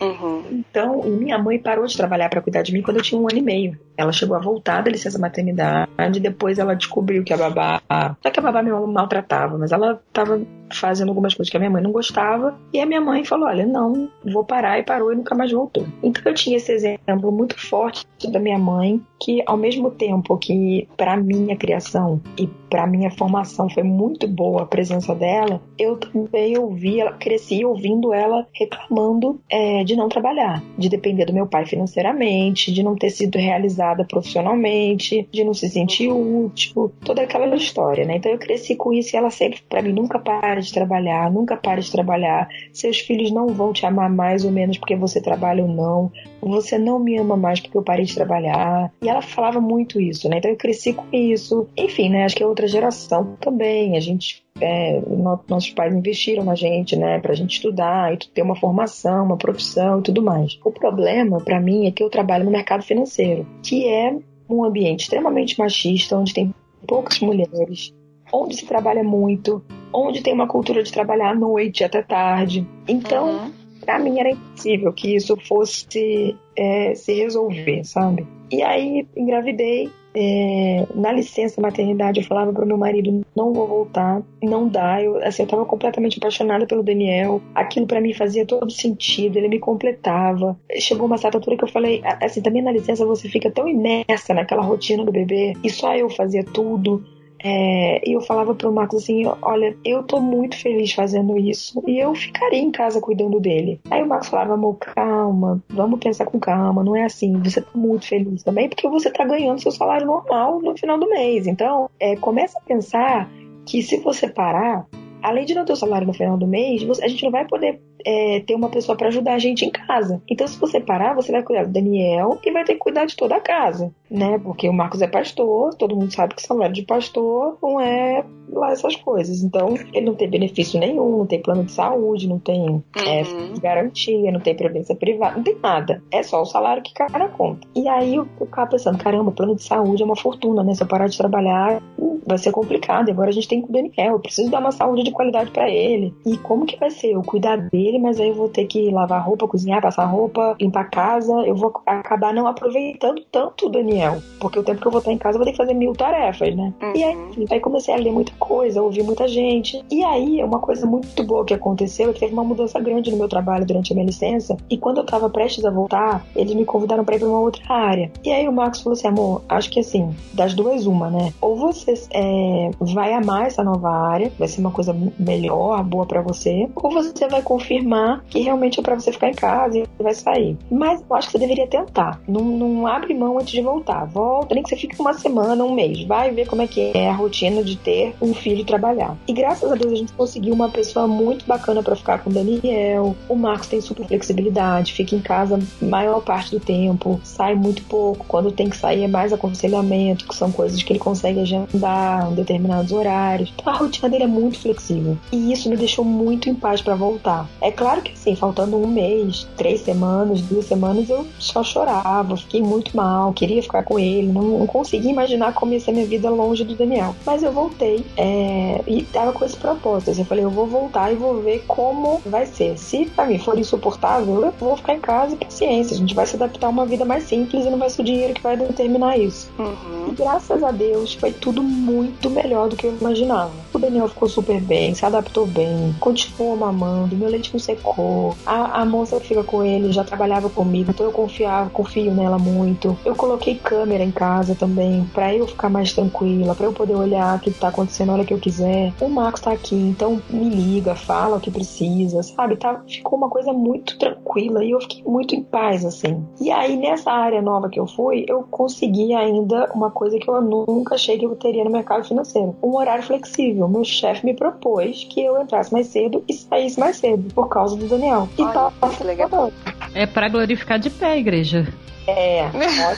Uhum. 0.00 0.42
Então, 0.50 1.02
minha 1.02 1.38
mãe 1.38 1.58
parou 1.58 1.86
de 1.86 1.96
trabalhar 1.96 2.28
para 2.28 2.40
cuidar 2.40 2.62
de 2.62 2.72
mim 2.72 2.82
quando 2.82 2.98
eu 2.98 3.02
tinha 3.02 3.20
um 3.20 3.26
ano 3.28 3.38
e 3.38 3.42
meio. 3.42 3.78
Ela 3.96 4.12
chegou 4.12 4.36
a 4.36 4.40
voltar 4.40 4.82
da 4.82 4.90
licença 4.90 5.18
maternidade, 5.18 6.20
depois 6.20 6.58
ela 6.58 6.74
descobriu 6.74 7.24
que 7.24 7.32
a 7.32 7.36
babá. 7.36 7.80
Não 8.22 8.30
que 8.30 8.40
a 8.40 8.42
babá 8.42 8.62
me 8.62 8.70
maltratava, 8.70 9.56
mas 9.56 9.72
ela 9.72 10.00
estava 10.08 10.40
fazendo 10.72 11.08
algumas 11.08 11.34
coisas 11.34 11.50
que 11.50 11.56
a 11.56 11.60
minha 11.60 11.70
mãe 11.70 11.82
não 11.82 11.92
gostava. 11.92 12.58
E 12.72 12.80
a 12.80 12.86
minha 12.86 13.00
mãe 13.00 13.24
falou: 13.24 13.48
Olha, 13.48 13.64
não, 13.64 14.10
vou 14.24 14.44
parar, 14.44 14.78
e 14.78 14.82
parou 14.82 15.12
e 15.12 15.16
nunca 15.16 15.34
mais 15.34 15.50
voltou. 15.50 15.86
Então 16.02 16.22
eu 16.26 16.34
tinha 16.34 16.56
esse 16.56 16.72
exemplo 16.72 17.32
muito 17.32 17.58
forte 17.58 18.06
da 18.30 18.38
minha 18.38 18.58
mãe, 18.58 19.00
que 19.20 19.42
ao 19.46 19.56
mesmo 19.56 19.90
tempo 19.90 20.36
que 20.36 20.88
para 20.96 21.16
minha 21.16 21.56
criação 21.56 22.20
e 22.38 22.46
para 22.76 22.86
minha 22.86 23.10
formação 23.10 23.70
foi 23.70 23.82
muito 23.82 24.28
boa 24.28 24.64
a 24.64 24.66
presença 24.66 25.14
dela, 25.14 25.62
eu 25.78 25.96
também 25.96 26.58
ouvi, 26.58 26.98
cresci 27.18 27.64
ouvindo 27.64 28.12
ela 28.12 28.46
reclamando 28.52 29.40
é, 29.48 29.82
de 29.82 29.96
não 29.96 30.10
trabalhar, 30.10 30.62
de 30.76 30.90
depender 30.90 31.24
do 31.24 31.32
meu 31.32 31.46
pai 31.46 31.64
financeiramente, 31.64 32.70
de 32.70 32.82
não 32.82 32.94
ter 32.94 33.08
sido 33.08 33.38
realizada 33.38 34.04
profissionalmente, 34.04 35.26
de 35.32 35.42
não 35.42 35.54
se 35.54 35.70
sentir 35.70 36.12
útil, 36.12 36.92
toda 37.02 37.22
aquela 37.22 37.46
história, 37.56 38.04
né? 38.04 38.16
Então 38.16 38.30
eu 38.30 38.38
cresci 38.38 38.76
com 38.76 38.92
isso 38.92 39.16
e 39.16 39.18
ela 39.18 39.30
sempre, 39.30 39.62
para 39.66 39.80
mim, 39.80 39.94
nunca 39.94 40.18
para 40.18 40.60
de 40.60 40.70
trabalhar, 40.70 41.32
nunca 41.32 41.56
para 41.56 41.80
de 41.80 41.90
trabalhar. 41.90 42.46
Seus 42.74 42.98
filhos 42.98 43.30
não 43.30 43.46
vão 43.46 43.72
te 43.72 43.86
amar 43.86 44.10
mais 44.10 44.44
ou 44.44 44.50
menos 44.50 44.76
porque 44.76 44.96
você 44.96 45.18
trabalha 45.18 45.62
ou 45.62 45.68
não. 45.68 46.12
Você 46.40 46.78
não 46.78 46.98
me 46.98 47.16
ama 47.16 47.36
mais 47.36 47.60
porque 47.60 47.76
eu 47.76 47.82
parei 47.82 48.04
de 48.04 48.14
trabalhar. 48.14 48.92
E 49.02 49.08
ela 49.08 49.22
falava 49.22 49.60
muito 49.60 50.00
isso, 50.00 50.28
né? 50.28 50.38
Então 50.38 50.50
eu 50.50 50.56
cresci 50.56 50.92
com 50.92 51.04
isso. 51.12 51.68
Enfim, 51.76 52.08
né? 52.08 52.24
Acho 52.24 52.36
que 52.36 52.42
é 52.42 52.46
outra 52.46 52.68
geração 52.68 53.36
também. 53.40 53.96
A 53.96 54.00
gente 54.00 54.46
é, 54.60 55.00
nossos 55.48 55.70
pais 55.70 55.94
investiram 55.94 56.44
na 56.44 56.54
gente, 56.54 56.96
né, 56.96 57.18
pra 57.18 57.34
gente 57.34 57.56
estudar 57.56 58.12
e 58.14 58.16
ter 58.16 58.42
uma 58.42 58.56
formação, 58.56 59.24
uma 59.24 59.36
profissão 59.36 60.00
e 60.00 60.02
tudo 60.02 60.22
mais. 60.22 60.58
O 60.64 60.70
problema, 60.70 61.40
para 61.40 61.60
mim, 61.60 61.86
é 61.86 61.90
que 61.90 62.02
eu 62.02 62.10
trabalho 62.10 62.44
no 62.44 62.50
mercado 62.50 62.82
financeiro, 62.82 63.46
que 63.62 63.86
é 63.86 64.16
um 64.48 64.64
ambiente 64.64 65.02
extremamente 65.02 65.58
machista, 65.58 66.16
onde 66.16 66.32
tem 66.32 66.54
poucas 66.86 67.20
mulheres, 67.20 67.92
onde 68.32 68.56
se 68.56 68.64
trabalha 68.64 69.02
muito, 69.02 69.62
onde 69.92 70.22
tem 70.22 70.32
uma 70.32 70.46
cultura 70.46 70.82
de 70.82 70.92
trabalhar 70.92 71.30
à 71.30 71.34
noite 71.34 71.84
até 71.84 72.02
tarde. 72.02 72.66
Então, 72.88 73.28
uhum. 73.28 73.52
Para 73.86 74.00
mim 74.00 74.18
era 74.18 74.30
impossível 74.30 74.92
que 74.92 75.14
isso 75.14 75.36
fosse 75.36 76.36
é, 76.56 76.94
se 76.94 77.14
resolver, 77.14 77.84
sabe? 77.84 78.26
E 78.50 78.62
aí 78.62 79.06
engravidei 79.16 79.90
é, 80.18 80.86
na 80.94 81.12
licença 81.12 81.60
maternidade, 81.60 82.20
eu 82.20 82.26
falava 82.26 82.50
pro 82.50 82.66
meu 82.66 82.78
marido: 82.78 83.22
não 83.36 83.52
vou 83.52 83.68
voltar, 83.68 84.22
não 84.42 84.66
dá. 84.66 85.02
Eu, 85.02 85.22
assim, 85.22 85.42
eu 85.42 85.48
tava 85.48 85.66
completamente 85.66 86.18
apaixonada 86.18 86.66
pelo 86.66 86.82
Daniel. 86.82 87.42
Aquilo 87.54 87.86
para 87.86 88.00
mim 88.00 88.14
fazia 88.14 88.46
todo 88.46 88.70
sentido, 88.70 89.36
ele 89.36 89.48
me 89.48 89.58
completava. 89.58 90.58
Chegou 90.78 91.06
uma 91.06 91.18
certa 91.18 91.36
altura 91.36 91.58
que 91.58 91.64
eu 91.64 91.68
falei: 91.68 92.00
assim, 92.04 92.40
também 92.40 92.62
na 92.62 92.72
licença 92.72 93.04
você 93.04 93.28
fica 93.28 93.50
tão 93.50 93.68
imersa 93.68 94.32
naquela 94.32 94.62
rotina 94.62 95.04
do 95.04 95.12
bebê 95.12 95.52
e 95.62 95.68
só 95.68 95.94
eu 95.94 96.08
fazia 96.08 96.42
tudo. 96.42 97.04
É, 97.42 98.08
e 98.08 98.12
eu 98.14 98.20
falava 98.20 98.54
pro 98.54 98.72
Marcos 98.72 99.02
assim: 99.02 99.24
olha, 99.42 99.76
eu 99.84 100.02
tô 100.02 100.20
muito 100.20 100.56
feliz 100.56 100.92
fazendo 100.92 101.38
isso 101.38 101.82
e 101.86 101.98
eu 101.98 102.14
ficaria 102.14 102.60
em 102.60 102.70
casa 102.70 103.00
cuidando 103.00 103.38
dele. 103.40 103.80
Aí 103.90 104.02
o 104.02 104.06
Marcos 104.06 104.28
falava: 104.28 104.54
amor, 104.54 104.76
calma, 104.76 105.62
vamos 105.68 106.00
pensar 106.00 106.26
com 106.26 106.38
calma, 106.38 106.82
não 106.82 106.96
é 106.96 107.04
assim, 107.04 107.38
você 107.42 107.60
tá 107.60 107.70
muito 107.74 108.06
feliz 108.06 108.42
também 108.42 108.68
porque 108.68 108.88
você 108.88 109.10
tá 109.10 109.24
ganhando 109.24 109.60
seu 109.60 109.72
salário 109.72 110.06
normal 110.06 110.60
no 110.60 110.76
final 110.76 110.98
do 110.98 111.08
mês. 111.08 111.46
Então, 111.46 111.90
é, 112.00 112.16
começa 112.16 112.58
a 112.58 112.62
pensar 112.62 113.30
que 113.66 113.82
se 113.82 113.98
você 113.98 114.28
parar, 114.28 114.86
além 115.22 115.44
de 115.44 115.54
não 115.54 115.64
ter 115.64 115.72
o 115.72 115.76
salário 115.76 116.06
no 116.06 116.14
final 116.14 116.36
do 116.36 116.46
mês, 116.46 116.82
a 117.00 117.08
gente 117.08 117.24
não 117.24 117.30
vai 117.30 117.46
poder 117.46 117.80
é, 118.04 118.40
ter 118.40 118.54
uma 118.54 118.68
pessoa 118.68 118.96
para 118.96 119.08
ajudar 119.08 119.34
a 119.34 119.38
gente 119.38 119.64
em 119.64 119.70
casa. 119.70 120.22
Então, 120.28 120.46
se 120.46 120.58
você 120.58 120.80
parar, 120.80 121.14
você 121.14 121.32
vai 121.32 121.42
cuidar 121.42 121.64
do 121.64 121.72
Daniel 121.72 122.38
e 122.44 122.50
vai 122.50 122.64
ter 122.64 122.74
que 122.74 122.80
cuidar 122.80 123.04
de 123.04 123.16
toda 123.16 123.36
a 123.36 123.40
casa, 123.40 123.92
né? 124.10 124.38
Porque 124.38 124.68
o 124.68 124.72
Marcos 124.72 125.02
é 125.02 125.06
pastor, 125.06 125.74
todo 125.74 125.96
mundo 125.96 126.12
sabe 126.12 126.34
que 126.34 126.42
salário 126.42 126.74
de 126.74 126.82
pastor 126.82 127.58
não 127.62 127.80
é 127.80 128.24
lá 128.48 128.72
essas 128.72 128.96
coisas. 128.96 129.42
Então, 129.42 129.74
ele 129.92 130.06
não 130.06 130.14
tem 130.14 130.28
benefício 130.28 130.78
nenhum, 130.78 131.18
não 131.18 131.26
tem 131.26 131.40
plano 131.40 131.64
de 131.64 131.72
saúde, 131.72 132.28
não 132.28 132.38
tem 132.38 132.82
é, 132.96 133.22
uhum. 133.22 133.54
é, 133.56 133.60
garantia, 133.60 134.32
não 134.32 134.40
tem 134.40 134.54
previdência 134.54 134.94
privada, 134.94 135.36
não 135.36 135.42
tem 135.42 135.56
nada. 135.60 136.02
É 136.10 136.22
só 136.22 136.42
o 136.42 136.46
salário 136.46 136.82
que 136.82 136.94
cai 136.94 137.08
na 137.10 137.28
conta. 137.28 137.66
E 137.74 137.88
aí 137.88 138.14
eu 138.14 138.26
ficava 138.38 138.70
pensando, 138.70 138.98
caramba, 138.98 139.32
plano 139.32 139.54
de 139.54 139.64
saúde 139.64 140.02
é 140.02 140.06
uma 140.06 140.16
fortuna, 140.16 140.62
né? 140.62 140.74
Se 140.74 140.82
eu 140.82 140.86
parar 140.86 141.08
de 141.08 141.18
trabalhar, 141.18 141.82
vai 142.26 142.38
ser 142.38 142.50
complicado. 142.50 143.08
E 143.08 143.12
agora 143.12 143.30
a 143.30 143.32
gente 143.32 143.48
tem 143.48 143.62
que 143.62 143.68
o 143.68 143.72
Daniel, 143.72 144.14
eu 144.14 144.20
preciso 144.20 144.50
dar 144.50 144.60
uma 144.60 144.72
saúde 144.72 145.04
de 145.04 145.12
qualidade 145.12 145.50
para 145.50 145.70
ele. 145.70 146.14
E 146.24 146.36
como 146.38 146.66
que 146.66 146.78
vai 146.78 146.90
ser? 146.90 147.12
Eu 147.12 147.22
cuidar 147.22 147.56
dele, 147.56 147.95
mas 147.98 148.20
aí 148.20 148.28
eu 148.28 148.34
vou 148.34 148.48
ter 148.48 148.66
que 148.66 148.90
lavar 148.90 149.24
roupa, 149.24 149.48
cozinhar, 149.48 149.80
passar 149.80 150.04
roupa, 150.04 150.56
limpar 150.60 150.82
a 150.82 150.84
casa. 150.84 151.32
Eu 151.46 151.54
vou 151.54 151.72
acabar 151.86 152.32
não 152.32 152.46
aproveitando 152.46 153.22
tanto 153.30 153.66
o 153.66 153.70
Daniel. 153.70 154.22
Porque 154.40 154.58
o 154.58 154.62
tempo 154.62 154.80
que 154.80 154.86
eu 154.86 154.92
vou 154.92 155.00
estar 155.00 155.12
em 155.12 155.18
casa 155.18 155.36
eu 155.36 155.38
vou 155.38 155.46
ter 155.46 155.52
que 155.52 155.58
fazer 155.58 155.74
mil 155.74 155.92
tarefas, 155.92 156.54
né? 156.54 156.72
Uhum. 156.82 156.92
E 156.94 157.04
aí, 157.04 157.16
uhum. 157.16 157.46
aí 157.50 157.60
comecei 157.60 157.94
a 157.94 157.96
ler 157.96 158.12
muita 158.12 158.32
coisa, 158.38 158.82
ouvir 158.82 159.02
muita 159.02 159.26
gente. 159.28 159.84
E 159.90 160.04
aí, 160.04 160.42
uma 160.42 160.58
coisa 160.58 160.86
muito 160.86 161.22
boa 161.24 161.44
que 161.44 161.54
aconteceu 161.54 162.10
é 162.10 162.12
que 162.12 162.20
teve 162.20 162.32
uma 162.32 162.44
mudança 162.44 162.80
grande 162.80 163.10
no 163.10 163.16
meu 163.16 163.28
trabalho 163.28 163.66
durante 163.66 163.92
a 163.92 163.94
minha 163.94 164.06
licença. 164.06 164.56
E 164.70 164.76
quando 164.76 164.98
eu 164.98 165.06
tava 165.06 165.28
prestes 165.28 165.64
a 165.64 165.70
voltar, 165.70 166.24
eles 166.34 166.54
me 166.54 166.64
convidaram 166.64 167.04
para 167.04 167.16
ir 167.16 167.18
pra 167.18 167.28
uma 167.28 167.40
outra 167.40 167.62
área. 167.72 168.10
E 168.24 168.30
aí 168.30 168.48
o 168.48 168.52
Marcos 168.52 168.80
falou 168.80 168.94
assim: 168.94 169.08
amor, 169.08 169.42
acho 169.48 169.70
que 169.70 169.80
assim, 169.80 170.14
das 170.32 170.54
duas, 170.54 170.86
uma, 170.86 171.10
né? 171.10 171.32
Ou 171.40 171.56
você 171.56 171.94
é, 172.12 172.70
vai 172.80 173.12
amar 173.12 173.46
essa 173.46 173.62
nova 173.62 173.88
área, 173.90 174.32
vai 174.38 174.48
ser 174.48 174.60
uma 174.60 174.70
coisa 174.70 174.96
melhor, 175.18 175.82
boa 175.84 176.06
para 176.06 176.22
você, 176.22 176.68
ou 176.74 176.90
você 176.90 177.28
vai 177.28 177.42
confirmar 177.76 178.24
que 178.28 178.40
realmente 178.40 178.80
é 178.80 178.82
para 178.82 178.94
você 178.94 179.12
ficar 179.12 179.28
em 179.28 179.34
casa 179.34 179.78
e 179.78 180.02
vai 180.02 180.14
sair. 180.14 180.56
Mas 180.70 181.02
eu 181.08 181.16
acho 181.16 181.28
que 181.28 181.32
você 181.32 181.38
deveria 181.38 181.66
tentar. 181.66 182.20
Não, 182.26 182.42
não 182.42 182.86
abre 182.86 183.14
mão 183.14 183.38
antes 183.38 183.52
de 183.52 183.60
voltar. 183.60 184.04
Volta, 184.06 184.54
nem 184.54 184.62
que 184.62 184.70
você 184.70 184.76
fique 184.76 185.00
uma 185.00 185.14
semana, 185.14 185.64
um 185.64 185.74
mês. 185.74 186.04
Vai 186.04 186.30
ver 186.30 186.46
como 186.46 186.62
é 186.62 186.66
que 186.66 186.92
é 186.94 187.08
a 187.08 187.12
rotina 187.12 187.62
de 187.62 187.76
ter 187.76 188.14
um 188.20 188.34
filho 188.34 188.64
trabalhar. 188.64 189.16
E 189.26 189.32
graças 189.32 189.70
a 189.70 189.74
Deus 189.74 189.92
a 189.92 189.96
gente 189.96 190.12
conseguiu 190.12 190.54
uma 190.54 190.68
pessoa 190.68 191.06
muito 191.06 191.46
bacana 191.46 191.82
para 191.82 191.96
ficar 191.96 192.18
com 192.18 192.30
o 192.30 192.32
Daniel. 192.32 193.14
O 193.28 193.34
Marcos 193.34 193.68
tem 193.68 193.80
super 193.80 194.06
flexibilidade, 194.06 194.92
fica 194.92 195.14
em 195.14 195.20
casa 195.20 195.58
maior 195.80 196.20
parte 196.22 196.50
do 196.50 196.60
tempo, 196.60 197.20
sai 197.22 197.54
muito 197.54 197.82
pouco. 197.84 198.24
Quando 198.26 198.52
tem 198.52 198.68
que 198.68 198.76
sair 198.76 199.04
é 199.04 199.08
mais 199.08 199.32
aconselhamento, 199.32 200.26
que 200.26 200.34
são 200.34 200.50
coisas 200.50 200.82
que 200.82 200.92
ele 200.92 200.98
consegue 200.98 201.40
agendar 201.40 202.30
em 202.30 202.34
determinados 202.34 202.92
horários. 202.92 203.52
Então 203.54 203.72
a 203.72 203.76
rotina 203.76 204.08
dele 204.08 204.24
é 204.24 204.28
muito 204.28 204.58
flexível. 204.58 205.16
E 205.32 205.52
isso 205.52 205.68
me 205.68 205.76
deixou 205.76 206.04
muito 206.04 206.48
em 206.48 206.54
paz 206.54 206.80
para 206.80 206.94
voltar. 206.94 207.48
É 207.66 207.72
claro 207.72 208.00
que 208.00 208.12
assim, 208.12 208.36
faltando 208.36 208.76
um 208.76 208.86
mês, 208.86 209.44
três 209.56 209.80
semanas, 209.80 210.40
duas 210.40 210.66
semanas, 210.66 211.10
eu 211.10 211.26
só 211.36 211.64
chorava, 211.64 212.36
fiquei 212.36 212.62
muito 212.62 212.96
mal, 212.96 213.32
queria 213.32 213.60
ficar 213.60 213.82
com 213.82 213.98
ele, 213.98 214.28
não, 214.28 214.60
não 214.60 214.66
conseguia 214.68 215.10
imaginar 215.10 215.52
como 215.52 215.72
ia 215.72 215.80
ser 215.80 215.90
minha 215.90 216.06
vida 216.06 216.30
longe 216.30 216.62
do 216.62 216.76
Daniel. 216.76 217.16
Mas 217.26 217.42
eu 217.42 217.50
voltei 217.50 218.06
é, 218.16 218.80
e 218.86 219.02
tava 219.02 219.32
com 219.32 219.44
esse 219.44 219.56
propósito. 219.56 220.12
Assim, 220.12 220.20
eu 220.20 220.26
falei, 220.26 220.44
eu 220.44 220.50
vou 220.50 220.68
voltar 220.68 221.10
e 221.10 221.16
vou 221.16 221.42
ver 221.42 221.64
como 221.66 222.22
vai 222.24 222.46
ser. 222.46 222.78
Se 222.78 223.06
pra 223.06 223.26
mim 223.26 223.40
for 223.40 223.58
insuportável, 223.58 224.44
eu 224.44 224.54
vou 224.60 224.76
ficar 224.76 224.94
em 224.94 225.00
casa 225.00 225.34
e 225.34 225.44
paciência. 225.44 225.96
A 225.96 225.98
gente 225.98 226.14
vai 226.14 226.24
se 226.24 226.36
adaptar 226.36 226.68
a 226.68 226.70
uma 226.70 226.86
vida 226.86 227.04
mais 227.04 227.24
simples 227.24 227.66
e 227.66 227.70
não 227.70 227.78
vai 227.78 227.90
ser 227.90 228.02
o 228.02 228.04
dinheiro 228.04 228.34
que 228.34 228.42
vai 228.44 228.56
determinar 228.56 229.18
isso. 229.18 229.50
Uhum. 229.58 230.10
E 230.10 230.14
graças 230.14 230.62
a 230.62 230.70
Deus 230.70 231.14
foi 231.14 231.32
tudo 231.32 231.64
muito 231.64 232.30
melhor 232.30 232.68
do 232.68 232.76
que 232.76 232.86
eu 232.86 232.96
imaginava. 232.96 233.50
O 233.74 233.78
Daniel 233.80 234.08
ficou 234.08 234.28
super 234.28 234.60
bem, 234.60 234.94
se 234.94 235.04
adaptou 235.04 235.46
bem, 235.46 235.92
continuou 235.98 236.56
mamando, 236.56 237.16
meu 237.16 237.28
leite 237.28 237.55
secou. 237.58 238.34
A, 238.44 238.82
a 238.82 238.84
moça 238.84 239.20
que 239.20 239.28
fica 239.28 239.42
com 239.42 239.62
ele 239.62 239.92
já 239.92 240.04
trabalhava 240.04 240.48
comigo, 240.48 240.90
então 240.90 241.06
eu 241.06 241.12
confiava, 241.12 241.70
confio 241.70 242.12
nela 242.12 242.38
muito. 242.38 242.96
Eu 243.04 243.14
coloquei 243.14 243.56
câmera 243.56 244.04
em 244.04 244.10
casa 244.10 244.54
também, 244.54 245.04
para 245.12 245.34
eu 245.34 245.46
ficar 245.46 245.68
mais 245.68 245.92
tranquila, 245.92 246.54
para 246.54 246.66
eu 246.66 246.72
poder 246.72 246.94
olhar 246.94 247.36
o 247.36 247.40
que 247.40 247.50
tá 247.50 247.68
acontecendo 247.68 248.10
a 248.10 248.14
hora 248.14 248.24
que 248.24 248.34
eu 248.34 248.38
quiser. 248.38 248.92
O 249.00 249.08
Marcos 249.08 249.40
tá 249.40 249.52
aqui, 249.52 249.74
então 249.74 250.20
me 250.30 250.48
liga, 250.48 250.94
fala 250.94 251.36
o 251.36 251.40
que 251.40 251.50
precisa, 251.50 252.22
sabe? 252.22 252.56
Tá, 252.56 252.82
ficou 252.86 253.18
uma 253.18 253.28
coisa 253.28 253.52
muito 253.52 253.98
tranquila 253.98 254.64
e 254.64 254.70
eu 254.70 254.80
fiquei 254.80 255.02
muito 255.04 255.34
em 255.34 255.42
paz, 255.42 255.84
assim. 255.84 256.24
E 256.40 256.50
aí, 256.50 256.76
nessa 256.76 257.10
área 257.10 257.42
nova 257.42 257.68
que 257.68 257.80
eu 257.80 257.86
fui, 257.86 258.24
eu 258.28 258.42
consegui 258.50 259.14
ainda 259.14 259.70
uma 259.74 259.90
coisa 259.90 260.18
que 260.18 260.28
eu 260.28 260.40
nunca 260.40 260.94
achei 260.94 261.18
que 261.18 261.26
eu 261.26 261.34
teria 261.36 261.64
no 261.64 261.70
mercado 261.70 262.04
financeiro: 262.04 262.56
um 262.62 262.76
horário 262.76 263.02
flexível. 263.02 263.68
Meu 263.68 263.84
chefe 263.84 264.24
me 264.24 264.34
propôs 264.34 265.04
que 265.04 265.22
eu 265.22 265.40
entrasse 265.40 265.72
mais 265.72 265.86
cedo 265.88 266.24
e 266.28 266.32
saísse 266.32 266.78
mais 266.78 266.96
cedo, 266.96 267.32
por 267.34 267.45
causa 267.48 267.76
do 267.76 267.86
Daniel. 267.86 268.28
E 268.38 268.42
Olha, 268.42 268.52
tá, 268.52 269.04
legal. 269.04 269.52
É 269.94 270.06
para 270.06 270.28
glorificar 270.28 270.78
de 270.78 270.90
pé 270.90 271.06
a 271.06 271.16
igreja. 271.16 271.66
É, 272.06 272.48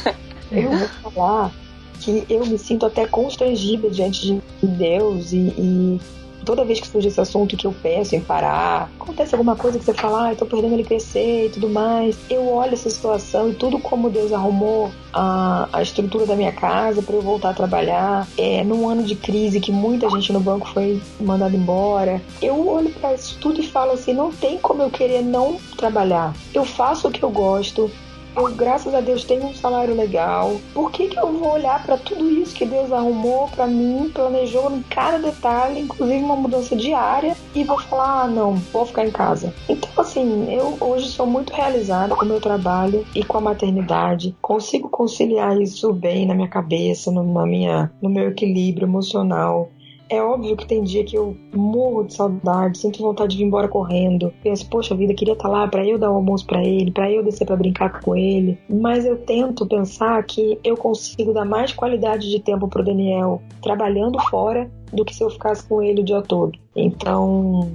eu 0.53 0.70
vou 0.70 0.88
falar 1.12 1.53
que 2.01 2.24
eu 2.28 2.46
me 2.46 2.59
sinto 2.59 2.86
até 2.86 3.07
constrangida 3.07 3.90
diante 3.90 4.40
de 4.61 4.66
Deus 4.66 5.32
e, 5.32 5.55
e 5.59 6.01
toda 6.49 6.64
vez 6.64 6.80
que 6.80 6.88
surge 6.88 7.09
esse 7.09 7.20
assunto 7.20 7.59
que 7.59 7.66
eu 7.66 7.74
peço 7.82 8.16
em 8.16 8.22
parar, 8.22 8.90
acontece 8.99 9.34
alguma 9.34 9.55
coisa 9.55 9.78
que 9.78 9.84
você 9.84 9.92
fala, 9.92 10.28
ah, 10.28 10.32
eu 10.32 10.36
tô 10.36 10.46
perdendo 10.46 10.72
ele 10.72 10.82
crescer 10.82 11.44
e 11.44 11.51
tudo 11.51 11.68
mais, 11.68 12.16
eu 12.30 12.49
olho 12.49 12.72
essa 12.72 12.88
situação 12.88 13.51
e 13.51 13.55
tudo 13.55 13.78
como 13.78 14.09
Deus 14.09 14.32
arrumou 14.32 14.90
a, 15.12 15.68
a 15.70 15.82
estrutura 15.82 16.24
da 16.24 16.34
minha 16.34 16.51
casa 16.51 17.03
para 17.03 17.14
eu 17.14 17.20
voltar 17.20 17.51
a 17.51 17.55
trabalhar, 17.55 18.26
é, 18.38 18.64
num 18.64 18.88
ano 18.88 19.03
de 19.03 19.14
crise 19.14 19.61
que 19.61 19.70
muita 19.70 20.09
gente 20.09 20.32
no 20.32 20.40
banco 20.40 20.66
foi 20.68 21.03
mandada 21.20 21.55
embora, 21.55 22.22
eu 22.40 22.66
olho 22.66 22.88
para 22.92 23.12
isso 23.12 23.36
tudo 23.38 23.61
e 23.61 23.66
falo 23.66 23.92
assim, 23.92 24.14
não 24.14 24.32
tem 24.32 24.57
como 24.57 24.82
eu 24.82 24.88
querer 24.88 25.20
não 25.20 25.59
trabalhar. 25.76 26.34
Eu 26.55 26.64
faço 26.64 27.09
o 27.09 27.11
que 27.11 27.22
eu 27.22 27.30
gosto, 27.30 27.90
eu, 28.37 28.55
graças 28.55 28.95
a 28.95 29.01
Deus, 29.01 29.24
tenho 29.24 29.47
um 29.47 29.55
salário 29.55 29.95
legal. 29.95 30.61
Por 30.74 30.91
que, 30.91 31.09
que 31.09 31.18
eu 31.18 31.33
vou 31.33 31.53
olhar 31.53 31.83
para 31.85 31.97
tudo 31.97 32.31
isso 32.31 32.55
que 32.55 32.66
Deus 32.66 32.93
arrumou 32.93 33.49
para 33.49 33.66
mim, 33.66 34.11
planejou 34.12 34.70
em 34.70 34.83
cada 34.83 35.18
detalhe, 35.18 35.81
inclusive 35.81 36.22
uma 36.22 36.37
mudança 36.37 36.76
diária, 36.76 37.37
e 37.55 37.64
vou 37.64 37.79
falar, 37.79 38.22
ah, 38.22 38.29
não, 38.29 38.55
vou 38.72 38.87
ficar 38.87 39.07
em 39.07 39.11
casa? 39.11 39.53
Então, 39.68 39.91
assim, 39.99 40.53
eu 40.53 40.76
hoje 40.81 41.09
sou 41.09 41.26
muito 41.26 41.53
realizada 41.53 42.14
com 42.14 42.24
o 42.24 42.29
meu 42.29 42.41
trabalho 42.41 43.05
e 43.14 43.24
com 43.24 43.39
a 43.39 43.41
maternidade. 43.41 44.37
Consigo 44.41 44.89
conciliar 44.89 45.61
isso 45.61 45.93
bem 45.93 46.26
na 46.26 46.35
minha 46.35 46.49
cabeça, 46.49 47.11
no, 47.11 47.22
na 47.33 47.47
minha, 47.47 47.91
no 48.01 48.09
meu 48.09 48.29
equilíbrio 48.29 48.87
emocional. 48.87 49.70
É 50.11 50.23
óbvio 50.23 50.57
que 50.57 50.67
tem 50.67 50.83
dia 50.83 51.05
que 51.05 51.17
eu 51.17 51.37
morro 51.55 52.05
de 52.05 52.15
saudade, 52.15 52.79
sinto 52.79 53.03
vontade 53.03 53.33
de 53.33 53.39
vir 53.39 53.45
embora 53.45 53.69
correndo. 53.69 54.33
Penso, 54.43 54.69
poxa 54.69 54.95
vida, 54.95 55.13
queria 55.13 55.35
estar 55.35 55.49
tá 55.49 55.55
lá 55.55 55.69
para 55.69 55.87
eu 55.87 55.99
dar 55.99 56.11
o 56.11 56.15
almoço 56.15 56.47
para 56.47 56.65
ele, 56.65 56.91
para 56.91 57.11
eu 57.11 57.23
descer 57.23 57.45
para 57.45 57.57
brincar 57.57 58.01
com 58.01 58.17
ele. 58.17 58.59
Mas 58.69 59.05
eu 59.05 59.17
tento 59.19 59.67
pensar 59.67 60.23
que 60.25 60.59
eu 60.65 60.77
consigo 60.77 61.33
dar 61.33 61.45
mais 61.45 61.73
qualidade 61.73 62.31
de 62.31 62.41
tempo 62.41 62.69
pro 62.69 62.85
Daniel 62.85 63.43
trabalhando 63.63 64.19
fora 64.31 64.71
do 64.93 65.05
que 65.05 65.15
se 65.15 65.23
eu 65.23 65.31
ficasse 65.31 65.67
com 65.69 65.83
ele 65.83 66.01
o 66.01 66.05
dia 66.05 66.23
todo. 66.23 66.59
Então, 66.75 67.71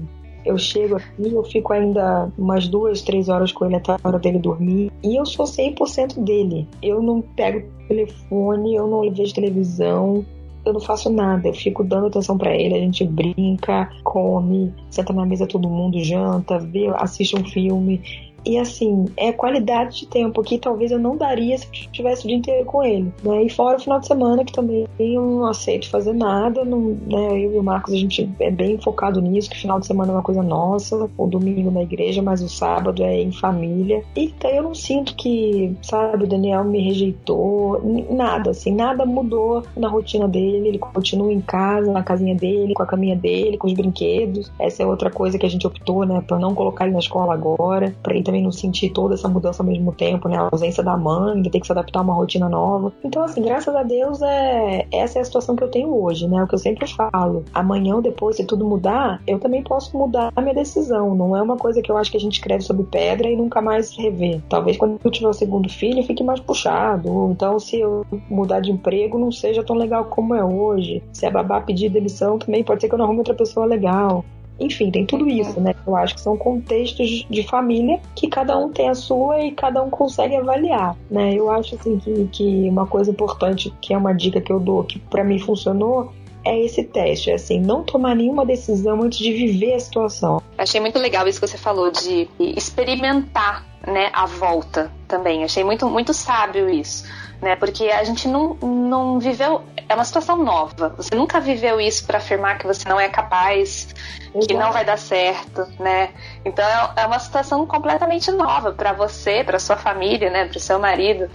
eu 0.46 0.58
chego 0.58 0.96
aqui, 0.96 1.32
eu 1.32 1.44
fico 1.44 1.72
ainda 1.72 2.32
umas 2.38 2.68
duas, 2.68 3.02
três 3.02 3.30
horas 3.30 3.52
com 3.52 3.66
ele 3.66 3.76
até 3.76 3.94
a 3.94 4.00
hora 4.04 4.20
dele 4.20 4.40
dormir. 4.40 4.92
E 5.04 5.16
eu 5.16 5.26
sou 5.26 5.46
100% 5.46 6.20
dele. 6.24 6.68
Eu 6.82 7.02
não 7.02 7.22
pego 7.22 7.68
telefone, 7.88 8.76
eu 8.76 8.88
não 8.88 9.02
vejo 9.12 9.34
televisão, 9.34 10.26
eu 10.66 10.74
não 10.74 10.80
faço 10.80 11.10
nada, 11.10 11.48
eu 11.48 11.54
fico 11.54 11.84
dando 11.84 12.08
atenção 12.08 12.38
para 12.38 12.56
ele, 12.56 12.76
a 12.76 12.80
gente 12.80 13.06
brinca, 13.06 13.90
come, 14.04 14.74
senta 14.90 15.12
na 15.12 15.26
mesa 15.26 15.48
todo 15.48 15.70
mundo, 15.70 16.04
janta, 16.04 16.60
vê, 16.60 16.88
assiste 16.96 17.36
um 17.36 17.44
filme. 17.44 18.02
E 18.46 18.58
assim, 18.58 19.06
é 19.16 19.32
qualidade 19.32 20.02
de 20.02 20.08
tempo 20.08 20.44
que 20.44 20.58
talvez 20.58 20.92
eu 20.92 21.00
não 21.00 21.16
daria 21.16 21.58
se 21.58 21.66
eu 21.66 21.92
tivesse 21.92 22.26
o 22.26 22.28
dia 22.28 22.38
inteiro 22.38 22.66
com 22.66 22.84
ele. 22.84 23.12
Né? 23.24 23.44
E 23.44 23.50
fora 23.50 23.78
o 23.78 23.80
final 23.80 24.00
de 24.00 24.08
semana, 24.08 24.44
que 24.44 24.54
também 24.54 24.86
eu 25.00 25.22
não 25.22 25.46
aceito 25.46 25.90
fazer 25.90 26.14
nada. 26.14 26.66
Não, 26.66 26.98
né? 27.08 27.46
Eu 27.46 27.54
e 27.54 27.58
o 27.58 27.64
Marcos, 27.64 27.94
a 27.94 27.98
gente 27.98 28.30
é 28.40 28.52
bem 28.52 28.78
focado 28.78 29.22
nisso, 29.22 29.50
que 29.50 29.58
final 29.58 29.80
de 29.80 29.88
semana 29.88 30.12
é 30.12 30.16
uma 30.16 30.24
coisa 30.24 30.44
nossa, 30.44 31.10
o 31.18 31.28
domingo 31.28 31.72
na 31.72 31.84
igreja, 31.84 32.22
mas 32.22 32.42
o 32.42 32.50
sábado 32.50 33.04
é 33.04 33.22
em 33.22 33.32
família. 33.32 34.04
E 34.16 34.26
então 34.26 34.50
eu 34.52 34.64
não 34.64 34.76
sinto 34.76 35.16
que, 35.16 35.76
sabe, 35.82 36.26
o 36.26 36.28
Daniel 36.28 36.64
me 36.64 36.80
rejeitou, 36.80 37.82
nada, 38.10 38.52
assim, 38.52 38.74
nada 38.74 39.06
mudou 39.06 39.64
na 39.76 39.88
rotina 39.88 40.28
dele. 40.28 40.68
Ele 40.68 40.80
continua 40.80 41.32
em 41.32 41.42
casa, 41.42 41.92
na 41.92 42.04
casinha 42.04 42.36
dele, 42.36 42.74
com 42.74 42.84
a 42.84 42.86
caminha 42.86 43.16
dele, 43.16 43.58
com 43.58 43.68
os 43.68 43.74
brinquedos. 43.74 44.52
Essa 44.60 44.84
é 44.84 44.86
outra 44.86 45.10
coisa 45.10 45.38
que 45.38 45.46
a 45.46 45.50
gente 45.50 45.66
optou, 45.66 46.06
né, 46.06 46.22
pra 46.28 46.38
não 46.38 46.54
colocar 46.54 46.86
ele 46.86 46.94
na 46.94 47.00
escola 47.00 47.34
agora, 47.34 47.96
pra 48.04 48.14
ele 48.14 48.24
também 48.34 48.42
não 48.42 48.52
sentir 48.52 48.90
toda 48.90 49.14
essa 49.14 49.28
mudança 49.28 49.62
ao 49.62 49.70
mesmo 49.70 49.92
tempo, 49.92 50.28
né? 50.28 50.38
A 50.38 50.50
ausência 50.52 50.84
da 50.84 50.98
mãe, 50.98 51.40
de 51.40 51.52
ter 51.52 51.60
que 51.60 51.68
se 51.68 51.72
adaptar 51.72 52.00
a 52.00 52.02
uma 52.02 52.16
rotina 52.16 52.50
nova. 52.50 52.92
Então, 53.04 53.24
assim, 53.24 53.44
graças 53.44 53.76
a 53.76 53.84
Deus, 53.84 54.22
é 54.24 54.88
essa 54.92 55.20
é 55.20 55.22
a 55.22 55.26
situação 55.26 55.56
que 55.56 55.64
eu 55.64 55.68
tenho 55.68 55.96
hoje, 55.96 56.28
né? 56.28 56.44
O 56.44 56.48
que 56.48 56.56
eu 56.56 56.60
sempre 56.60 56.88
falo. 56.88 57.46
Amanhã 57.54 57.96
ou 57.96 58.02
depois, 58.02 58.38
se 58.38 58.46
tudo 58.46 58.66
mudar, 58.66 59.22
eu 59.28 59.38
também 59.38 59.62
posso 59.62 59.96
mudar 59.96 60.32
a 60.36 60.42
minha 60.42 60.56
decisão. 60.56 61.14
Não 61.14 61.38
é 61.38 61.42
uma 61.42 61.58
coisa 61.58 61.82
que 61.82 61.92
eu 61.92 61.98
acho 61.98 62.10
que 62.10 62.18
a 62.18 62.20
gente 62.20 62.34
escreve 62.34 62.64
sobre 62.64 62.84
pedra 62.86 63.30
e 63.30 63.36
nunca 63.36 63.62
mais 63.62 63.96
rever. 63.96 64.42
Talvez 64.50 64.78
quando 64.78 65.00
eu 65.04 65.12
tiver 65.12 65.28
o 65.28 65.34
segundo 65.34 65.70
filho, 65.70 66.04
fique 66.04 66.24
mais 66.24 66.40
puxado. 66.40 67.30
Então, 67.32 67.60
se 67.60 67.80
eu 67.80 68.04
mudar 68.30 68.62
de 68.62 68.72
emprego, 68.72 69.20
não 69.20 69.32
seja 69.32 69.64
tão 69.64 69.76
legal 69.76 70.06
como 70.06 70.34
é 70.34 70.44
hoje. 70.44 71.04
Se 71.14 71.26
a 71.26 71.32
babá 71.32 71.62
pedir 71.62 71.90
demissão, 71.90 72.40
também 72.40 72.64
pode 72.64 72.82
ser 72.82 72.88
que 72.88 72.96
eu 72.96 72.98
não 72.98 73.06
arrume 73.06 73.20
outra 73.20 73.36
pessoa 73.36 73.66
legal. 73.66 74.26
Enfim, 74.60 74.92
tem 74.92 75.06
tudo 75.06 75.28
isso, 75.28 75.60
né? 75.60 75.74
Eu 75.86 75.96
acho 75.96 76.16
que 76.16 76.22
são 76.22 76.38
contextos 76.38 77.26
de 77.30 77.44
família 77.44 78.00
que 78.16 78.28
cada 78.28 78.58
um 78.58 78.70
tem 78.70 78.90
a 78.90 78.96
sua 78.96 79.40
e 79.42 79.52
cada 79.52 79.82
um 79.82 79.90
consegue 79.90 80.36
avaliar, 80.36 80.96
né? 81.10 81.34
Eu 81.34 81.52
acho 81.52 81.76
assim 81.76 81.98
que, 81.98 82.28
que 82.32 82.70
uma 82.70 82.86
coisa 82.86 83.12
importante, 83.12 83.74
que 83.82 83.94
é 83.94 83.98
uma 83.98 84.14
dica 84.14 84.40
que 84.40 84.52
eu 84.52 84.60
dou, 84.60 84.84
que 84.84 85.00
para 85.00 85.24
mim 85.24 85.40
funcionou, 85.40 86.12
é 86.46 86.60
esse 86.60 86.84
teste, 86.84 87.32
é 87.32 87.36
assim, 87.36 87.60
não 87.60 87.84
tomar 87.84 88.16
nenhuma 88.16 88.46
decisão 88.46 89.02
antes 89.02 89.20
de 89.20 89.32
viver 89.32 89.74
a 89.74 89.80
situação. 89.80 90.42
Achei 90.58 90.80
muito 90.80 91.00
legal 91.00 91.28
isso 91.28 91.40
que 91.40 91.48
você 91.48 91.58
falou 91.58 91.90
de 91.90 92.28
experimentar, 92.40 93.66
né, 93.88 94.10
a 94.14 94.26
volta 94.26 94.92
também. 95.08 95.44
Achei 95.44 95.64
muito 95.64 95.90
muito 95.90 96.14
sábio 96.14 96.70
isso 96.70 97.06
né? 97.44 97.56
Porque 97.58 97.90
a 97.90 98.04
gente 98.04 98.28
não, 98.28 98.56
não 98.56 99.20
viveu. 99.20 99.62
É 99.88 99.94
uma 99.94 100.06
situação 100.06 100.38
nova. 100.38 100.94
Você 100.96 101.14
nunca 101.14 101.40
viveu 101.40 101.80
isso 101.80 102.06
para 102.06 102.18
afirmar 102.18 102.58
que 102.58 102.66
você 102.66 102.88
não 102.88 103.00
é 103.00 103.10
capaz, 103.10 103.94
Exato. 104.34 104.48
que 104.48 104.54
não 104.54 104.72
vai 104.72 104.86
dar 104.86 104.98
certo, 104.98 105.68
né? 105.78 106.10
Então 106.46 106.66
é, 106.66 107.04
é 107.04 107.06
uma 107.06 107.20
situação 107.20 107.68
completamente 107.68 108.32
nova 108.32 108.72
para 108.72 108.94
você, 108.94 109.44
para 109.44 109.60
sua 109.60 109.76
família, 109.76 110.30
né? 110.32 110.46
Para 110.46 110.58
o 110.58 110.60
seu 110.60 110.80
marido. 110.80 111.30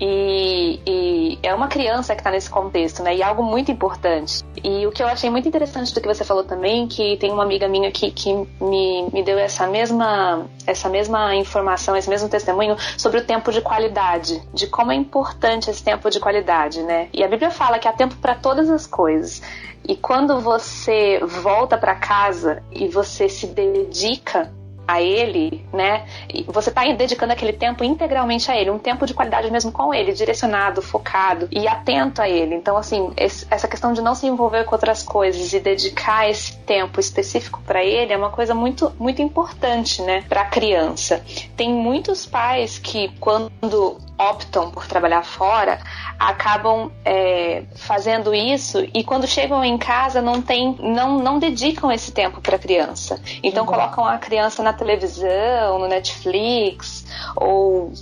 E, 0.00 0.80
e, 0.86 1.38
é 1.42 1.54
uma 1.54 1.68
criança 1.68 2.14
que 2.14 2.20
está 2.20 2.30
nesse 2.30 2.50
contexto, 2.50 3.02
né? 3.02 3.14
E 3.14 3.22
algo 3.22 3.42
muito 3.42 3.70
importante. 3.70 4.42
E 4.62 4.86
o 4.86 4.92
que 4.92 5.02
eu 5.02 5.06
achei 5.06 5.30
muito 5.30 5.46
interessante 5.46 5.94
do 5.94 6.00
que 6.00 6.08
você 6.08 6.24
falou 6.24 6.44
também, 6.44 6.86
que 6.86 7.16
tem 7.16 7.30
uma 7.30 7.42
amiga 7.42 7.68
minha 7.68 7.90
que, 7.90 8.10
que 8.10 8.32
me, 8.60 9.08
me 9.12 9.22
deu 9.22 9.38
essa 9.38 9.66
mesma, 9.66 10.46
essa 10.66 10.88
mesma 10.88 11.34
informação, 11.36 11.96
esse 11.96 12.08
mesmo 12.08 12.28
testemunho 12.28 12.76
sobre 12.98 13.18
o 13.18 13.24
tempo 13.24 13.52
de 13.52 13.60
qualidade, 13.60 14.42
de 14.52 14.66
como 14.66 14.90
é 14.90 14.94
importante 14.94 15.70
esse 15.70 15.82
tempo 15.82 16.10
de 16.10 16.18
qualidade, 16.18 16.82
né? 16.82 17.08
E 17.12 17.22
a 17.22 17.28
Bíblia 17.28 17.50
fala 17.50 17.78
que 17.78 17.86
há 17.86 17.92
tempo 17.92 18.16
para 18.16 18.34
todas 18.34 18.68
as 18.70 18.86
coisas. 18.86 19.42
E 19.86 19.94
quando 19.94 20.40
você 20.40 21.20
volta 21.42 21.76
para 21.76 21.94
casa 21.94 22.62
e 22.72 22.88
você 22.88 23.28
se 23.28 23.46
dedica 23.46 24.50
a 24.86 25.00
ele, 25.00 25.64
né? 25.72 26.06
Você 26.46 26.68
está 26.68 26.84
dedicando 26.92 27.32
aquele 27.32 27.52
tempo 27.52 27.82
integralmente 27.84 28.50
a 28.50 28.56
ele, 28.56 28.70
um 28.70 28.78
tempo 28.78 29.06
de 29.06 29.14
qualidade 29.14 29.50
mesmo 29.50 29.72
com 29.72 29.92
ele, 29.92 30.12
direcionado, 30.12 30.82
focado 30.82 31.48
e 31.50 31.66
atento 31.66 32.20
a 32.20 32.28
ele. 32.28 32.54
Então, 32.54 32.76
assim, 32.76 33.12
essa 33.16 33.68
questão 33.68 33.92
de 33.92 34.00
não 34.00 34.14
se 34.14 34.26
envolver 34.26 34.64
com 34.64 34.74
outras 34.74 35.02
coisas 35.02 35.52
e 35.52 35.60
dedicar 35.60 36.28
esse 36.28 36.56
tempo 36.58 37.00
específico 37.00 37.60
para 37.66 37.84
ele 37.84 38.12
é 38.12 38.16
uma 38.16 38.30
coisa 38.30 38.54
muito, 38.54 38.92
muito 38.98 39.22
importante, 39.22 40.02
né, 40.02 40.24
para 40.28 40.42
a 40.42 40.46
criança. 40.46 41.24
Tem 41.56 41.72
muitos 41.72 42.26
pais 42.26 42.78
que, 42.78 43.08
quando 43.20 43.98
optam 44.18 44.70
por 44.70 44.86
trabalhar 44.86 45.22
fora, 45.22 45.80
acabam 46.18 46.90
é, 47.04 47.64
fazendo 47.74 48.34
isso 48.34 48.86
e 48.94 49.02
quando 49.02 49.26
chegam 49.26 49.64
em 49.64 49.76
casa 49.76 50.22
não 50.22 50.40
tem, 50.40 50.76
não, 50.80 51.18
não 51.18 51.38
dedicam 51.38 51.90
esse 51.90 52.12
tempo 52.12 52.40
para 52.40 52.56
a 52.56 52.58
criança. 52.58 53.20
Então 53.42 53.64
uhum. 53.64 53.70
colocam 53.70 54.04
a 54.04 54.18
criança 54.18 54.62
na 54.62 54.72
televisão, 54.72 55.78
no 55.78 55.88
Netflix 55.88 57.04
ou 57.36 57.92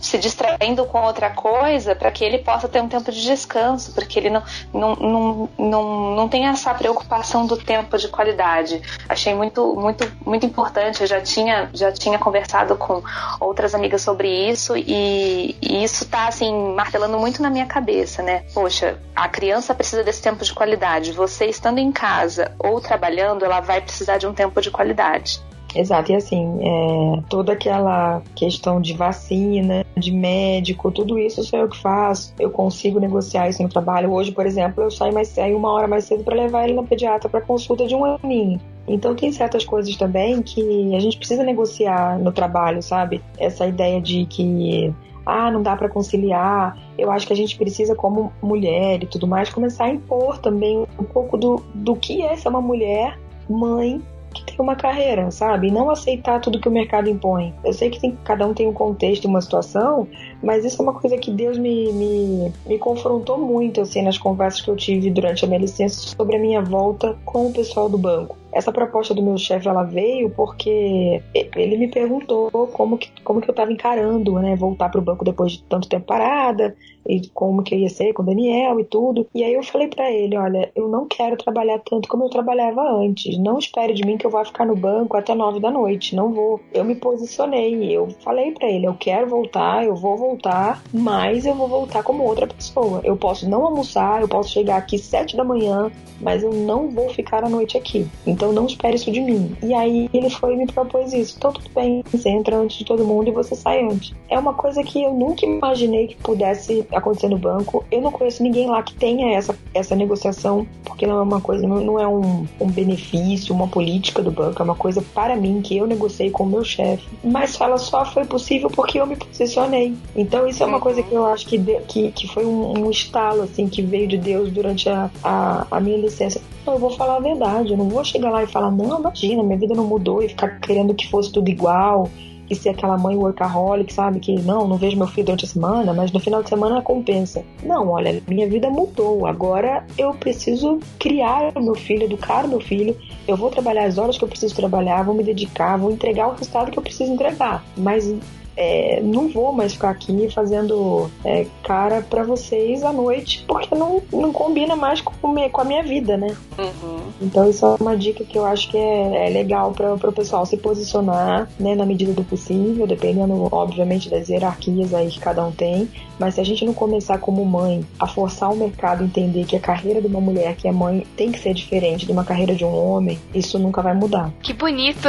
se 0.00 0.18
distraindo 0.18 0.84
com 0.86 1.02
outra 1.02 1.30
coisa 1.30 1.94
para 1.94 2.10
que 2.10 2.24
ele 2.24 2.38
possa 2.38 2.68
ter 2.68 2.80
um 2.80 2.88
tempo 2.88 3.10
de 3.10 3.22
descanso, 3.22 3.92
porque 3.92 4.18
ele 4.18 4.30
não, 4.30 4.42
não, 4.72 4.96
não, 4.96 5.48
não, 5.58 6.16
não 6.16 6.28
tem 6.28 6.46
essa 6.46 6.72
preocupação 6.74 7.46
do 7.46 7.56
tempo 7.56 7.96
de 7.98 8.08
qualidade. 8.08 8.82
Achei 9.08 9.34
muito, 9.34 9.74
muito, 9.74 10.10
muito 10.24 10.46
importante. 10.46 11.00
Eu 11.00 11.06
já 11.06 11.20
tinha, 11.20 11.70
já 11.72 11.92
tinha 11.92 12.18
conversado 12.18 12.76
com 12.76 13.02
outras 13.40 13.74
amigas 13.74 14.02
sobre 14.02 14.28
isso 14.28 14.76
e, 14.76 15.56
e 15.60 15.84
isso 15.84 16.04
está 16.04 16.28
assim 16.28 16.74
martelando 16.74 17.18
muito 17.18 17.42
na 17.42 17.50
minha 17.50 17.66
cabeça, 17.66 18.22
né? 18.22 18.44
Poxa, 18.54 18.98
a 19.14 19.28
criança 19.28 19.74
precisa 19.74 20.02
desse 20.02 20.22
tempo 20.22 20.44
de 20.44 20.52
qualidade. 20.52 21.12
Você 21.12 21.46
estando 21.46 21.78
em 21.78 21.92
casa 21.92 22.52
ou 22.58 22.80
trabalhando, 22.80 23.44
ela 23.44 23.60
vai 23.60 23.80
precisar 23.80 24.18
de 24.18 24.26
um 24.26 24.34
tempo 24.34 24.60
de 24.60 24.70
qualidade. 24.70 25.40
Exato, 25.76 26.10
e 26.10 26.14
assim, 26.14 26.58
é, 26.62 27.22
toda 27.28 27.52
aquela 27.52 28.22
questão 28.34 28.80
de 28.80 28.94
vacina, 28.94 29.84
de 29.94 30.10
médico, 30.10 30.90
tudo 30.90 31.18
isso 31.18 31.44
sou 31.44 31.58
eu 31.58 31.68
que 31.68 31.76
faço. 31.76 32.32
Eu 32.38 32.50
consigo 32.50 32.98
negociar 32.98 33.48
isso 33.50 33.62
no 33.62 33.68
trabalho. 33.68 34.10
Hoje, 34.10 34.32
por 34.32 34.46
exemplo, 34.46 34.82
eu 34.82 34.90
saio, 34.90 35.12
mais, 35.12 35.28
saio 35.28 35.54
uma 35.54 35.70
hora 35.70 35.86
mais 35.86 36.04
cedo 36.04 36.24
para 36.24 36.34
levar 36.34 36.64
ele 36.64 36.72
na 36.72 36.82
pediatra 36.82 37.28
para 37.28 37.42
consulta 37.42 37.86
de 37.86 37.94
um 37.94 38.04
aninho. 38.04 38.58
Então 38.88 39.14
tem 39.14 39.30
certas 39.30 39.64
coisas 39.64 39.94
também 39.96 40.40
que 40.40 40.94
a 40.94 41.00
gente 41.00 41.18
precisa 41.18 41.42
negociar 41.42 42.18
no 42.18 42.32
trabalho, 42.32 42.82
sabe? 42.82 43.22
Essa 43.36 43.66
ideia 43.66 44.00
de 44.00 44.24
que 44.24 44.94
ah, 45.26 45.50
não 45.50 45.62
dá 45.62 45.76
para 45.76 45.90
conciliar. 45.90 46.78
Eu 46.96 47.10
acho 47.10 47.26
que 47.26 47.32
a 47.34 47.36
gente 47.36 47.58
precisa, 47.58 47.94
como 47.94 48.32
mulher 48.40 49.02
e 49.02 49.06
tudo 49.06 49.26
mais, 49.26 49.50
começar 49.50 49.86
a 49.86 49.90
impor 49.90 50.38
também 50.38 50.86
um 50.98 51.04
pouco 51.04 51.36
do, 51.36 51.62
do 51.74 51.96
que 51.96 52.22
é 52.22 52.34
ser 52.36 52.48
uma 52.48 52.62
mulher 52.62 53.18
mãe 53.48 54.00
que 54.36 54.44
tem 54.44 54.56
uma 54.58 54.76
carreira, 54.76 55.30
sabe? 55.30 55.68
E 55.68 55.70
não 55.70 55.90
aceitar 55.90 56.40
tudo 56.40 56.60
que 56.60 56.68
o 56.68 56.72
mercado 56.72 57.08
impõe. 57.08 57.54
Eu 57.64 57.72
sei 57.72 57.90
que 57.90 58.00
tem, 58.00 58.16
cada 58.24 58.46
um 58.46 58.54
tem 58.54 58.66
um 58.66 58.72
contexto 58.72 59.26
uma 59.26 59.40
situação, 59.40 60.06
mas 60.42 60.64
isso 60.64 60.80
é 60.80 60.82
uma 60.82 60.94
coisa 60.94 61.16
que 61.16 61.30
Deus 61.30 61.58
me, 61.58 61.92
me, 61.92 62.52
me 62.66 62.78
confrontou 62.78 63.38
muito, 63.38 63.80
assim, 63.80 64.02
nas 64.02 64.18
conversas 64.18 64.60
que 64.60 64.70
eu 64.70 64.76
tive 64.76 65.10
durante 65.10 65.44
a 65.44 65.48
minha 65.48 65.60
licença 65.60 66.00
sobre 66.16 66.36
a 66.36 66.38
minha 66.38 66.62
volta 66.62 67.16
com 67.24 67.46
o 67.46 67.52
pessoal 67.52 67.88
do 67.88 67.98
banco. 67.98 68.36
Essa 68.52 68.72
proposta 68.72 69.12
do 69.12 69.22
meu 69.22 69.36
chefe, 69.36 69.68
ela 69.68 69.82
veio 69.82 70.30
porque 70.30 71.22
ele 71.34 71.76
me 71.76 71.88
perguntou 71.88 72.50
como 72.72 72.96
que, 72.96 73.10
como 73.22 73.40
que 73.40 73.50
eu 73.50 73.52
estava 73.52 73.70
encarando, 73.70 74.34
né, 74.38 74.56
voltar 74.56 74.88
para 74.88 75.00
o 75.00 75.04
banco 75.04 75.24
depois 75.24 75.52
de 75.52 75.62
tanto 75.64 75.88
tempo 75.88 76.06
parada, 76.06 76.74
e 77.08 77.28
como 77.28 77.62
que 77.62 77.74
ia 77.76 77.88
ser 77.88 78.12
com 78.12 78.22
o 78.22 78.26
Daniel 78.26 78.80
e 78.80 78.84
tudo. 78.84 79.26
E 79.34 79.44
aí 79.44 79.54
eu 79.54 79.62
falei 79.62 79.88
para 79.88 80.10
ele, 80.10 80.36
olha, 80.36 80.70
eu 80.74 80.88
não 80.88 81.06
quero 81.06 81.36
trabalhar 81.36 81.78
tanto 81.80 82.08
como 82.08 82.24
eu 82.24 82.30
trabalhava 82.30 82.82
antes. 82.82 83.38
Não 83.38 83.58
espere 83.58 83.94
de 83.94 84.04
mim 84.04 84.16
que 84.16 84.26
eu 84.26 84.30
vá 84.30 84.44
ficar 84.44 84.66
no 84.66 84.76
banco 84.76 85.16
até 85.16 85.34
nove 85.34 85.60
da 85.60 85.70
noite. 85.70 86.14
Não 86.14 86.32
vou. 86.32 86.60
Eu 86.72 86.84
me 86.84 86.94
posicionei, 86.94 87.96
eu 87.96 88.08
falei 88.22 88.52
para 88.52 88.68
ele, 88.68 88.86
eu 88.86 88.94
quero 88.94 89.28
voltar, 89.28 89.84
eu 89.84 89.94
vou 89.94 90.16
voltar, 90.16 90.82
mas 90.92 91.46
eu 91.46 91.54
vou 91.54 91.68
voltar 91.68 92.02
como 92.02 92.24
outra 92.24 92.46
pessoa. 92.46 93.00
Eu 93.04 93.16
posso 93.16 93.48
não 93.48 93.64
almoçar, 93.64 94.20
eu 94.20 94.28
posso 94.28 94.50
chegar 94.50 94.76
aqui 94.76 94.98
sete 94.98 95.36
da 95.36 95.44
manhã, 95.44 95.90
mas 96.20 96.42
eu 96.42 96.52
não 96.52 96.90
vou 96.90 97.08
ficar 97.10 97.44
a 97.44 97.48
noite 97.48 97.76
aqui. 97.76 98.06
Então 98.26 98.52
não 98.52 98.66
espere 98.66 98.96
isso 98.96 99.10
de 99.10 99.20
mim. 99.20 99.56
E 99.62 99.74
aí 99.74 100.08
ele 100.12 100.30
foi 100.30 100.54
e 100.54 100.56
me 100.56 100.66
propôs 100.66 101.12
isso. 101.12 101.34
Então 101.36 101.52
tudo 101.52 101.68
bem, 101.74 102.02
você 102.10 102.28
entra 102.28 102.56
antes 102.56 102.78
de 102.78 102.84
todo 102.84 103.04
mundo 103.04 103.28
e 103.28 103.32
você 103.32 103.54
sai 103.54 103.82
antes. 103.82 104.14
É 104.28 104.38
uma 104.38 104.54
coisa 104.54 104.82
que 104.82 105.02
eu 105.02 105.12
nunca 105.12 105.46
imaginei 105.46 106.08
que 106.08 106.16
pudesse 106.16 106.86
acontecer 106.96 107.28
no 107.28 107.38
banco. 107.38 107.84
Eu 107.90 108.00
não 108.00 108.10
conheço 108.10 108.42
ninguém 108.42 108.68
lá 108.68 108.82
que 108.82 108.94
tenha 108.94 109.36
essa, 109.36 109.56
essa 109.74 109.94
negociação, 109.94 110.66
porque 110.84 111.06
não 111.06 111.18
é 111.18 111.22
uma 111.22 111.40
coisa, 111.40 111.66
não, 111.66 111.80
não 111.80 112.00
é 112.00 112.08
um, 112.08 112.46
um 112.58 112.70
benefício, 112.70 113.54
uma 113.54 113.68
política 113.68 114.22
do 114.22 114.30
banco, 114.30 114.60
é 114.60 114.64
uma 114.64 114.74
coisa 114.74 115.02
para 115.14 115.36
mim 115.36 115.60
que 115.62 115.76
eu 115.76 115.86
negociei 115.86 116.30
com 116.30 116.44
o 116.44 116.46
meu 116.46 116.64
chefe. 116.64 117.06
Mas 117.22 117.60
ela 117.60 117.78
só 117.78 118.04
foi 118.04 118.24
possível 118.24 118.70
porque 118.70 118.98
eu 118.98 119.06
me 119.06 119.16
posicionei. 119.16 119.94
Então 120.14 120.46
isso 120.46 120.62
é 120.62 120.66
uma 120.66 120.80
coisa 120.80 121.02
que 121.02 121.14
eu 121.14 121.26
acho 121.26 121.46
que, 121.46 121.58
de, 121.58 121.78
que, 121.82 122.10
que 122.12 122.26
foi 122.28 122.46
um, 122.46 122.86
um 122.86 122.90
estalo 122.90 123.42
assim 123.42 123.68
que 123.68 123.82
veio 123.82 124.08
de 124.08 124.16
Deus 124.16 124.50
durante 124.50 124.88
a, 124.88 125.10
a, 125.22 125.66
a 125.70 125.80
minha 125.80 125.98
licença. 125.98 126.40
Eu 126.66 126.78
vou 126.78 126.90
falar 126.90 127.16
a 127.16 127.20
verdade, 127.20 127.70
eu 127.70 127.76
não 127.76 127.88
vou 127.88 128.02
chegar 128.02 128.30
lá 128.30 128.42
e 128.42 128.46
falar, 128.46 128.70
não, 128.70 128.98
imagina, 128.98 129.42
minha 129.42 129.58
vida 129.58 129.74
não 129.74 129.84
mudou 129.84 130.22
e 130.22 130.28
ficar 130.28 130.58
querendo 130.58 130.94
que 130.94 131.08
fosse 131.08 131.30
tudo 131.30 131.48
igual 131.48 132.10
e 132.48 132.54
ser 132.54 132.70
aquela 132.70 132.96
mãe 132.96 133.16
workaholic, 133.16 133.92
sabe? 133.92 134.20
Que 134.20 134.40
não, 134.40 134.66
não 134.66 134.76
vejo 134.76 134.96
meu 134.96 135.06
filho 135.06 135.26
durante 135.26 135.44
a 135.44 135.48
semana, 135.48 135.92
mas 135.92 136.12
no 136.12 136.20
final 136.20 136.42
de 136.42 136.48
semana 136.48 136.82
compensa. 136.82 137.44
Não, 137.62 137.88
olha, 137.88 138.22
minha 138.28 138.48
vida 138.48 138.70
mudou. 138.70 139.26
Agora 139.26 139.84
eu 139.98 140.12
preciso 140.14 140.78
criar 140.98 141.52
o 141.56 141.62
meu 141.62 141.74
filho, 141.74 142.04
educar 142.04 142.44
o 142.44 142.48
meu 142.48 142.60
filho. 142.60 142.96
Eu 143.26 143.36
vou 143.36 143.50
trabalhar 143.50 143.84
as 143.84 143.98
horas 143.98 144.16
que 144.16 144.24
eu 144.24 144.28
preciso 144.28 144.54
trabalhar, 144.54 145.02
vou 145.02 145.14
me 145.14 145.22
dedicar, 145.22 145.76
vou 145.76 145.90
entregar 145.90 146.28
o 146.28 146.32
resultado 146.32 146.70
que 146.70 146.78
eu 146.78 146.82
preciso 146.82 147.12
entregar. 147.12 147.64
Mas 147.76 148.14
é, 148.56 149.00
não 149.02 149.28
vou 149.28 149.52
mais 149.52 149.74
ficar 149.74 149.90
aqui 149.90 150.28
fazendo 150.30 151.10
é, 151.24 151.46
cara 151.62 152.00
para 152.00 152.24
vocês 152.24 152.82
à 152.82 152.92
noite, 152.92 153.44
porque 153.46 153.74
não, 153.74 154.02
não 154.12 154.32
combina 154.32 154.74
mais 154.74 155.00
com, 155.00 155.12
com 155.12 155.60
a 155.60 155.64
minha 155.64 155.82
vida, 155.82 156.16
né? 156.16 156.34
Uhum. 156.58 156.98
Então 157.20 157.48
isso 157.48 157.66
é 157.66 157.76
uma 157.80 157.96
dica 157.96 158.24
que 158.24 158.38
eu 158.38 158.44
acho 158.44 158.70
que 158.70 158.76
é, 158.76 159.26
é 159.26 159.30
legal 159.30 159.72
para 159.72 159.94
o 159.94 160.12
pessoal 160.12 160.46
se 160.46 160.56
posicionar, 160.56 161.48
né, 161.58 161.74
na 161.74 161.84
medida 161.84 162.12
do 162.12 162.24
possível, 162.24 162.86
dependendo, 162.86 163.48
obviamente, 163.52 164.08
das 164.08 164.28
hierarquias 164.28 164.94
aí 164.94 165.08
que 165.08 165.20
cada 165.20 165.44
um 165.44 165.52
tem. 165.52 165.88
Mas 166.18 166.34
se 166.34 166.40
a 166.40 166.44
gente 166.44 166.64
não 166.64 166.72
começar 166.72 167.18
como 167.18 167.44
mãe 167.44 167.84
a 167.98 168.06
forçar 168.06 168.50
o 168.50 168.56
mercado 168.56 169.02
a 169.02 169.06
entender 169.06 169.44
que 169.44 169.56
a 169.56 169.60
carreira 169.60 170.00
de 170.00 170.06
uma 170.06 170.20
mulher 170.20 170.56
que 170.56 170.66
é 170.66 170.72
mãe 170.72 171.06
tem 171.16 171.30
que 171.30 171.38
ser 171.38 171.54
diferente 171.54 172.06
de 172.06 172.12
uma 172.12 172.24
carreira 172.24 172.54
de 172.54 172.64
um 172.64 172.74
homem, 172.74 173.18
isso 173.34 173.58
nunca 173.58 173.82
vai 173.82 173.94
mudar. 173.94 174.32
Que 174.42 174.52
bonito! 174.52 175.08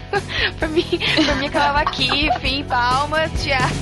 pra 0.58 0.68
mim, 0.68 0.84
pra 1.24 1.34
mim 1.36 1.46
acabava 1.46 1.80
aqui, 1.80 2.28
fim, 2.40 2.64
palmas, 2.64 3.30
Tiago. 3.42 3.74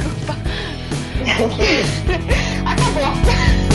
Acabou. 2.66 3.71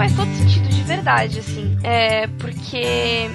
Faz 0.00 0.16
todo 0.16 0.34
sentido 0.34 0.66
de 0.66 0.82
verdade, 0.84 1.40
assim. 1.40 1.76
É, 1.82 2.26
porque 2.38 3.30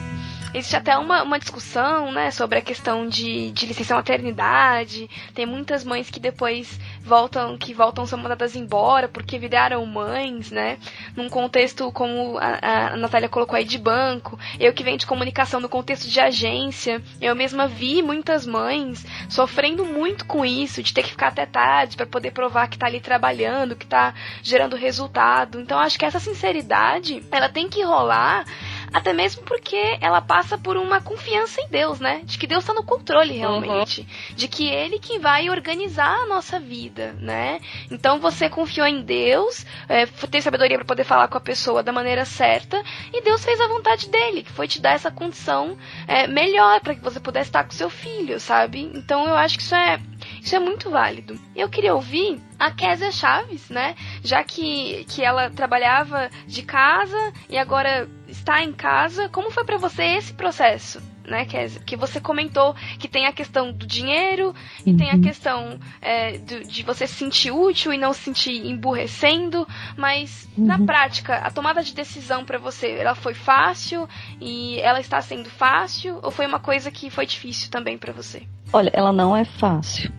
existe 0.58 0.76
até 0.76 0.98
uma, 0.98 1.24
uma 1.24 1.38
discussão, 1.38 2.12
né, 2.12 2.32
sobre 2.32 2.58
a 2.60 2.62
questão 2.62 3.08
de, 3.08 3.52
de 3.52 3.66
licença 3.66 3.96
maternidade. 3.96 5.10
Tem 5.34 5.46
muitas 5.46 5.84
mães 5.84 6.10
que 6.10 6.20
depois 6.20 6.80
voltam, 7.02 7.58
que 7.58 7.74
voltam 7.74 8.06
são 8.06 8.18
mandadas 8.18 8.56
embora 8.56 9.08
porque 9.08 9.38
viraram 9.38 9.86
mães, 9.86 10.52
né? 10.52 10.78
Num 11.16 11.30
contexto 11.30 11.92
como 11.92 12.38
a, 12.38 12.94
a 12.94 12.98
Natália 12.98 13.28
colocou 13.28 13.56
aí 13.56 13.66
de 13.66 13.78
banco, 13.78 14.40
eu 14.60 14.74
que 14.74 14.84
venho 14.84 14.98
de 14.98 15.06
comunicação 15.06 15.60
no 15.60 15.70
contexto 15.70 16.08
de 16.08 16.20
agência, 16.20 17.02
eu 17.22 17.36
mesma 17.36 17.68
vi 17.68 18.02
muitas 18.02 18.46
mães 18.46 19.06
sofrendo 19.30 19.86
muito 19.86 20.26
com 20.26 20.46
isso, 20.46 20.82
de 20.82 20.94
ter 20.94 21.04
que 21.04 21.10
ficar 21.10 21.28
até 21.28 21.46
tarde 21.46 21.98
para 21.98 22.06
poder 22.06 22.32
provar 22.32 22.68
que 22.68 22.78
tá 22.78 22.86
ali 22.86 23.00
trabalhando, 23.00 23.76
que 23.76 23.86
tá 23.86 24.14
gerando 24.42 24.76
resultado. 24.76 25.60
Então 25.60 25.78
acho 25.80 26.00
que 26.00 26.06
essa 26.06 26.20
sinceridade, 26.20 27.24
ela 27.32 27.50
tem 27.50 27.68
que 27.68 27.84
rolar 27.84 28.46
até 28.94 29.14
mesmo 29.14 29.44
porque 29.44 29.98
ela 30.02 30.22
passa 30.22 30.58
por 30.58 30.78
uma 30.78 31.02
confiança 31.02 31.62
em 31.62 31.68
Deus, 31.70 32.00
né? 32.00 32.22
De 32.24 32.38
que 32.38 32.48
Deus 32.48 32.64
está 32.64 32.74
no 32.74 32.84
controle 32.84 33.34
realmente. 33.34 34.02
Uhum. 34.02 34.36
De 34.36 34.48
que 34.48 34.68
Ele 34.68 35.00
que 35.00 35.20
vai 35.20 35.50
organizar 35.50 36.24
a 36.24 36.26
nossa 36.26 36.60
vida, 36.60 37.16
né? 37.20 37.60
Então 37.92 38.20
você 38.20 38.50
confiou 38.50 38.88
em 38.88 39.02
Deus, 39.02 39.66
é, 39.88 40.06
ter 40.06 40.42
sabedoria 40.42 40.78
para 40.78 40.86
poder 40.86 41.04
falar 41.04 41.28
com 41.28 41.38
a 41.38 41.42
pessoa 41.42 41.84
da 41.84 41.92
maneira 41.92 42.26
certa, 42.26 42.82
e 43.14 43.22
Deus 43.22 43.44
fez 43.44 43.60
a 43.60 43.68
vontade 43.68 44.10
dele, 44.10 44.44
que 44.44 44.52
foi 44.52 44.68
te 44.68 44.82
dar 44.82 44.94
essa 44.94 45.12
condição 45.12 45.78
é, 46.08 46.28
melhor 46.28 46.80
para 46.82 46.96
que 46.96 47.02
você 47.02 47.20
pudesse 47.20 47.50
estar 47.50 47.64
com 47.64 47.72
seu 47.72 47.90
filho, 47.90 48.40
sabe? 48.40 48.92
Então 48.94 49.28
eu 49.28 49.36
acho 49.36 49.58
que 49.58 49.64
isso 49.64 49.76
é 49.76 50.00
isso 50.42 50.56
é 50.56 50.60
muito 50.60 50.90
válido. 50.90 51.40
Eu 51.56 51.70
queria 51.70 51.94
ouvir 51.94 52.42
a 52.60 52.72
Késia 52.72 53.12
Chaves, 53.12 53.70
né? 53.70 53.96
Já 54.24 54.44
que, 54.44 55.04
que 55.06 55.24
ela 55.24 55.50
trabalhava 55.50 56.30
de 56.48 56.62
casa 56.64 57.34
e 57.50 57.58
agora 57.58 58.08
está 58.38 58.64
em 58.64 58.72
casa. 58.72 59.30
Como 59.30 59.52
foi 59.52 59.64
para 59.64 59.78
você 59.78 60.04
esse 60.04 60.34
processo? 60.34 61.02
Né, 61.26 61.44
Kézia? 61.46 61.82
Que 61.84 61.96
você 61.96 62.22
comentou 62.22 62.76
que 63.00 63.08
tem 63.08 63.26
a 63.26 63.34
questão 63.34 63.72
do 63.72 63.88
dinheiro 63.88 64.54
e 64.86 64.92
uhum. 64.92 64.98
tem 64.98 65.10
a 65.10 65.16
uhum. 65.16 65.22
questão 65.22 65.80
é, 66.00 66.38
do, 66.38 66.64
de 66.64 66.84
você 66.84 67.08
se 67.08 67.16
sentir 67.16 67.52
útil 67.52 67.92
e 67.92 67.98
não 67.98 68.14
se 68.14 68.22
sentir 68.22 68.64
emburrecendo, 68.64 69.68
mas 69.98 70.48
uhum. 70.56 70.68
na 70.68 70.78
prática, 70.78 71.38
a 71.38 71.50
tomada 71.50 71.82
de 71.82 71.96
decisão 71.96 72.46
para 72.46 72.60
você, 72.60 72.92
ela 72.92 73.16
foi 73.16 73.34
fácil 73.34 74.08
e 74.40 74.80
ela 74.82 75.00
está 75.00 75.20
sendo 75.20 75.50
fácil 75.50 76.20
ou 76.22 76.30
foi 76.30 76.46
uma 76.46 76.60
coisa 76.60 76.92
que 76.92 77.10
foi 77.10 77.26
difícil 77.26 77.72
também 77.72 77.98
para 77.98 78.14
você? 78.14 78.44
Olha, 78.72 78.92
ela 78.94 79.12
não 79.12 79.36
é 79.36 79.46
fácil. 79.46 80.12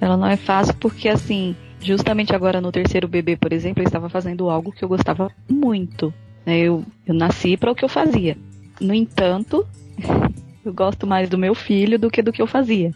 Ela 0.00 0.16
não 0.16 0.26
é 0.26 0.38
fácil 0.38 0.74
porque 0.76 1.06
assim, 1.06 1.54
justamente 1.80 2.34
agora 2.34 2.62
no 2.62 2.72
terceiro 2.72 3.06
bebê, 3.06 3.36
por 3.36 3.52
exemplo, 3.52 3.82
eu 3.82 3.86
estava 3.86 4.08
fazendo 4.08 4.48
algo 4.48 4.72
que 4.72 4.82
eu 4.82 4.88
gostava 4.88 5.30
muito. 5.48 6.14
Né? 6.46 6.60
Eu, 6.60 6.84
eu 7.04 7.14
nasci 7.14 7.56
para 7.56 7.72
o 7.72 7.74
que 7.74 7.84
eu 7.84 7.88
fazia. 7.88 8.38
No 8.80 8.94
entanto, 8.94 9.66
eu 10.64 10.72
gosto 10.72 11.06
mais 11.06 11.28
do 11.28 11.36
meu 11.36 11.54
filho 11.54 11.98
do 11.98 12.08
que 12.08 12.22
do 12.22 12.32
que 12.32 12.40
eu 12.40 12.46
fazia. 12.46 12.94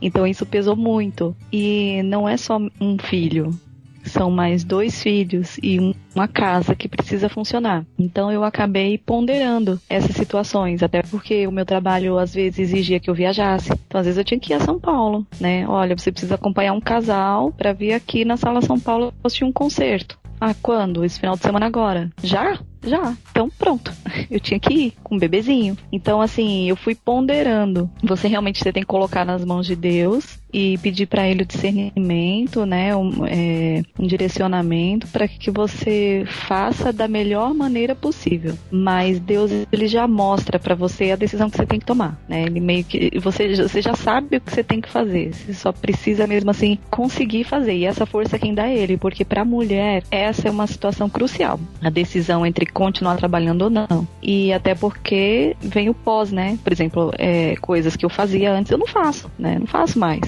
Então 0.00 0.26
isso 0.26 0.44
pesou 0.44 0.76
muito. 0.76 1.34
E 1.50 2.02
não 2.04 2.28
é 2.28 2.36
só 2.36 2.60
um 2.80 2.98
filho, 2.98 3.58
são 4.04 4.30
mais 4.30 4.64
dois 4.64 5.02
filhos 5.02 5.58
e 5.62 5.94
uma 6.14 6.28
casa 6.28 6.74
que 6.74 6.88
precisa 6.88 7.28
funcionar. 7.28 7.84
Então 7.98 8.30
eu 8.30 8.44
acabei 8.44 8.98
ponderando 8.98 9.80
essas 9.88 10.14
situações, 10.14 10.82
até 10.82 11.02
porque 11.02 11.46
o 11.46 11.52
meu 11.52 11.66
trabalho 11.66 12.18
às 12.18 12.32
vezes 12.32 12.58
exigia 12.58 13.00
que 13.00 13.10
eu 13.10 13.14
viajasse. 13.14 13.72
Então 13.86 14.00
às 14.00 14.06
vezes 14.06 14.18
eu 14.18 14.24
tinha 14.24 14.40
que 14.40 14.52
ir 14.52 14.56
a 14.56 14.60
São 14.60 14.78
Paulo, 14.78 15.26
né? 15.40 15.66
Olha, 15.66 15.96
você 15.96 16.10
precisa 16.12 16.34
acompanhar 16.34 16.72
um 16.72 16.80
casal 16.80 17.52
para 17.52 17.72
vir 17.72 17.92
aqui 17.92 18.24
na 18.24 18.36
sala 18.36 18.62
São 18.62 18.78
Paulo 18.78 19.12
assistir 19.24 19.44
um 19.44 19.52
concerto. 19.52 20.18
Ah, 20.40 20.54
quando? 20.62 21.04
Esse 21.04 21.18
final 21.20 21.36
de 21.36 21.42
semana 21.42 21.66
agora? 21.66 22.10
Já? 22.22 22.58
Já. 22.84 23.16
Então 23.30 23.50
pronto. 23.58 23.92
Eu 24.30 24.40
tinha 24.40 24.58
que 24.58 24.74
ir 24.74 24.92
com 25.02 25.16
um 25.16 25.18
bebezinho. 25.18 25.76
Então, 25.92 26.20
assim, 26.20 26.68
eu 26.68 26.76
fui 26.76 26.94
ponderando. 26.94 27.88
Você 28.02 28.26
realmente 28.28 28.58
você 28.58 28.72
tem 28.72 28.82
que 28.82 28.88
colocar 28.88 29.24
nas 29.24 29.44
mãos 29.44 29.66
de 29.66 29.76
Deus 29.76 30.38
e 30.52 30.78
pedir 30.78 31.06
para 31.06 31.28
ele 31.28 31.42
o 31.42 31.46
discernimento, 31.46 32.64
né, 32.64 32.96
um, 32.96 33.26
é, 33.26 33.82
um 33.98 34.06
direcionamento 34.06 35.06
para 35.08 35.28
que 35.28 35.50
você 35.50 36.24
faça 36.26 36.92
da 36.92 37.06
melhor 37.06 37.52
maneira 37.52 37.94
possível. 37.94 38.56
Mas 38.70 39.18
Deus 39.20 39.50
ele 39.70 39.86
já 39.86 40.08
mostra 40.08 40.58
para 40.58 40.74
você 40.74 41.10
a 41.10 41.16
decisão 41.16 41.50
que 41.50 41.56
você 41.56 41.66
tem 41.66 41.78
que 41.78 41.86
tomar, 41.86 42.18
né? 42.28 42.44
Ele 42.44 42.60
meio 42.60 42.84
que 42.84 43.18
você, 43.18 43.54
você 43.54 43.82
já 43.82 43.94
sabe 43.94 44.36
o 44.36 44.40
que 44.40 44.50
você 44.50 44.64
tem 44.64 44.80
que 44.80 44.88
fazer. 44.88 45.34
Você 45.34 45.54
só 45.54 45.72
precisa 45.72 46.26
mesmo 46.26 46.50
assim 46.50 46.78
conseguir 46.90 47.44
fazer. 47.44 47.74
E 47.74 47.84
essa 47.84 48.06
força 48.06 48.36
é 48.36 48.38
quem 48.38 48.54
dá 48.54 48.68
ele, 48.68 48.96
porque 48.96 49.24
para 49.24 49.42
a 49.42 49.44
mulher 49.44 50.04
essa 50.10 50.48
é 50.48 50.50
uma 50.50 50.66
situação 50.66 51.08
crucial. 51.08 51.60
A 51.82 51.90
decisão 51.90 52.46
entre 52.46 52.65
continuar 52.66 53.16
trabalhando 53.16 53.62
ou 53.62 53.70
não. 53.70 54.06
E 54.22 54.52
até 54.52 54.74
porque 54.74 55.56
vem 55.60 55.88
o 55.88 55.94
pós, 55.94 56.30
né? 56.30 56.58
Por 56.62 56.72
exemplo, 56.72 57.12
é, 57.18 57.56
coisas 57.56 57.96
que 57.96 58.04
eu 58.04 58.10
fazia 58.10 58.52
antes 58.52 58.70
eu 58.70 58.78
não 58.78 58.86
faço, 58.86 59.30
né? 59.38 59.58
Não 59.58 59.66
faço 59.66 59.98
mais. 59.98 60.22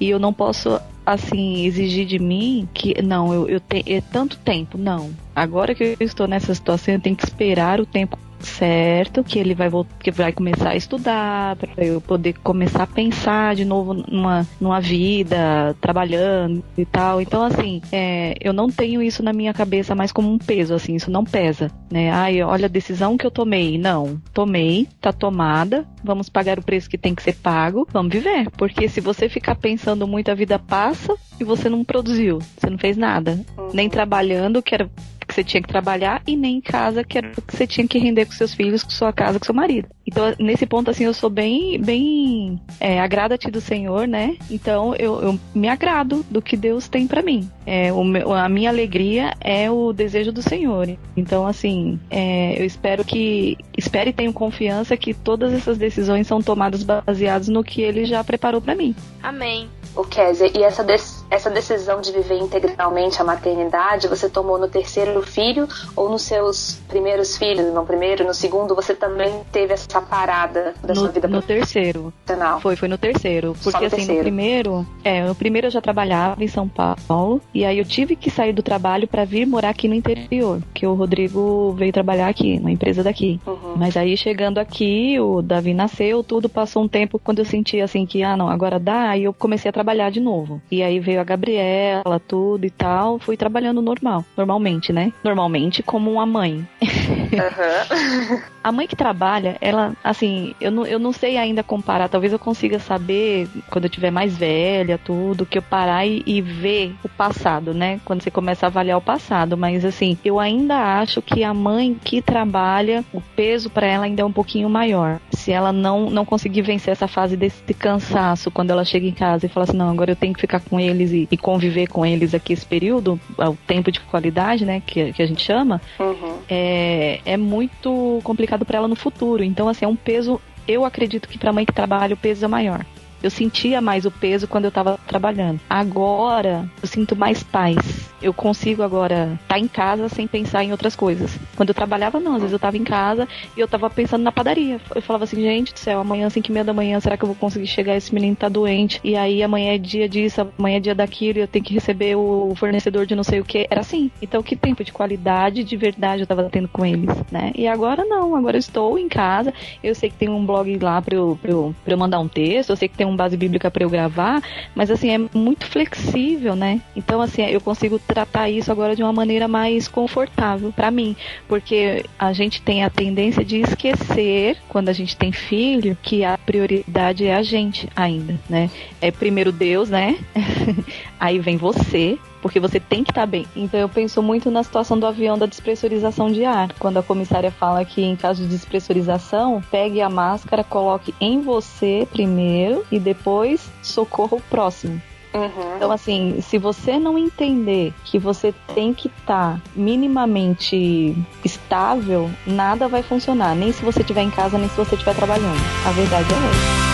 E 0.00 0.10
eu 0.10 0.18
não 0.18 0.32
posso, 0.32 0.80
assim, 1.04 1.64
exigir 1.64 2.06
de 2.06 2.18
mim 2.18 2.68
que, 2.72 3.00
não, 3.02 3.32
eu, 3.32 3.48
eu 3.48 3.60
tenho 3.60 3.84
é 3.86 4.00
tanto 4.00 4.38
tempo. 4.38 4.78
Não. 4.78 5.10
Agora 5.34 5.74
que 5.74 5.96
eu 5.98 6.06
estou 6.06 6.26
nessa 6.26 6.54
situação, 6.54 6.94
eu 6.94 7.00
tenho 7.00 7.16
que 7.16 7.24
esperar 7.24 7.80
o 7.80 7.86
tempo 7.86 8.18
certo, 8.44 9.24
que 9.24 9.38
ele 9.38 9.54
vai 9.54 9.68
que 10.00 10.10
vai 10.10 10.32
começar 10.32 10.70
a 10.70 10.76
estudar, 10.76 11.56
para 11.56 11.84
eu 11.84 12.00
poder 12.00 12.34
começar 12.34 12.84
a 12.84 12.86
pensar 12.86 13.54
de 13.54 13.64
novo 13.64 13.94
numa, 13.94 14.46
numa 14.60 14.80
vida, 14.80 15.74
trabalhando 15.80 16.62
e 16.76 16.84
tal. 16.84 17.20
Então, 17.20 17.42
assim, 17.42 17.80
é, 17.90 18.34
eu 18.40 18.52
não 18.52 18.68
tenho 18.68 19.02
isso 19.02 19.22
na 19.22 19.32
minha 19.32 19.52
cabeça 19.52 19.94
mais 19.94 20.12
como 20.12 20.30
um 20.30 20.38
peso, 20.38 20.74
assim, 20.74 20.94
isso 20.94 21.10
não 21.10 21.24
pesa, 21.24 21.70
né? 21.90 22.10
Ai, 22.10 22.42
olha 22.42 22.66
a 22.66 22.68
decisão 22.68 23.16
que 23.16 23.26
eu 23.26 23.30
tomei. 23.30 23.78
Não, 23.78 24.20
tomei, 24.32 24.88
tá 25.00 25.12
tomada, 25.12 25.86
vamos 26.02 26.28
pagar 26.28 26.58
o 26.58 26.62
preço 26.62 26.88
que 26.88 26.98
tem 26.98 27.14
que 27.14 27.22
ser 27.22 27.34
pago, 27.36 27.86
vamos 27.92 28.12
viver. 28.12 28.50
Porque 28.50 28.88
se 28.88 29.00
você 29.00 29.28
ficar 29.28 29.56
pensando 29.56 30.06
muito, 30.06 30.30
a 30.30 30.34
vida 30.34 30.58
passa 30.58 31.14
e 31.40 31.44
você 31.44 31.68
não 31.68 31.84
produziu, 31.84 32.38
você 32.56 32.70
não 32.70 32.78
fez 32.78 32.96
nada. 32.96 33.40
Uhum. 33.56 33.70
Nem 33.72 33.88
trabalhando, 33.88 34.62
que 34.62 34.74
era 34.74 34.90
que 35.34 35.42
você 35.42 35.44
tinha 35.44 35.62
que 35.62 35.68
trabalhar 35.68 36.22
e 36.26 36.36
nem 36.36 36.58
em 36.58 36.60
casa, 36.60 37.02
que 37.02 37.18
era 37.18 37.32
o 37.36 37.42
que 37.42 37.56
você 37.56 37.66
tinha 37.66 37.86
que 37.86 37.98
render 37.98 38.26
com 38.26 38.32
seus 38.32 38.54
filhos, 38.54 38.84
com 38.84 38.90
sua 38.90 39.12
casa, 39.12 39.38
com 39.38 39.44
seu 39.44 39.54
marido. 39.54 39.88
Então, 40.06 40.32
nesse 40.38 40.66
ponto, 40.66 40.90
assim, 40.90 41.04
eu 41.04 41.14
sou 41.14 41.28
bem, 41.28 41.80
bem 41.80 42.60
é, 42.78 43.00
agrada-te 43.00 43.50
do 43.50 43.60
Senhor, 43.60 44.06
né? 44.06 44.36
Então, 44.50 44.94
eu, 44.94 45.20
eu, 45.20 45.40
me 45.54 45.68
agrado 45.68 46.24
do 46.30 46.40
que 46.40 46.56
Deus 46.56 46.88
tem 46.88 47.06
para 47.06 47.22
mim. 47.22 47.50
É, 47.66 47.90
meu, 47.90 48.32
a 48.32 48.48
minha 48.48 48.70
alegria 48.70 49.32
é 49.40 49.70
o 49.70 49.92
desejo 49.92 50.30
do 50.30 50.42
Senhor. 50.42 50.96
Então, 51.16 51.46
assim, 51.46 51.98
é, 52.10 52.60
eu 52.60 52.64
espero 52.64 53.04
que, 53.04 53.56
espere 53.76 54.10
e 54.10 54.12
tenho 54.12 54.32
confiança 54.32 54.96
que 54.96 55.14
todas 55.14 55.52
essas 55.52 55.78
decisões 55.78 56.26
são 56.26 56.40
tomadas 56.40 56.82
baseadas 56.82 57.48
no 57.48 57.64
que 57.64 57.82
Ele 57.82 58.04
já 58.04 58.22
preparou 58.22 58.60
para 58.60 58.74
mim. 58.74 58.94
Amém. 59.22 59.68
O 59.96 60.04
Kézia, 60.04 60.50
e 60.54 60.62
essa, 60.62 60.82
de 60.82 60.94
essa 61.30 61.50
decisão 61.50 62.00
de 62.00 62.12
viver 62.12 62.38
integralmente 62.38 63.20
a 63.20 63.24
maternidade, 63.24 64.08
você 64.08 64.28
tomou 64.28 64.58
no 64.58 64.68
terceiro 64.68 65.20
filho 65.22 65.68
ou 65.96 66.08
nos 66.08 66.22
seus 66.22 66.80
primeiros 66.88 67.36
filhos? 67.36 67.72
No 67.72 67.84
primeiro, 67.84 68.24
no 68.24 68.34
segundo, 68.34 68.74
você 68.74 68.94
também 68.94 69.42
teve 69.52 69.72
essa 69.72 70.00
parada 70.00 70.74
da 70.82 70.94
no, 70.94 71.00
sua 71.00 71.08
vida 71.10 71.28
No 71.28 71.42
terceiro. 71.42 72.12
Foi, 72.60 72.76
foi 72.76 72.88
no 72.88 72.98
terceiro. 72.98 73.54
Porque 73.62 73.80
no 73.80 73.86
assim, 73.86 73.96
terceiro. 73.96 74.20
no 74.20 74.24
primeiro, 74.24 74.86
é, 75.02 75.24
no 75.24 75.34
primeiro 75.34 75.66
eu 75.68 75.70
já 75.70 75.80
trabalhava 75.80 76.42
em 76.42 76.48
São 76.48 76.68
Paulo, 76.68 77.40
e 77.52 77.64
aí 77.64 77.78
eu 77.78 77.84
tive 77.84 78.16
que 78.16 78.30
sair 78.30 78.52
do 78.52 78.62
trabalho 78.62 79.06
para 79.06 79.24
vir 79.24 79.46
morar 79.46 79.70
aqui 79.70 79.88
no 79.88 79.94
interior, 79.94 80.60
que 80.72 80.86
o 80.86 80.94
Rodrigo 80.94 81.72
veio 81.72 81.92
trabalhar 81.92 82.28
aqui, 82.28 82.58
na 82.58 82.70
empresa 82.70 83.02
daqui. 83.02 83.40
Uhum. 83.46 83.74
Mas 83.76 83.96
aí 83.96 84.16
chegando 84.16 84.58
aqui, 84.58 85.18
o 85.20 85.40
Davi 85.42 85.72
nasceu, 85.72 86.22
tudo 86.22 86.48
passou 86.48 86.82
um 86.82 86.88
tempo 86.88 87.18
quando 87.18 87.40
eu 87.40 87.44
senti 87.44 87.80
assim 87.80 88.06
que, 88.06 88.22
ah, 88.22 88.36
não, 88.36 88.48
agora 88.48 88.78
dá, 88.78 89.10
aí 89.10 89.24
eu 89.24 89.32
comecei 89.32 89.68
a 89.68 89.72
trabalhar 89.72 89.83
de 90.10 90.20
novo. 90.20 90.60
E 90.70 90.82
aí 90.82 90.98
veio 90.98 91.20
a 91.20 91.24
Gabriela, 91.24 92.20
tudo 92.26 92.64
e 92.64 92.70
tal, 92.70 93.18
fui 93.18 93.36
trabalhando 93.36 93.82
normal, 93.82 94.24
normalmente, 94.36 94.92
né? 94.92 95.12
Normalmente 95.22 95.82
como 95.82 96.12
uma 96.12 96.26
mãe. 96.26 96.66
Uhum. 96.82 98.40
a 98.64 98.72
mãe 98.72 98.86
que 98.86 98.96
trabalha, 98.96 99.58
ela, 99.60 99.92
assim, 100.02 100.54
eu 100.58 100.70
não, 100.70 100.86
eu 100.86 100.98
não 100.98 101.12
sei 101.12 101.36
ainda 101.36 101.62
comparar, 101.62 102.08
talvez 102.08 102.32
eu 102.32 102.38
consiga 102.38 102.78
saber 102.78 103.46
quando 103.70 103.84
eu 103.84 103.90
tiver 103.90 104.10
mais 104.10 104.36
velha, 104.36 104.98
tudo, 104.98 105.44
que 105.44 105.58
eu 105.58 105.62
parar 105.62 106.06
e, 106.06 106.22
e 106.26 106.40
ver 106.40 106.94
o 107.04 107.08
passado, 107.08 107.74
né? 107.74 108.00
Quando 108.04 108.22
você 108.22 108.30
começa 108.30 108.64
a 108.64 108.68
avaliar 108.68 108.96
o 108.96 109.02
passado, 109.02 109.56
mas 109.56 109.84
assim, 109.84 110.16
eu 110.24 110.40
ainda 110.40 110.98
acho 110.98 111.20
que 111.20 111.44
a 111.44 111.52
mãe 111.52 111.94
que 112.02 112.22
trabalha, 112.22 113.04
o 113.12 113.20
peso 113.20 113.68
para 113.68 113.86
ela 113.86 114.06
ainda 114.06 114.22
é 114.22 114.24
um 114.24 114.32
pouquinho 114.32 114.70
maior. 114.70 115.20
Se 115.30 115.52
ela 115.52 115.72
não, 115.72 116.08
não 116.08 116.24
conseguir 116.24 116.62
vencer 116.62 116.92
essa 116.92 117.06
fase 117.06 117.36
desse 117.36 117.62
cansaço 117.74 118.50
quando 118.50 118.70
ela 118.70 118.84
chega 118.84 119.06
em 119.06 119.12
casa 119.12 119.44
e 119.44 119.48
fala 119.48 119.64
assim, 119.64 119.73
não, 119.74 119.90
agora 119.90 120.12
eu 120.12 120.16
tenho 120.16 120.32
que 120.32 120.40
ficar 120.40 120.60
com 120.60 120.78
eles 120.78 121.12
e, 121.12 121.28
e 121.30 121.36
conviver 121.36 121.86
com 121.86 122.04
eles 122.04 122.34
aqui 122.34 122.52
esse 122.52 122.64
período, 122.64 123.20
o 123.38 123.56
tempo 123.66 123.90
de 123.90 124.00
qualidade, 124.00 124.64
né, 124.64 124.82
que, 124.84 125.12
que 125.12 125.22
a 125.22 125.26
gente 125.26 125.42
chama, 125.42 125.80
uhum. 125.98 126.38
é, 126.48 127.20
é 127.24 127.36
muito 127.36 128.20
complicado 128.22 128.64
para 128.64 128.78
ela 128.78 128.88
no 128.88 128.96
futuro. 128.96 129.42
Então, 129.42 129.68
assim, 129.68 129.84
é 129.84 129.88
um 129.88 129.96
peso. 129.96 130.40
Eu 130.66 130.84
acredito 130.84 131.28
que 131.28 131.38
para 131.38 131.52
mãe 131.52 131.66
que 131.66 131.72
trabalha 131.72 132.14
o 132.14 132.16
peso 132.16 132.44
é 132.44 132.48
maior. 132.48 132.84
Eu 133.24 133.30
sentia 133.30 133.80
mais 133.80 134.04
o 134.04 134.10
peso 134.10 134.46
quando 134.46 134.64
eu 134.64 134.68
estava 134.68 134.98
trabalhando. 135.06 135.58
Agora, 135.68 136.68
eu 136.82 136.86
sinto 136.86 137.16
mais 137.16 137.42
paz. 137.42 137.78
Eu 138.20 138.34
consigo 138.34 138.82
agora 138.82 139.38
estar 139.42 139.54
tá 139.54 139.58
em 139.58 139.66
casa 139.66 140.10
sem 140.10 140.26
pensar 140.26 140.62
em 140.62 140.72
outras 140.72 140.94
coisas. 140.94 141.38
Quando 141.56 141.70
eu 141.70 141.74
trabalhava, 141.74 142.20
não. 142.20 142.32
Às 142.34 142.40
vezes 142.40 142.52
eu 142.52 142.56
estava 142.56 142.76
em 142.76 142.84
casa 142.84 143.26
e 143.56 143.60
eu 143.60 143.64
estava 143.64 143.88
pensando 143.88 144.22
na 144.22 144.30
padaria. 144.30 144.78
Eu 144.94 145.00
falava 145.00 145.24
assim, 145.24 145.40
gente 145.40 145.72
do 145.72 145.78
céu, 145.78 146.00
amanhã, 146.00 146.28
5 146.28 146.46
e 146.46 146.52
meia 146.52 146.64
da 146.64 146.74
manhã, 146.74 147.00
será 147.00 147.16
que 147.16 147.24
eu 147.24 147.28
vou 147.28 147.36
conseguir 147.36 147.66
chegar? 147.66 147.96
Esse 147.96 148.12
menino 148.12 148.36
tá 148.36 148.48
doente. 148.48 149.00
E 149.02 149.16
aí 149.16 149.42
amanhã 149.42 149.72
é 149.72 149.78
dia 149.78 150.06
disso, 150.06 150.46
amanhã 150.58 150.76
é 150.76 150.80
dia 150.80 150.94
daquilo, 150.94 151.38
e 151.38 151.42
eu 151.42 151.48
tenho 151.48 151.64
que 151.64 151.72
receber 151.72 152.16
o 152.16 152.54
fornecedor 152.56 153.06
de 153.06 153.14
não 153.14 153.24
sei 153.24 153.40
o 153.40 153.44
que. 153.44 153.66
Era 153.70 153.80
assim. 153.80 154.10
Então, 154.20 154.42
que 154.42 154.54
tempo 154.54 154.84
de 154.84 154.92
qualidade, 154.92 155.64
de 155.64 155.76
verdade 155.76 156.20
eu 156.20 156.24
estava 156.24 156.44
tendo 156.50 156.68
com 156.68 156.84
eles, 156.84 157.10
né? 157.32 157.52
E 157.54 157.66
agora 157.66 158.04
não. 158.04 158.36
Agora 158.36 158.56
eu 158.56 158.60
estou 158.60 158.98
em 158.98 159.08
casa. 159.08 159.52
Eu 159.82 159.94
sei 159.94 160.10
que 160.10 160.16
tem 160.16 160.28
um 160.28 160.44
blog 160.44 160.78
lá 160.78 161.00
para 161.00 161.14
eu, 161.14 161.38
pra 161.40 161.50
eu, 161.50 161.74
pra 161.84 161.94
eu 161.94 161.98
mandar 161.98 162.20
um 162.20 162.28
texto. 162.28 162.70
Eu 162.70 162.76
sei 162.76 162.88
que 162.88 162.96
tem 162.96 163.06
um 163.06 163.13
base 163.16 163.36
bíblica 163.36 163.70
para 163.70 163.84
eu 163.84 163.90
gravar, 163.90 164.42
mas 164.74 164.90
assim, 164.90 165.10
é 165.10 165.18
muito 165.36 165.66
flexível, 165.66 166.54
né? 166.54 166.80
Então, 166.94 167.20
assim, 167.20 167.42
eu 167.42 167.60
consigo 167.60 167.98
tratar 167.98 168.48
isso 168.48 168.70
agora 168.70 168.94
de 168.94 169.02
uma 169.02 169.12
maneira 169.12 169.48
mais 169.48 169.88
confortável 169.88 170.72
para 170.72 170.90
mim, 170.90 171.16
porque 171.48 172.04
a 172.18 172.32
gente 172.32 172.62
tem 172.62 172.84
a 172.84 172.90
tendência 172.90 173.44
de 173.44 173.60
esquecer, 173.60 174.56
quando 174.68 174.88
a 174.88 174.92
gente 174.92 175.16
tem 175.16 175.32
filho, 175.32 175.96
que 176.02 176.24
a 176.24 176.38
prioridade 176.38 177.26
é 177.26 177.34
a 177.34 177.42
gente 177.42 177.88
ainda, 177.94 178.38
né? 178.48 178.70
É 179.00 179.10
primeiro 179.10 179.52
Deus, 179.52 179.90
né? 179.90 180.18
Aí 181.18 181.38
vem 181.38 181.56
você, 181.56 182.18
porque 182.44 182.60
você 182.60 182.78
tem 182.78 183.02
que 183.02 183.10
estar 183.10 183.22
tá 183.22 183.26
bem. 183.26 183.46
Então 183.56 183.80
eu 183.80 183.88
penso 183.88 184.22
muito 184.22 184.50
na 184.50 184.62
situação 184.62 184.98
do 184.98 185.06
avião 185.06 185.38
da 185.38 185.46
despressurização 185.46 186.30
de 186.30 186.44
ar, 186.44 186.74
quando 186.78 186.98
a 186.98 187.02
comissária 187.02 187.50
fala 187.50 187.82
que 187.86 188.02
em 188.02 188.14
caso 188.14 188.42
de 188.42 188.48
despressurização, 188.48 189.62
pegue 189.70 190.02
a 190.02 190.10
máscara, 190.10 190.62
coloque 190.62 191.14
em 191.18 191.40
você 191.40 192.06
primeiro 192.12 192.84
e 192.92 192.98
depois 192.98 193.66
socorra 193.82 194.36
o 194.36 194.42
próximo. 194.42 195.00
Uhum. 195.32 195.76
Então, 195.76 195.90
assim, 195.90 196.38
se 196.42 196.58
você 196.58 196.98
não 196.98 197.16
entender 197.16 197.94
que 198.04 198.18
você 198.18 198.54
tem 198.74 198.92
que 198.92 199.08
estar 199.08 199.54
tá 199.54 199.60
minimamente 199.74 201.16
estável, 201.42 202.30
nada 202.46 202.88
vai 202.88 203.02
funcionar. 203.02 203.56
Nem 203.56 203.72
se 203.72 203.82
você 203.82 204.02
estiver 204.02 204.22
em 204.22 204.30
casa, 204.30 204.58
nem 204.58 204.68
se 204.68 204.76
você 204.76 204.94
estiver 204.94 205.16
trabalhando. 205.16 205.58
A 205.86 205.92
verdade 205.92 206.28
é 206.30 206.36
essa. 206.36 206.93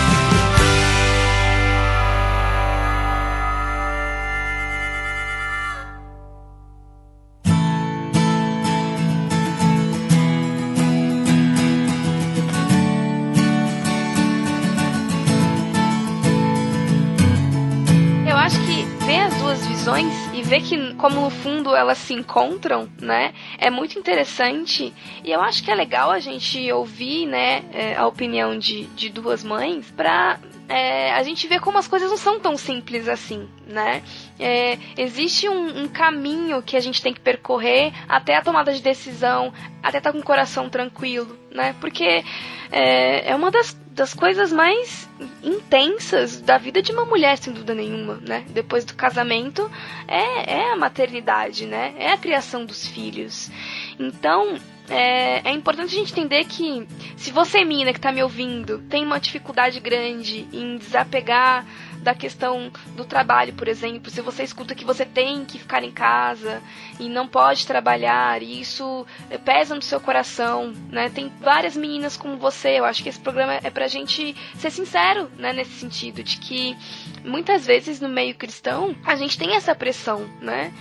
Ver 20.51 20.63
que 20.63 20.95
como 20.95 21.21
no 21.21 21.31
fundo 21.31 21.77
elas 21.77 21.97
se 21.97 22.13
encontram, 22.13 22.89
né? 23.01 23.33
É 23.57 23.71
muito 23.71 23.97
interessante 23.97 24.93
e 25.23 25.31
eu 25.31 25.41
acho 25.41 25.63
que 25.63 25.71
é 25.71 25.75
legal 25.77 26.11
a 26.11 26.19
gente 26.19 26.73
ouvir, 26.73 27.25
né, 27.25 27.63
é, 27.73 27.95
a 27.97 28.05
opinião 28.05 28.59
de, 28.59 28.87
de 28.87 29.11
duas 29.11 29.45
mães 29.45 29.89
para 29.93 30.41
é, 30.71 31.11
a 31.13 31.23
gente 31.25 31.49
vê 31.49 31.59
como 31.59 31.79
as 31.79 31.89
coisas 31.89 32.09
não 32.09 32.17
são 32.17 32.39
tão 32.39 32.57
simples 32.57 33.09
assim, 33.09 33.49
né? 33.67 34.05
É, 34.39 34.79
existe 34.97 35.49
um, 35.49 35.83
um, 35.83 35.89
caminho 35.89 36.63
que 36.63 36.77
a 36.77 36.81
gente 36.81 37.03
tem 37.03 37.13
que 37.13 37.19
percorrer 37.21 37.93
até 38.09 38.37
a 38.37 38.43
tomada 38.43 38.73
de 38.73 38.81
decisão, 38.81 39.53
até 39.83 39.99
estar 39.99 40.11
tá 40.11 40.13
com 40.13 40.21
o 40.21 40.25
coração 40.25 40.71
tranquilo, 40.71 41.37
né? 41.51 41.75
Porque 41.81 42.25
é, 42.71 43.31
é 43.31 43.35
uma 43.35 43.51
das, 43.51 43.77
das 43.91 44.15
coisas 44.15 44.53
mais 44.53 45.09
intensas 45.43 46.41
da 46.41 46.57
vida 46.57 46.81
de 46.81 46.93
uma 46.93 47.05
mulher, 47.05 47.37
sem 47.37 47.53
dúvida 47.53 47.75
nenhuma, 47.75 48.21
né? 48.25 48.45
Depois 48.51 48.85
do 48.85 48.95
casamento, 48.95 49.69
é, 50.07 50.55
é 50.55 50.73
a 50.73 50.77
maternidade, 50.77 51.67
né? 51.67 51.95
É 51.99 52.13
a 52.13 52.17
criação 52.17 52.65
dos 52.65 52.87
filhos. 52.87 53.51
Então, 53.99 54.57
é, 54.91 55.49
é, 55.49 55.53
importante 55.53 55.95
a 55.95 55.99
gente 55.99 56.13
entender 56.13 56.45
que 56.45 56.87
se 57.17 57.31
você, 57.31 57.65
menina, 57.65 57.93
que 57.93 58.01
tá 58.01 58.11
me 58.11 58.23
ouvindo, 58.23 58.81
tem 58.91 59.05
uma 59.05 59.21
dificuldade 59.21 59.79
grande 59.79 60.49
em 60.53 60.77
desapegar 60.77 61.65
da 62.03 62.15
questão 62.15 62.73
do 62.97 63.05
trabalho, 63.05 63.53
por 63.53 63.69
exemplo, 63.69 64.11
se 64.11 64.21
você 64.21 64.43
escuta 64.43 64.75
que 64.75 64.85
você 64.85 65.05
tem 65.05 65.45
que 65.45 65.59
ficar 65.59 65.85
em 65.85 65.93
casa 65.93 66.61
e 66.99 67.09
não 67.09 67.29
pode 67.29 67.67
trabalhar, 67.67 68.43
e 68.43 68.61
isso 68.61 69.07
pesa 69.45 69.75
no 69.75 69.83
seu 69.83 70.01
coração, 70.01 70.73
né? 70.91 71.11
Tem 71.11 71.31
várias 71.41 71.77
meninas 71.77 72.17
como 72.17 72.37
você, 72.37 72.79
eu 72.79 72.85
acho 72.85 73.03
que 73.03 73.11
esse 73.11 73.21
programa 73.21 73.61
é 73.63 73.71
pra 73.71 73.87
gente 73.87 74.35
ser 74.57 74.71
sincero, 74.71 75.31
né, 75.37 75.53
nesse 75.53 75.73
sentido, 75.73 76.23
de 76.23 76.39
que 76.39 76.77
muitas 77.25 77.67
vezes 77.67 78.01
no 78.01 78.09
meio 78.09 78.35
cristão 78.35 78.97
a 79.05 79.15
gente 79.15 79.39
tem 79.39 79.55
essa 79.55 79.75
pressão, 79.75 80.27
né? 80.41 80.73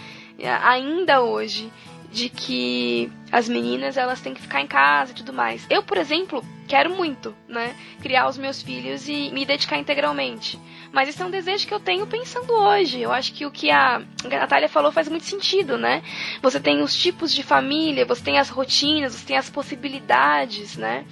Ainda 0.64 1.22
hoje 1.22 1.70
de 2.12 2.30
que 2.30 3.12
as 3.32 3.48
meninas 3.48 3.98
elas 3.98 4.22
têm 4.22 4.34
que 4.34 4.42
ficar 4.42 4.62
em 4.62 4.68
casa 4.68 5.12
e 5.12 5.16
tudo 5.16 5.34
mais. 5.34 5.66
Eu, 5.70 5.84
por 5.84 5.98
exemplo, 5.98 6.44
quero 6.68 6.96
muito, 6.96 7.36
né, 7.48 7.76
criar 8.02 8.28
os 8.28 8.38
meus 8.38 8.62
filhos 8.62 9.08
e 9.08 9.32
me 9.32 9.46
dedicar 9.46 9.78
integralmente. 9.78 10.60
Mas 10.92 11.10
isso 11.10 11.22
é 11.22 11.26
um 11.26 11.30
desejo 11.30 11.68
que 11.68 11.74
eu 11.74 11.80
tenho 11.80 12.08
pensando 12.08 12.52
hoje. 12.52 13.00
Eu 13.00 13.12
acho 13.12 13.34
que 13.34 13.46
o 13.46 13.52
que 13.52 13.70
a 13.70 14.02
Natália 14.24 14.68
falou 14.68 14.92
faz 14.92 15.08
muito 15.08 15.26
sentido, 15.26 15.78
né? 15.78 16.02
Você 16.42 16.60
tem 16.60 16.82
os 16.82 16.96
tipos 16.96 17.34
de 17.34 17.44
família, 17.44 18.06
você 18.06 18.24
tem 18.24 18.40
as 18.40 18.50
rotinas, 18.50 19.14
você 19.14 19.26
tem 19.26 19.38
as 19.38 19.50
possibilidades, 19.50 20.78
né? 20.78 21.06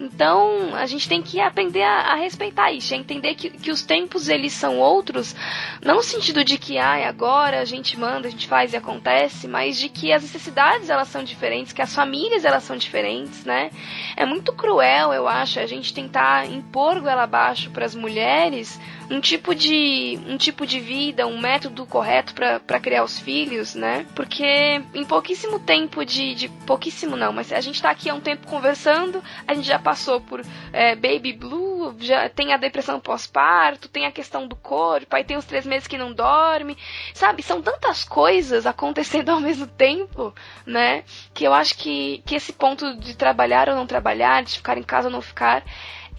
Então, 0.00 0.74
a 0.74 0.86
gente 0.86 1.06
tem 1.06 1.20
que 1.20 1.38
aprender 1.38 1.82
a, 1.82 2.12
a 2.12 2.14
respeitar 2.14 2.72
isso, 2.72 2.94
a 2.94 2.96
entender 2.96 3.34
que, 3.34 3.50
que 3.50 3.70
os 3.70 3.82
tempos 3.82 4.30
eles 4.30 4.54
são 4.54 4.78
outros, 4.78 5.36
não 5.84 5.96
no 6.00 6.02
sentido 6.02 6.42
de 6.42 6.56
que 6.56 6.78
ah, 6.78 7.06
agora 7.06 7.60
a 7.60 7.64
gente 7.66 7.98
manda, 7.98 8.26
a 8.26 8.30
gente 8.30 8.48
faz 8.48 8.72
e 8.72 8.76
acontece, 8.78 9.46
mas 9.46 9.78
de 9.78 9.90
que 9.90 10.10
as 10.10 10.22
necessidades 10.22 10.88
elas 10.88 11.08
são 11.08 11.22
diferentes, 11.22 11.74
que 11.74 11.82
as 11.82 11.94
famílias 11.94 12.46
elas 12.46 12.64
são 12.64 12.78
diferentes, 12.78 13.44
né? 13.44 13.70
É 14.16 14.24
muito 14.24 14.54
cruel, 14.54 15.12
eu 15.12 15.28
acho, 15.28 15.60
a 15.60 15.66
gente 15.66 15.92
tentar 15.92 16.50
impor 16.50 16.98
goela 16.98 17.24
abaixo 17.24 17.68
para 17.68 17.84
as 17.84 17.94
mulheres 17.94 18.80
um 19.10 19.20
tipo 19.20 19.54
de 19.54 20.18
um 20.28 20.36
tipo 20.36 20.64
de 20.64 20.78
vida, 20.78 21.26
um 21.26 21.38
método 21.38 21.84
correto 21.84 22.32
para 22.32 22.80
criar 22.80 23.02
os 23.02 23.18
filhos, 23.18 23.74
né? 23.74 24.06
Porque 24.14 24.80
em 24.94 25.04
pouquíssimo 25.04 25.58
tempo 25.58 26.04
de, 26.04 26.34
de 26.34 26.48
pouquíssimo 26.48 27.16
não, 27.16 27.32
mas 27.32 27.52
a 27.52 27.60
gente 27.60 27.82
tá 27.82 27.90
aqui 27.90 28.08
há 28.08 28.14
um 28.14 28.20
tempo 28.20 28.46
conversando, 28.46 29.22
a 29.46 29.52
gente 29.52 29.66
já 29.66 29.78
passou 29.90 30.20
por 30.20 30.40
é, 30.72 30.94
baby 30.94 31.32
blue, 31.32 31.96
já 31.98 32.28
tem 32.28 32.52
a 32.52 32.56
depressão 32.56 33.00
pós-parto, 33.00 33.88
tem 33.88 34.06
a 34.06 34.12
questão 34.12 34.46
do 34.46 34.54
corpo, 34.54 35.16
aí 35.16 35.24
tem 35.24 35.36
os 35.36 35.44
três 35.44 35.66
meses 35.66 35.88
que 35.88 35.98
não 35.98 36.12
dorme, 36.12 36.78
sabe? 37.12 37.42
São 37.42 37.60
tantas 37.60 38.04
coisas 38.04 38.66
acontecendo 38.66 39.30
ao 39.34 39.40
mesmo 39.40 39.66
tempo, 39.66 40.32
né? 40.64 41.02
Que 41.34 41.42
eu 41.42 41.52
acho 41.52 41.76
que, 41.76 42.22
que 42.24 42.36
esse 42.36 42.52
ponto 42.52 42.96
de 43.00 43.16
trabalhar 43.16 43.68
ou 43.68 43.74
não 43.74 43.84
trabalhar, 43.84 44.44
de 44.44 44.58
ficar 44.58 44.78
em 44.78 44.82
casa 44.84 45.08
ou 45.08 45.12
não 45.12 45.20
ficar, 45.20 45.64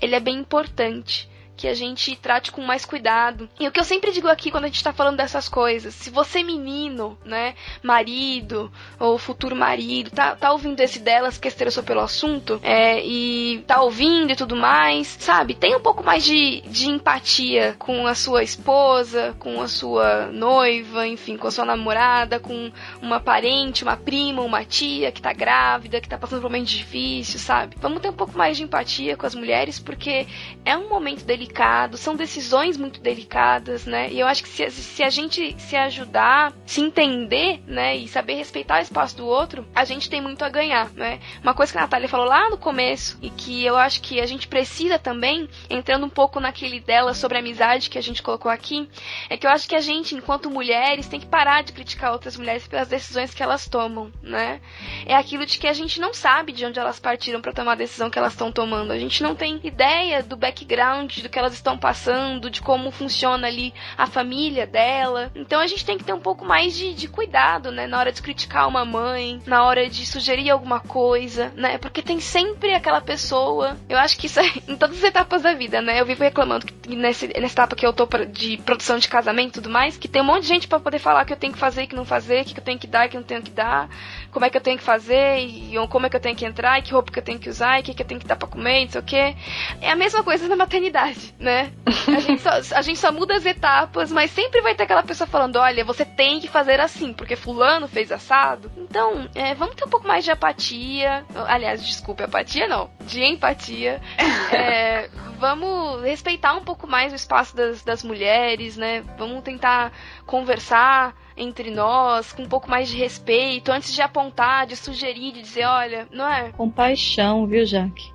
ele 0.02 0.16
é 0.16 0.20
bem 0.20 0.38
importante 0.38 1.31
que 1.62 1.68
a 1.68 1.76
gente 1.76 2.16
trate 2.16 2.52
com 2.52 2.60
mais 2.64 2.86
cuidado. 2.86 3.48
E 3.60 3.68
o 3.68 3.72
que 3.72 3.80
eu 3.80 3.84
sempre 3.84 4.12
digo 4.12 4.28
aqui 4.28 4.50
quando 4.50 4.64
a 4.64 4.68
gente 4.68 4.84
tá 4.84 4.92
falando 4.92 5.18
dessas 5.18 5.48
coisas, 5.48 5.94
se 5.94 6.10
você 6.10 6.42
menino, 6.42 7.16
né, 7.24 7.54
marido 7.84 8.72
ou 9.00 9.16
futuro 9.20 9.56
marido, 9.56 10.10
tá, 10.10 10.36
tá 10.36 10.52
ouvindo 10.52 10.80
esse 10.80 10.98
delas 10.98 11.38
que 11.38 11.48
interessou 11.48 11.84
pelo 11.84 12.00
assunto, 12.00 12.60
é, 12.64 13.06
e 13.06 13.64
tá 13.68 13.80
ouvindo 13.80 14.32
e 14.32 14.36
tudo 14.36 14.56
mais, 14.56 15.06
sabe, 15.20 15.54
tem 15.54 15.76
um 15.76 15.80
pouco 15.80 16.04
mais 16.04 16.24
de, 16.24 16.62
de 16.62 16.90
empatia 16.90 17.76
com 17.78 18.08
a 18.08 18.16
sua 18.16 18.42
esposa, 18.42 19.36
com 19.38 19.62
a 19.62 19.68
sua 19.68 20.32
noiva, 20.32 21.06
enfim, 21.06 21.38
com 21.38 21.48
a 21.48 21.52
sua 21.52 21.66
namorada, 21.66 22.40
com 22.40 22.72
uma 23.00 23.20
parente, 23.20 23.84
uma 23.84 23.96
prima, 23.96 24.42
uma 24.42 24.66
tia 24.66 25.12
que 25.12 25.22
tá 25.22 25.32
grávida, 25.32 26.02
que 26.02 26.10
tá 26.10 26.18
passando 26.18 26.42
por 26.42 26.48
um 26.48 26.50
momento 26.50 26.70
difícil, 26.70 27.40
sabe? 27.40 27.76
Vamos 27.80 28.02
ter 28.02 28.10
um 28.10 28.14
pouco 28.14 28.36
mais 28.36 28.58
de 28.58 28.64
empatia 28.64 29.16
com 29.16 29.28
as 29.28 29.36
mulheres, 29.36 29.78
porque 29.78 30.26
é 30.66 30.76
um 30.76 30.90
momento 30.90 31.24
delicado 31.24 31.51
delicado, 31.52 31.98
são 31.98 32.16
decisões 32.16 32.78
muito 32.78 33.02
delicadas, 33.02 33.86
né? 33.86 34.10
E 34.12 34.20
eu 34.20 34.28
acho 34.28 34.44
que 34.44 34.50
se, 34.50 34.72
se 34.72 35.04
a 35.04 35.10
gente 35.10 35.56
se 35.60 35.76
ajudar, 35.76 36.54
se 36.66 36.82
entender, 36.82 37.62
né, 37.68 37.96
e 37.98 38.08
saber 38.08 38.36
respeitar 38.36 38.80
o 38.80 38.82
espaço 38.82 39.18
do 39.18 39.26
outro, 39.26 39.68
a 39.76 39.84
gente 39.84 40.10
tem 40.10 40.22
muito 40.22 40.44
a 40.44 40.50
ganhar, 40.50 40.90
né? 40.94 41.20
Uma 41.44 41.54
coisa 41.54 41.72
que 41.72 41.78
a 41.78 41.82
Natália 41.82 42.08
falou 42.08 42.26
lá 42.26 42.50
no 42.50 42.58
começo 42.58 43.20
e 43.22 43.30
que 43.30 43.66
eu 43.66 43.76
acho 43.76 44.02
que 44.02 44.22
a 44.22 44.26
gente 44.26 44.48
precisa 44.48 44.98
também, 44.98 45.50
entrando 45.70 46.06
um 46.06 46.10
pouco 46.10 46.40
naquele 46.40 46.80
dela 46.80 47.14
sobre 47.14 47.38
amizade 47.38 47.90
que 47.90 47.98
a 47.98 48.04
gente 48.04 48.24
colocou 48.24 48.52
aqui, 48.52 48.90
é 49.30 49.36
que 49.36 49.46
eu 49.46 49.52
acho 49.52 49.68
que 49.68 49.76
a 49.76 49.82
gente, 49.82 50.16
enquanto 50.16 50.50
mulheres, 50.50 51.08
tem 51.08 51.20
que 51.20 51.26
parar 51.26 51.64
de 51.64 51.74
criticar 51.74 52.14
outras 52.14 52.38
mulheres 52.38 52.66
pelas 52.68 52.88
decisões 52.88 53.34
que 53.34 53.44
elas 53.44 53.68
tomam, 53.68 54.12
né? 54.24 54.62
É 55.06 55.16
aquilo 55.16 55.46
de 55.46 55.60
que 55.60 55.68
a 55.68 55.74
gente 55.74 56.00
não 56.00 56.14
sabe 56.14 56.54
de 56.54 56.66
onde 56.66 56.80
elas 56.80 57.00
partiram 57.00 57.42
para 57.42 57.54
tomar 57.54 57.74
a 57.74 57.76
decisão 57.76 58.10
que 58.10 58.18
elas 58.18 58.34
estão 58.34 58.52
tomando. 58.52 58.92
A 58.92 59.00
gente 59.00 59.22
não 59.22 59.36
tem 59.36 59.60
ideia 59.64 60.24
do 60.24 60.38
background, 60.38 61.20
do 61.20 61.30
que 61.30 61.41
elas 61.42 61.54
estão 61.54 61.78
passando, 61.78 62.50
de 62.50 62.62
como 62.62 62.92
funciona 62.92 63.48
ali 63.48 63.74
a 63.98 64.08
família 64.08 64.66
dela. 64.66 65.32
Então 65.36 65.60
a 65.60 65.68
gente 65.68 65.86
tem 65.86 65.98
que 65.98 66.04
ter 66.04 66.14
um 66.14 66.20
pouco 66.20 66.46
mais 66.46 66.78
de, 66.78 66.94
de 66.94 67.08
cuidado, 67.08 67.72
né? 67.72 67.88
Na 67.88 68.00
hora 68.00 68.12
de 68.12 68.22
criticar 68.22 68.68
uma 68.68 68.86
mãe, 68.86 69.42
na 69.46 69.64
hora 69.64 69.90
de 69.90 70.06
sugerir 70.06 70.50
alguma 70.50 70.80
coisa, 70.80 71.52
né? 71.56 71.78
Porque 71.78 72.02
tem 72.02 72.20
sempre 72.20 72.74
aquela 72.74 73.02
pessoa. 73.02 73.78
Eu 73.90 73.98
acho 73.98 74.18
que 74.18 74.28
isso 74.28 74.40
é 74.40 74.46
em 74.68 74.76
todas 74.76 74.98
as 74.98 75.04
etapas 75.04 75.42
da 75.42 75.54
vida, 75.54 75.82
né? 75.82 76.00
Eu 76.00 76.06
vivo 76.06 76.24
reclamando 76.24 76.66
que 76.66 76.96
nesse, 76.96 77.28
nessa 77.28 77.54
etapa 77.54 77.76
que 77.76 77.86
eu 77.86 77.94
tô 77.94 78.08
de 78.30 78.58
produção 78.58 78.98
de 78.98 79.08
casamento 79.08 79.50
e 79.50 79.62
tudo 79.62 79.70
mais, 79.70 79.98
que 79.98 80.08
tem 80.08 80.22
um 80.22 80.26
monte 80.26 80.44
de 80.44 80.48
gente 80.48 80.68
para 80.68 80.80
poder 80.80 81.00
falar 81.00 81.26
que 81.26 81.34
eu 81.34 81.38
tenho 81.38 81.54
que 81.54 81.60
fazer 81.60 81.84
e 81.84 81.88
que 81.88 81.96
não 81.96 82.06
fazer, 82.06 82.46
que 82.46 82.58
eu 82.58 82.64
tenho 82.64 82.80
que 82.80 82.88
dar 82.88 83.06
e 83.06 83.10
que 83.10 83.18
não 83.18 83.24
tenho 83.24 83.42
que 83.42 83.52
dar, 83.52 83.90
como 84.32 84.46
é 84.46 84.50
que 84.50 84.58
eu 84.58 84.62
tenho 84.62 84.78
que 84.78 84.84
fazer, 84.84 85.40
e 85.40 85.74
como 85.90 86.06
é 86.06 86.10
que 86.10 86.16
eu 86.16 86.20
tenho 86.20 86.36
que 86.36 86.46
entrar, 86.46 86.80
e 86.80 86.82
que 86.82 86.94
roupa 86.94 87.12
que 87.12 87.20
eu 87.20 87.24
tenho 87.24 87.40
que 87.40 87.50
usar, 87.50 87.78
e 87.78 87.82
o 87.82 87.84
que, 87.84 87.94
que 87.94 88.02
eu 88.02 88.08
tenho 88.08 88.20
que 88.20 88.28
dar 88.28 88.36
pra 88.36 88.48
comer, 88.48 88.86
não 88.86 88.92
sei 88.92 89.02
o 89.02 89.04
quê. 89.04 89.36
É 89.82 89.92
a 89.92 89.96
mesma 89.96 90.24
coisa 90.24 90.48
na 90.48 90.56
maternidade 90.56 91.21
né? 91.40 91.72
A 91.86 92.20
gente, 92.20 92.42
só, 92.42 92.50
a 92.50 92.82
gente 92.82 93.00
só 93.00 93.12
muda 93.12 93.36
as 93.36 93.46
etapas, 93.46 94.12
mas 94.12 94.32
sempre 94.32 94.62
vai 94.62 94.76
ter 94.76 94.84
aquela 94.84 95.04
pessoa 95.04 95.28
falando: 95.28 95.58
olha, 95.58 95.84
você 95.84 96.06
tem 96.06 96.40
que 96.40 96.48
fazer 96.48 96.80
assim, 96.80 97.14
porque 97.14 97.36
Fulano 97.36 97.88
fez 97.88 98.12
assado. 98.12 98.72
Então, 98.78 99.30
é, 99.36 99.54
vamos 99.56 99.76
ter 99.76 99.86
um 99.86 99.90
pouco 99.90 100.08
mais 100.08 100.24
de 100.24 100.32
apatia. 100.32 101.26
Aliás, 101.48 101.86
desculpe, 101.86 102.24
apatia 102.24 102.68
não, 102.68 102.90
de 103.02 103.24
empatia. 103.24 104.02
É, 104.52 105.10
vamos 105.40 106.04
respeitar 106.04 106.54
um 106.54 106.64
pouco 106.64 106.86
mais 106.86 107.14
o 107.14 107.16
espaço 107.16 107.56
das, 107.56 107.82
das 107.84 108.04
mulheres, 108.04 108.76
né? 108.76 109.04
Vamos 109.18 109.42
tentar 109.42 109.92
conversar 110.26 111.16
entre 111.36 111.72
nós 111.72 112.32
com 112.32 112.44
um 112.44 112.48
pouco 112.48 112.70
mais 112.70 112.90
de 112.90 112.98
respeito, 112.98 113.72
antes 113.72 113.94
de 113.94 114.02
apontar, 114.02 114.68
de 114.68 114.76
sugerir, 114.76 115.32
de 115.32 115.42
dizer, 115.42 115.66
olha, 115.66 116.08
não 116.12 116.28
é? 116.28 116.52
Compaixão, 116.52 117.48
viu, 117.48 117.66
Jaque? 117.66 118.11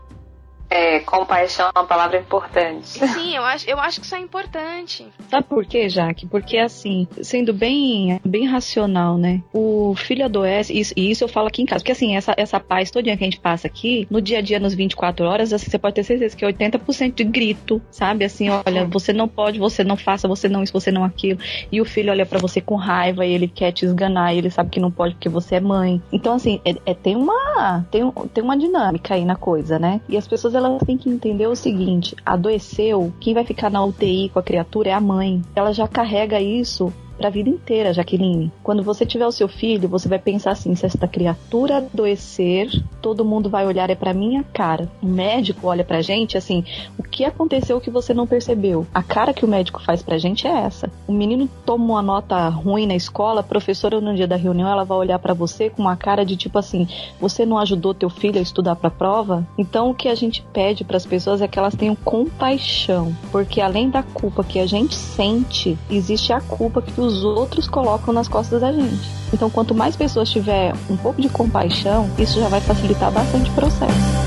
É, 0.69 1.01
compaixão 1.01 1.71
é 1.75 1.79
uma 1.79 1.87
palavra 1.87 2.19
importante. 2.19 2.87
Sim, 2.87 3.37
eu 3.37 3.45
acho, 3.45 3.69
eu 3.69 3.79
acho 3.79 4.01
que 4.01 4.07
isso 4.07 4.15
é 4.15 4.19
importante. 4.19 5.07
Sabe 5.31 5.47
por 5.47 5.65
quê, 5.65 5.89
Jaque? 5.89 6.27
Porque, 6.27 6.59
assim, 6.59 7.07
sendo 7.23 7.53
bem, 7.53 8.21
bem 8.25 8.47
racional, 8.47 9.17
né? 9.17 9.43
O 9.53 9.95
filho 9.97 10.25
adoece, 10.25 10.79
isso, 10.79 10.93
e 10.97 11.11
isso 11.11 11.25
eu 11.25 11.29
falo 11.29 11.49
aqui 11.49 11.63
em 11.63 11.67
casa, 11.67 11.83
porque, 11.83 11.93
assim, 11.93 12.17
essa, 12.17 12.35
essa 12.37 12.59
paz 12.59 12.91
todinha 12.91 13.17
que 13.17 13.25
a 13.25 13.27
gente 13.27 13.41
passa 13.41 13.67
aqui, 13.67 14.07
no 14.11 14.21
dia 14.21 14.39
a 14.39 14.41
dia, 14.41 14.59
nos 14.59 14.75
24 14.75 15.25
horas, 15.25 15.53
assim, 15.53 15.71
você 15.71 15.79
pode 15.79 15.95
ter 15.95 16.03
certeza 16.03 16.37
que 16.37 16.45
é 16.45 16.49
80% 16.53 17.15
de 17.15 17.25
grito, 17.25 17.81
sabe? 17.91 18.25
Assim, 18.25 18.49
olha, 18.51 18.85
você 18.87 19.13
não 19.13 19.29
pode, 19.29 19.59
você 19.59 19.85
não 19.85 19.97
faça, 19.97 20.27
você 20.27 20.49
não 20.49 20.63
isso, 20.63 20.73
você 20.73 20.91
não 20.91 21.05
aquilo. 21.05 21.39
E 21.71 21.81
o 21.81 21.85
filho 21.85 22.11
olha 22.11 22.27
para 22.27 22.39
você 22.39 22.61
com 22.61 22.75
raiva 22.75 23.25
e 23.25 23.33
ele 23.33 23.49
quer 23.49 23.73
te 23.73 23.85
esganar, 23.85 24.35
e 24.35 24.39
ele 24.39 24.51
sabe 24.51 24.71
que 24.71 24.81
não 24.81 24.91
pode 24.91 25.15
porque 25.15 25.29
você 25.29 25.57
é 25.57 25.61
mãe. 25.61 26.03
Então, 26.13 26.35
assim, 26.35 26.61
é, 26.65 26.75
é 26.87 26.95
tem, 26.95 27.17
uma, 27.17 27.87
tem, 27.91 28.11
tem 28.33 28.43
uma 28.43 28.57
dinâmica 28.57 29.15
aí 29.15 29.25
na 29.25 29.37
coisa, 29.37 29.79
né? 29.79 30.01
E 30.09 30.17
as 30.17 30.27
pessoas 30.27 30.56
elas 30.57 30.83
têm 30.83 30.97
que 30.97 31.09
entender 31.09 31.47
o 31.47 31.57
seguinte: 31.57 32.17
adoeceu, 32.25 33.13
quem 33.21 33.35
vai 33.35 33.45
ficar 33.45 33.71
na 33.71 33.85
UTI 33.85 34.31
com 34.31 34.39
a 34.39 34.43
criatura 34.43 34.91
é 34.91 34.93
a 34.93 35.01
mãe. 35.01 35.43
Ela 35.55 35.73
já 35.73 35.87
carrega 35.87 36.41
isso 36.41 36.93
para 37.17 37.29
a 37.29 37.31
vida 37.31 37.49
inteira, 37.49 37.93
Jaqueline. 37.93 38.53
Quando 38.63 38.83
você 38.83 39.07
tiver 39.07 39.27
o 39.27 39.33
seu 39.33 39.49
filho, 39.49 39.89
você 39.89 40.09
vai 40.09 40.19
pensar 40.19 40.53
assim: 40.53 40.75
se 40.75 40.87
esta 40.87 41.09
criatura 41.09 41.79
adoecer, 41.79 42.71
todo 43.01 43.25
mundo 43.25 43.49
vai 43.49 43.67
olhar 43.67 43.91
é 43.91 43.95
para 43.95 44.15
minha 44.15 44.43
cara. 44.43 44.91
O 45.03 45.07
médico 45.07 45.67
olha 45.67 45.85
pra 45.85 46.03
gente 46.03 46.37
assim: 46.37 46.65
o 46.99 47.03
que 47.03 47.25
aconteceu 47.25 47.81
que 47.81 47.91
você 47.91 48.13
não 48.13 48.27
percebeu? 48.27 48.87
A 48.93 49.03
cara 49.03 49.33
que 49.33 49.45
o 49.45 49.49
médico 49.49 49.83
faz 49.83 50.03
pra 50.03 50.19
gente 50.19 50.47
é 50.47 50.51
essa. 50.51 50.91
O 51.07 51.13
menino 51.13 51.49
toma 51.65 51.85
uma 51.85 52.03
nota 52.03 52.49
ruim 52.49 52.87
na 52.87 52.95
escola, 52.95 53.41
a 53.41 53.45
professora 53.45 54.01
no 54.01 54.15
dia 54.15 54.27
da 54.27 54.37
reunião 54.37 54.69
ela 54.69 54.85
vai 54.85 54.99
olhar 54.99 55.19
para 55.19 55.35
você 55.35 55.71
com 55.71 55.83
uma 55.83 55.97
cara 55.97 56.25
de 56.25 56.37
tipo 56.37 56.59
assim: 56.59 56.87
você 57.21 57.47
não 57.47 57.59
ajudou 57.59 57.95
teu 57.95 58.11
filho 58.11 58.39
a 58.39 58.43
estudar 58.43 58.77
para 58.77 58.91
prova? 58.91 59.47
Então 59.57 59.91
o 59.91 59.95
que 59.95 60.09
a 60.09 60.15
gente 60.15 60.43
pede 60.53 60.85
para 60.85 60.97
as 60.97 61.07
pessoas 61.07 61.41
é 61.41 61.49
que 61.49 61.59
elas 61.59 61.75
tenham 61.75 61.95
compaixão, 61.95 63.17
porque 63.31 63.61
além 63.61 63.89
da 63.89 64.03
culpa 64.03 64.43
que 64.43 64.59
a 64.59 64.67
gente 64.67 64.95
sente, 64.95 65.79
existe 65.91 66.33
a 66.33 66.41
culpa 66.41 66.83
que 66.83 67.01
os 67.01 67.06
outros 67.25 67.69
colocam 67.69 68.13
nas 68.13 68.29
costas 68.29 68.61
da 68.61 68.73
gente. 68.73 69.09
Então, 69.33 69.51
quanto 69.51 69.75
mais 69.75 69.97
pessoas 69.97 70.31
tiver 70.31 70.73
um 70.89 70.97
pouco 70.97 71.21
de 71.21 71.29
compaixão, 71.29 72.11
isso 72.19 72.41
já 72.41 72.49
vai 72.49 72.61
facilitar 72.61 73.11
bastante 73.11 73.51
o 73.51 73.55
processo. 73.55 74.27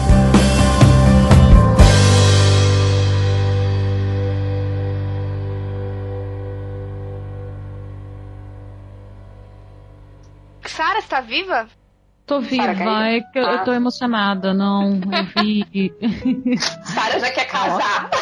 Sara 10.66 11.00
está 11.00 11.22
viva? 11.22 11.68
Tô 12.26 12.40
viva, 12.40 12.64
é 13.08 13.22
que 13.22 13.40
eu, 13.40 13.44
eu 13.44 13.64
tô 13.64 13.74
emocionada, 13.74 14.54
não, 14.54 14.92
eu 14.94 15.44
vi. 15.44 15.92
Sara 16.86 17.20
já 17.20 17.32
quer 17.32 17.46
casar. 17.46 18.10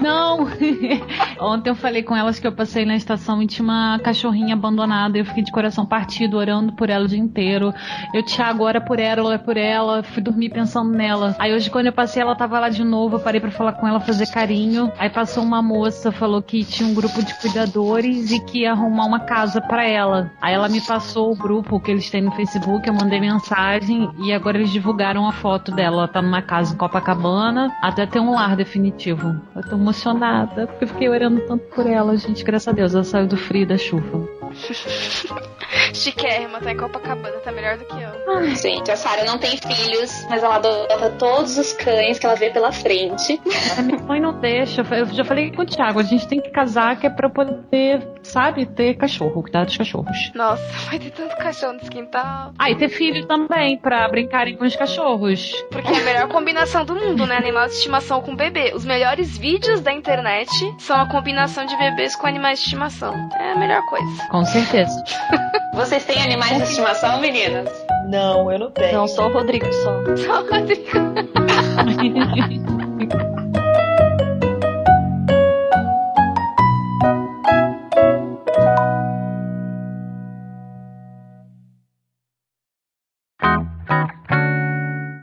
Não, 0.00 0.48
Ontem 1.40 1.70
eu 1.70 1.74
falei 1.74 2.02
com 2.02 2.16
elas 2.16 2.38
que 2.38 2.46
eu 2.46 2.52
passei 2.52 2.84
na 2.84 2.96
estação 2.96 3.42
e 3.42 3.46
tinha 3.46 3.64
uma 3.64 3.98
cachorrinha 3.98 4.54
abandonada. 4.54 5.18
Eu 5.18 5.24
fiquei 5.24 5.42
de 5.42 5.52
coração 5.52 5.86
partido, 5.86 6.36
orando 6.36 6.72
por 6.72 6.90
ela 6.90 7.04
o 7.04 7.08
dia 7.08 7.18
inteiro. 7.18 7.72
Eu, 8.12 8.24
Thiago, 8.24 8.64
ora 8.64 8.80
por 8.80 8.98
ela, 8.98 9.38
por 9.38 9.56
ela. 9.56 10.02
Fui 10.02 10.22
dormir 10.22 10.50
pensando 10.50 10.90
nela. 10.90 11.34
Aí 11.38 11.52
hoje, 11.54 11.70
quando 11.70 11.86
eu 11.86 11.92
passei, 11.92 12.22
ela 12.22 12.34
tava 12.34 12.58
lá 12.58 12.68
de 12.68 12.84
novo. 12.84 13.16
Eu 13.16 13.20
parei 13.20 13.40
pra 13.40 13.50
falar 13.50 13.72
com 13.74 13.86
ela, 13.86 14.00
fazer 14.00 14.26
carinho. 14.26 14.92
Aí 14.98 15.10
passou 15.10 15.42
uma 15.42 15.62
moça, 15.62 16.12
falou 16.12 16.42
que 16.42 16.64
tinha 16.64 16.88
um 16.88 16.94
grupo 16.94 17.22
de 17.22 17.34
cuidadores 17.34 18.30
e 18.30 18.40
que 18.40 18.60
ia 18.60 18.72
arrumar 18.72 19.06
uma 19.06 19.20
casa 19.20 19.60
para 19.60 19.86
ela. 19.86 20.30
Aí 20.40 20.54
ela 20.54 20.68
me 20.68 20.80
passou 20.80 21.32
o 21.32 21.36
grupo 21.36 21.80
que 21.80 21.90
eles 21.90 22.10
têm 22.10 22.22
no 22.22 22.32
Facebook. 22.32 22.86
Eu 22.86 22.94
mandei 22.94 23.20
mensagem 23.20 24.10
e 24.24 24.32
agora 24.32 24.58
eles 24.58 24.70
divulgaram 24.70 25.28
a 25.28 25.32
foto 25.32 25.72
dela. 25.72 25.94
Ela 25.94 26.08
tá 26.08 26.22
numa 26.22 26.42
casa 26.42 26.74
em 26.74 26.76
Copacabana. 26.76 27.72
Até 27.82 28.06
ter 28.06 28.20
um 28.20 28.34
lar 28.34 28.56
definitivo. 28.56 29.40
Eu 29.54 29.62
tô 29.62 29.76
emocionada 29.84 30.66
porque 30.66 30.84
eu 30.84 30.88
fiquei 30.88 31.08
orando 31.08 31.42
tanto 31.42 31.64
por 31.74 31.86
ela, 31.86 32.16
gente. 32.16 32.42
Graças 32.42 32.68
a 32.68 32.72
Deus, 32.72 32.94
ela 32.94 33.04
saiu 33.04 33.26
do 33.26 33.36
frio 33.36 33.66
da 33.66 33.76
chuva. 33.76 34.26
Chiquérrima, 35.92 36.60
tá 36.60 36.72
em 36.72 36.76
Copacabana, 36.76 37.36
tá 37.38 37.52
melhor 37.52 37.78
do 37.78 37.84
que 37.84 37.94
eu. 37.94 38.54
Gente, 38.56 38.90
a 38.90 38.96
Sarah 38.96 39.24
não 39.24 39.38
tem 39.38 39.56
filhos, 39.56 40.26
mas 40.28 40.42
ela 40.42 40.56
adota 40.56 41.10
todos 41.10 41.58
os 41.58 41.72
cães 41.72 42.18
que 42.18 42.26
ela 42.26 42.34
vê 42.34 42.50
pela 42.50 42.72
frente. 42.72 43.40
A 43.78 43.82
minha 43.82 43.98
mãe 43.98 44.20
não 44.20 44.38
deixa. 44.40 44.82
Eu 44.82 45.06
já 45.06 45.24
falei 45.24 45.50
com 45.52 45.62
o 45.62 45.66
Thiago, 45.66 46.00
a 46.00 46.02
gente 46.02 46.26
tem 46.26 46.40
que 46.40 46.50
casar 46.50 46.98
que 46.98 47.06
é 47.06 47.10
pra 47.10 47.28
poder, 47.28 48.06
sabe, 48.22 48.66
ter 48.66 48.94
cachorro, 48.94 49.42
cuidar 49.42 49.64
dos 49.64 49.76
cachorros. 49.76 50.32
Nossa, 50.34 50.62
vai 50.88 50.98
ter 50.98 51.10
tanto 51.10 51.36
cachorro 51.36 51.74
nesse 51.74 51.90
quintal. 51.90 52.52
Ah, 52.58 52.70
e 52.70 52.76
ter 52.76 52.88
filho 52.88 53.26
também, 53.26 53.78
pra 53.78 54.08
brincarem 54.08 54.56
com 54.56 54.64
os 54.64 54.76
cachorros. 54.76 55.52
Porque 55.70 55.92
é 55.92 55.98
a 55.98 56.04
melhor 56.04 56.28
combinação 56.28 56.84
do 56.84 56.94
mundo, 56.94 57.26
né? 57.26 57.36
Animal 57.36 57.66
de 57.66 57.74
estimação 57.74 58.20
com 58.20 58.34
bebê. 58.34 58.72
Os 58.74 58.84
melhores 58.84 59.36
vídeos 59.36 59.80
da 59.80 59.92
internet 59.92 60.50
são 60.78 61.00
a 61.00 61.08
combinação 61.08 61.64
de 61.64 61.76
bebês 61.76 62.16
com 62.16 62.26
animais 62.26 62.58
de 62.58 62.64
estimação. 62.64 63.14
É 63.38 63.52
a 63.52 63.56
melhor 63.56 63.84
coisa. 63.86 64.28
Com 64.28 64.43
certeza. 64.46 65.02
Vocês 65.74 66.04
têm 66.04 66.22
animais 66.22 66.56
de 66.58 66.62
estimação, 66.64 67.20
meninas? 67.20 67.68
Não, 68.08 68.50
eu 68.52 68.58
não 68.58 68.70
tenho. 68.70 68.92
Não, 68.92 69.08
só 69.08 69.26
o 69.26 69.32
Rodrigo 69.32 69.66
só. 69.72 70.16
Só 70.16 70.42
o 70.42 70.50
Rodrigo. 70.50 70.84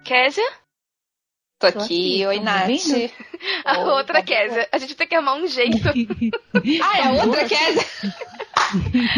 Kézia? 0.04 0.44
Tô 1.60 1.68
aqui, 1.68 2.26
oi, 2.26 2.38
Tá 2.38 2.44
Nath. 2.44 2.70
ouvindo? 2.70 3.12
A 3.66 3.80
Oi, 3.80 3.86
outra 3.94 4.16
tá 4.16 4.24
Kézia. 4.24 4.68
A 4.72 4.78
gente 4.78 4.96
tem 4.96 5.08
que 5.08 5.16
arrumar 5.16 5.36
um 5.36 5.48
jeito. 5.48 5.78
Ah, 6.84 7.00
é 7.00 7.04
a 7.20 7.24
outra 7.24 7.46
Kézia? 7.48 7.86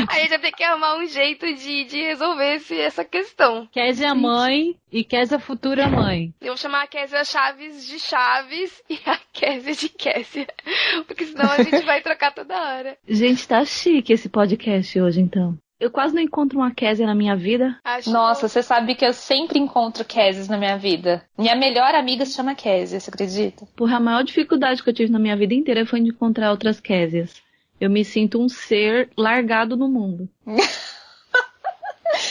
A 0.09 0.19
gente 0.19 0.29
vai 0.29 0.39
ter 0.39 0.51
que 0.51 0.63
arrumar 0.63 0.97
um 0.97 1.05
jeito 1.05 1.45
de, 1.53 1.83
de 1.85 2.01
resolver 2.01 2.55
esse, 2.55 2.79
essa 2.79 3.05
questão. 3.05 3.67
Kézia 3.71 4.07
é 4.07 4.13
mãe 4.13 4.75
e 4.91 5.03
Kézia 5.03 5.39
futura 5.39 5.87
mãe. 5.87 6.33
Eu 6.41 6.49
vou 6.49 6.57
chamar 6.57 6.83
a 6.83 6.87
Kézia 6.87 7.23
Chaves 7.23 7.85
de 7.85 7.99
Chaves 7.99 8.83
e 8.89 8.99
a 9.05 9.19
Kézia 9.31 9.75
de 9.75 9.89
Kézia. 9.89 10.47
Porque 11.07 11.25
senão 11.25 11.51
a 11.51 11.61
gente 11.61 11.85
vai 11.85 12.01
trocar 12.01 12.33
toda 12.33 12.55
hora. 12.55 12.97
Gente, 13.07 13.47
tá 13.47 13.63
chique 13.65 14.13
esse 14.13 14.29
podcast 14.29 14.99
hoje, 14.99 15.21
então. 15.21 15.57
Eu 15.79 15.91
quase 15.91 16.15
não 16.15 16.21
encontro 16.21 16.59
uma 16.59 16.73
Késia 16.73 17.05
na 17.05 17.13
minha 17.13 17.35
vida. 17.35 17.77
Acho 17.83 18.09
Nossa, 18.09 18.47
você 18.47 18.63
sabe 18.63 18.95
que 18.95 19.05
eu 19.05 19.11
sempre 19.11 19.59
encontro 19.59 20.05
Kézias 20.05 20.47
na 20.47 20.57
minha 20.57 20.77
vida. 20.77 21.25
Minha 21.37 21.55
melhor 21.55 21.93
amiga 21.93 22.25
se 22.25 22.33
chama 22.33 22.55
Kézia, 22.55 22.99
você 22.99 23.09
acredita? 23.09 23.67
Porra, 23.75 23.97
a 23.97 23.99
maior 23.99 24.23
dificuldade 24.23 24.81
que 24.81 24.89
eu 24.89 24.93
tive 24.93 25.11
na 25.11 25.19
minha 25.19 25.35
vida 25.35 25.53
inteira 25.53 25.85
foi 25.85 25.99
de 25.99 26.09
encontrar 26.09 26.51
outras 26.51 26.79
Késias. 26.79 27.41
Eu 27.79 27.89
me 27.89 28.03
sinto 28.05 28.41
um 28.41 28.47
ser 28.47 29.09
largado 29.17 29.75
no 29.75 29.87
mundo. 29.89 30.29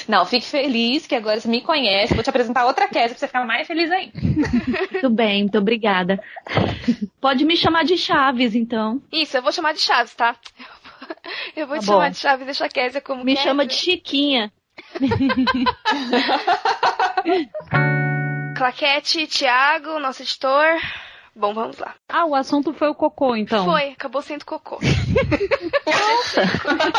Não, 0.08 0.24
fique 0.24 0.46
feliz 0.46 1.06
que 1.06 1.14
agora 1.14 1.40
você 1.40 1.48
me 1.48 1.60
conhece. 1.60 2.14
Vou 2.14 2.22
te 2.22 2.30
apresentar 2.30 2.64
outra 2.66 2.86
Kézia 2.88 3.10
pra 3.10 3.18
você 3.18 3.26
ficar 3.26 3.44
mais 3.44 3.66
feliz 3.66 3.90
ainda. 3.90 4.12
Muito 4.92 5.10
bem, 5.10 5.42
muito 5.42 5.58
obrigada. 5.58 6.22
Pode 7.20 7.44
me 7.44 7.56
chamar 7.56 7.84
de 7.84 7.96
Chaves, 7.96 8.54
então. 8.54 9.02
Isso, 9.12 9.36
eu 9.36 9.42
vou 9.42 9.50
chamar 9.52 9.72
de 9.74 9.80
Chaves, 9.80 10.14
tá? 10.14 10.36
Eu 11.56 11.66
vou 11.66 11.76
Tá 11.76 11.82
te 11.82 11.86
bom. 11.86 11.92
chamar 11.94 12.10
de 12.10 12.16
Chaves 12.18 12.42
e 12.42 12.44
deixar 12.46 12.66
a 12.66 12.68
Kézia 12.68 13.00
como 13.00 13.24
Me 13.24 13.32
Kézia. 13.34 13.48
chama 13.50 13.66
de 13.66 13.74
Chiquinha. 13.74 14.52
Claquete, 18.56 19.26
Thiago, 19.26 19.98
nosso 19.98 20.22
editor. 20.22 20.78
Bom, 21.34 21.54
vamos 21.54 21.78
lá. 21.78 21.94
Ah, 22.08 22.26
o 22.26 22.34
assunto 22.34 22.74
foi 22.74 22.88
o 22.88 22.94
cocô, 22.94 23.34
então. 23.34 23.64
Foi, 23.64 23.90
acabou 23.92 24.20
sendo 24.20 24.44
cocô. 24.44 24.78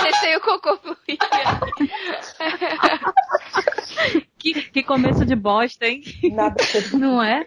Deixei 0.03 0.35
o 0.35 0.41
cocô 0.41 0.75
fluir. 0.77 1.19
Que, 4.39 4.53
que 4.71 4.83
começo 4.83 5.23
de 5.25 5.35
bosta, 5.35 5.85
hein? 5.85 6.01
Nada, 6.33 6.55
Não 6.97 7.21
é? 7.21 7.45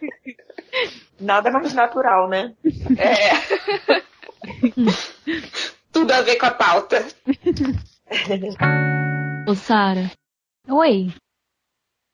nada 1.21 1.51
mais 1.51 1.73
natural, 1.75 2.29
né? 2.29 2.55
É. 2.99 4.01
Tudo 5.93 6.13
a 6.13 6.23
ver 6.23 6.37
com 6.37 6.47
a 6.47 6.51
pauta. 6.53 7.05
Ô, 9.49 9.55
Sara, 9.55 10.11
Oi. 10.69 11.13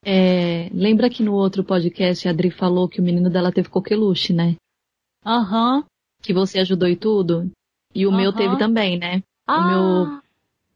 é, 0.05 0.69
lembra 0.73 1.11
que 1.11 1.23
no 1.23 1.35
outro 1.35 1.63
podcast 1.63 2.27
a 2.27 2.31
Adri 2.31 2.51
falou 2.51 2.89
que 2.89 3.01
o 3.01 3.05
menino 3.05 3.29
dela 3.31 3.53
teve 3.53 3.69
coqueluche, 3.69 4.33
né? 4.33 4.57
Aham. 5.25 5.85
Que 6.23 6.33
você 6.33 6.59
ajudou 6.61 6.89
e 6.89 6.97
tudo? 6.97 7.51
E 7.95 8.07
o 8.07 8.13
meu 8.13 8.31
Aham. 8.31 8.39
teve 8.39 8.57
também, 8.57 8.99
né? 8.99 9.23
Ah, 9.47 9.67
meu- 9.67 10.23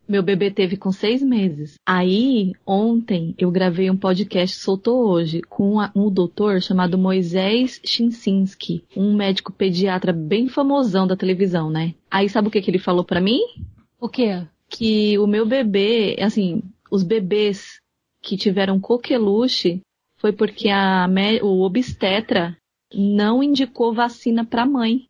Meu 0.09 0.23
bebê 0.23 0.53
teve 0.53 0.77
com 0.77 0.93
seis 0.93 1.21
meses. 1.21 1.75
Aí, 1.85 2.53
ontem, 2.65 3.35
eu 3.37 3.51
gravei 3.51 3.91
um 3.91 3.97
podcast, 3.97 4.57
soltou 4.57 5.09
hoje, 5.09 5.41
com 5.43 5.79
um 5.97 6.09
doutor 6.09 6.63
chamado 6.63 6.97
Moisés 6.97 7.81
Chinsinski, 7.85 8.85
um 8.97 9.17
médico 9.17 9.53
pediatra 9.53 10.13
bem 10.13 10.47
famosão 10.49 11.09
da 11.09 11.17
televisão, 11.17 11.69
né? 11.71 11.93
Aí, 12.09 12.29
sabe 12.29 12.47
o 12.47 12.51
que, 12.53 12.63
que 12.63 12.71
ele 12.71 12.79
falou 12.79 13.03
pra 13.05 13.21
mim? 13.21 13.41
o 13.99 14.09
quê? 14.09 14.47
Que 14.69 15.19
o 15.19 15.27
meu 15.27 15.45
bebê, 15.45 16.17
assim, 16.21 16.63
os 16.89 17.03
bebês 17.03 17.81
que 18.23 18.37
tiveram 18.37 18.79
coqueluche 18.79 19.81
foi 20.19 20.33
porque 20.33 20.69
a, 20.69 21.09
o 21.43 21.63
obstetra 21.63 22.57
não 22.95 23.43
indicou 23.43 23.95
vacina 23.95 24.45
pra 24.45 24.67
mãe. 24.67 25.09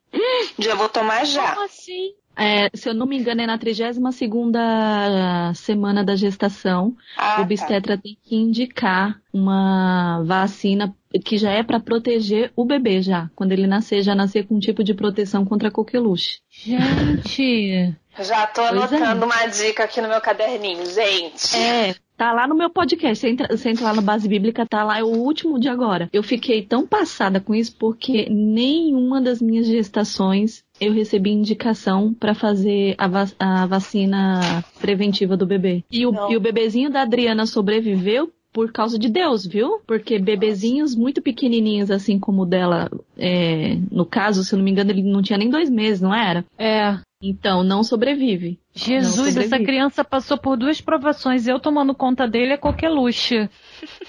Já 0.59 0.75
vou 0.75 0.89
tomar 0.89 1.25
já. 1.25 1.55
Como 1.55 1.67
assim? 1.67 2.15
É, 2.39 2.69
se 2.75 2.87
eu 2.87 2.93
não 2.93 3.07
me 3.07 3.19
engano, 3.19 3.41
é 3.41 3.47
na 3.47 3.57
32 3.57 4.15
segunda 4.15 5.53
semana 5.55 6.05
da 6.05 6.15
gestação. 6.15 6.95
Ah, 7.17 7.37
o 7.39 7.43
obstetra 7.43 7.97
tem 7.97 8.17
que 8.23 8.37
indicar 8.37 9.19
uma 9.33 10.23
vacina 10.25 10.95
que 11.25 11.39
já 11.39 11.51
é 11.51 11.63
para 11.63 11.81
proteger 11.81 12.53
o 12.55 12.67
bebê 12.67 13.01
já. 13.01 13.31
Quando 13.35 13.53
ele 13.53 13.67
nascer, 13.67 14.03
já 14.03 14.15
nascer 14.15 14.47
com 14.47 14.57
um 14.57 14.61
tipo 14.61 14.85
de 14.85 14.93
proteção 14.93 15.47
contra 15.47 15.71
coqueluche. 15.71 16.41
Gente. 16.51 17.95
tá. 18.15 18.23
Já 18.23 18.47
tô 18.47 18.63
Pois 18.69 18.93
é. 18.93 18.97
anotando 18.97 19.25
uma 19.25 19.47
dica 19.47 19.85
aqui 19.85 20.03
no 20.03 20.09
meu 20.09 20.21
caderninho, 20.21 20.85
gente. 20.87 21.57
É, 21.57 21.95
tá 22.17 22.33
lá 22.33 22.47
no 22.47 22.55
meu 22.55 22.71
podcast. 22.71 23.19
Você 23.19 23.29
entra, 23.29 23.57
você 23.57 23.71
entra 23.71 23.85
lá 23.85 23.95
no 23.95 24.03
Base 24.03 24.29
Bíblica, 24.29 24.67
tá 24.67 24.83
lá, 24.83 24.99
é 24.99 25.05
o 25.05 25.09
último 25.09 25.59
de 25.59 25.69
agora. 25.69 26.09
Eu 26.13 26.23
fiquei 26.23 26.63
tão 26.63 26.87
passada 26.87 27.41
com 27.41 27.55
isso 27.55 27.77
porque 27.79 28.29
nenhuma 28.31 29.21
das 29.21 29.41
minhas 29.41 29.67
gestações 29.67 30.65
eu 30.81 30.93
recebi 30.93 31.31
indicação 31.31 32.13
pra 32.13 32.35
fazer 32.35 32.95
a, 32.99 33.09
a 33.39 33.67
vacina 33.67 34.65
preventiva 34.81 35.37
do 35.37 35.47
bebê. 35.47 35.85
E 35.91 36.07
o, 36.07 36.13
Não. 36.13 36.31
e 36.31 36.37
o 36.37 36.41
bebezinho 36.41 36.91
da 36.91 37.03
Adriana 37.03 37.47
sobreviveu 37.47 38.31
por 38.53 38.73
causa 38.73 38.99
de 38.99 39.11
Deus, 39.11 39.47
viu? 39.47 39.81
Porque 39.87 40.19
bebezinhos 40.19 40.97
muito 40.97 41.21
pequenininhos, 41.21 41.91
assim 41.91 42.19
como 42.19 42.43
o 42.43 42.47
dela, 42.47 42.91
é, 43.19 43.77
no 43.93 44.07
caso, 44.07 44.43
se 44.43 44.55
eu 44.55 44.57
não 44.57 44.65
me 44.65 44.71
engano, 44.71 44.91
ele 44.91 45.03
não 45.03 45.21
tinha 45.21 45.39
nem 45.39 45.51
dois 45.51 45.69
meses, 45.69 46.01
não 46.01 46.15
era? 46.15 46.43
É. 46.59 46.99
Então, 47.31 47.63
não 47.63 47.83
sobrevive. 47.83 48.59
Jesus, 48.75 49.17
Não 49.17 49.25
essa 49.27 49.41
sobrevive. 49.41 49.65
criança 49.65 50.05
passou 50.05 50.37
por 50.39 50.57
duas 50.57 50.81
provações. 50.81 51.47
Eu 51.47 51.59
tomando 51.59 51.95
conta 51.95 52.27
dele 52.29 52.53
é 52.53 52.57
coqueluche. 52.57 53.49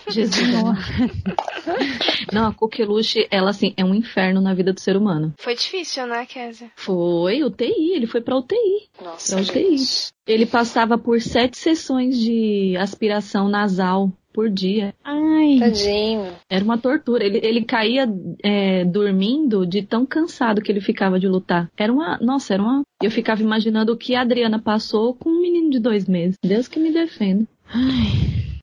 Jesus. 0.10 0.38
Não, 2.34 2.48
a 2.48 2.54
coqueluche, 2.54 3.28
ela 3.32 3.50
assim, 3.50 3.74
é 3.78 3.84
um 3.86 3.94
inferno 3.96 4.42
na 4.42 4.54
vida 4.54 4.74
do 4.74 4.80
ser 4.80 4.98
humano. 4.98 5.34
Foi 5.38 5.56
difícil, 5.56 6.06
né, 6.08 6.26
Kézia? 6.26 6.70
Foi 6.76 7.44
UTI, 7.44 7.94
ele 7.96 8.08
foi 8.08 8.22
pra 8.22 8.38
UTI. 8.38 8.90
Nossa, 9.04 9.36
Pra 9.36 9.44
UTI. 9.44 9.78
gente. 9.78 10.08
Ele 10.26 10.46
passava 10.46 10.98
por 10.98 11.22
sete 11.22 11.58
sessões 11.58 12.18
de 12.20 12.76
aspiração 12.78 13.48
nasal 13.48 14.12
por 14.38 14.52
dia. 14.52 14.94
Ai. 15.04 15.58
Tadinho. 15.60 16.32
Era 16.48 16.64
uma 16.64 16.78
tortura. 16.78 17.26
Ele, 17.26 17.40
ele 17.42 17.66
caía 17.66 18.08
é, 18.44 18.86
dormindo 18.86 19.66
de 19.66 19.82
tão 19.82 20.06
cansado 20.06 20.62
que 20.62 20.72
ele 20.72 20.80
ficava 20.80 21.20
de 21.20 21.28
lutar. 21.28 21.72
Era 21.76 21.92
uma. 21.92 22.20
Nossa, 22.22 22.54
era 22.54 22.62
uma. 22.62 22.84
Eu 23.02 23.10
ficava 23.10 23.42
imaginando 23.42 23.92
o 23.92 23.98
que 23.98 24.14
a 24.14 24.22
Adriana 24.22 24.60
passou 24.60 25.16
com 25.16 25.28
um 25.28 25.42
menino 25.42 25.72
de 25.72 25.80
dois 25.80 26.08
meses. 26.08 26.38
Deus 26.46 26.68
que 26.68 26.80
me 26.80 26.92
defenda. 26.92 27.48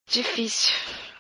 Difícil. 0.09 0.73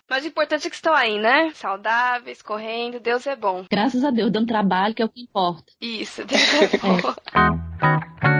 Mas 0.08 0.24
o 0.24 0.28
importante 0.28 0.68
é 0.68 0.70
que 0.70 0.76
estão 0.76 0.94
aí, 0.94 1.18
né? 1.18 1.50
Saudáveis, 1.54 2.40
correndo. 2.40 3.00
Deus 3.00 3.26
é 3.26 3.34
bom. 3.34 3.64
Graças 3.68 4.04
a 4.04 4.12
Deus, 4.12 4.30
dando 4.30 4.46
trabalho, 4.46 4.94
que 4.94 5.02
é 5.02 5.04
o 5.04 5.08
que 5.08 5.22
importa. 5.22 5.64
Isso, 5.80 6.24
Deus 6.24 6.42
é 6.62 6.78
bom. 6.78 8.24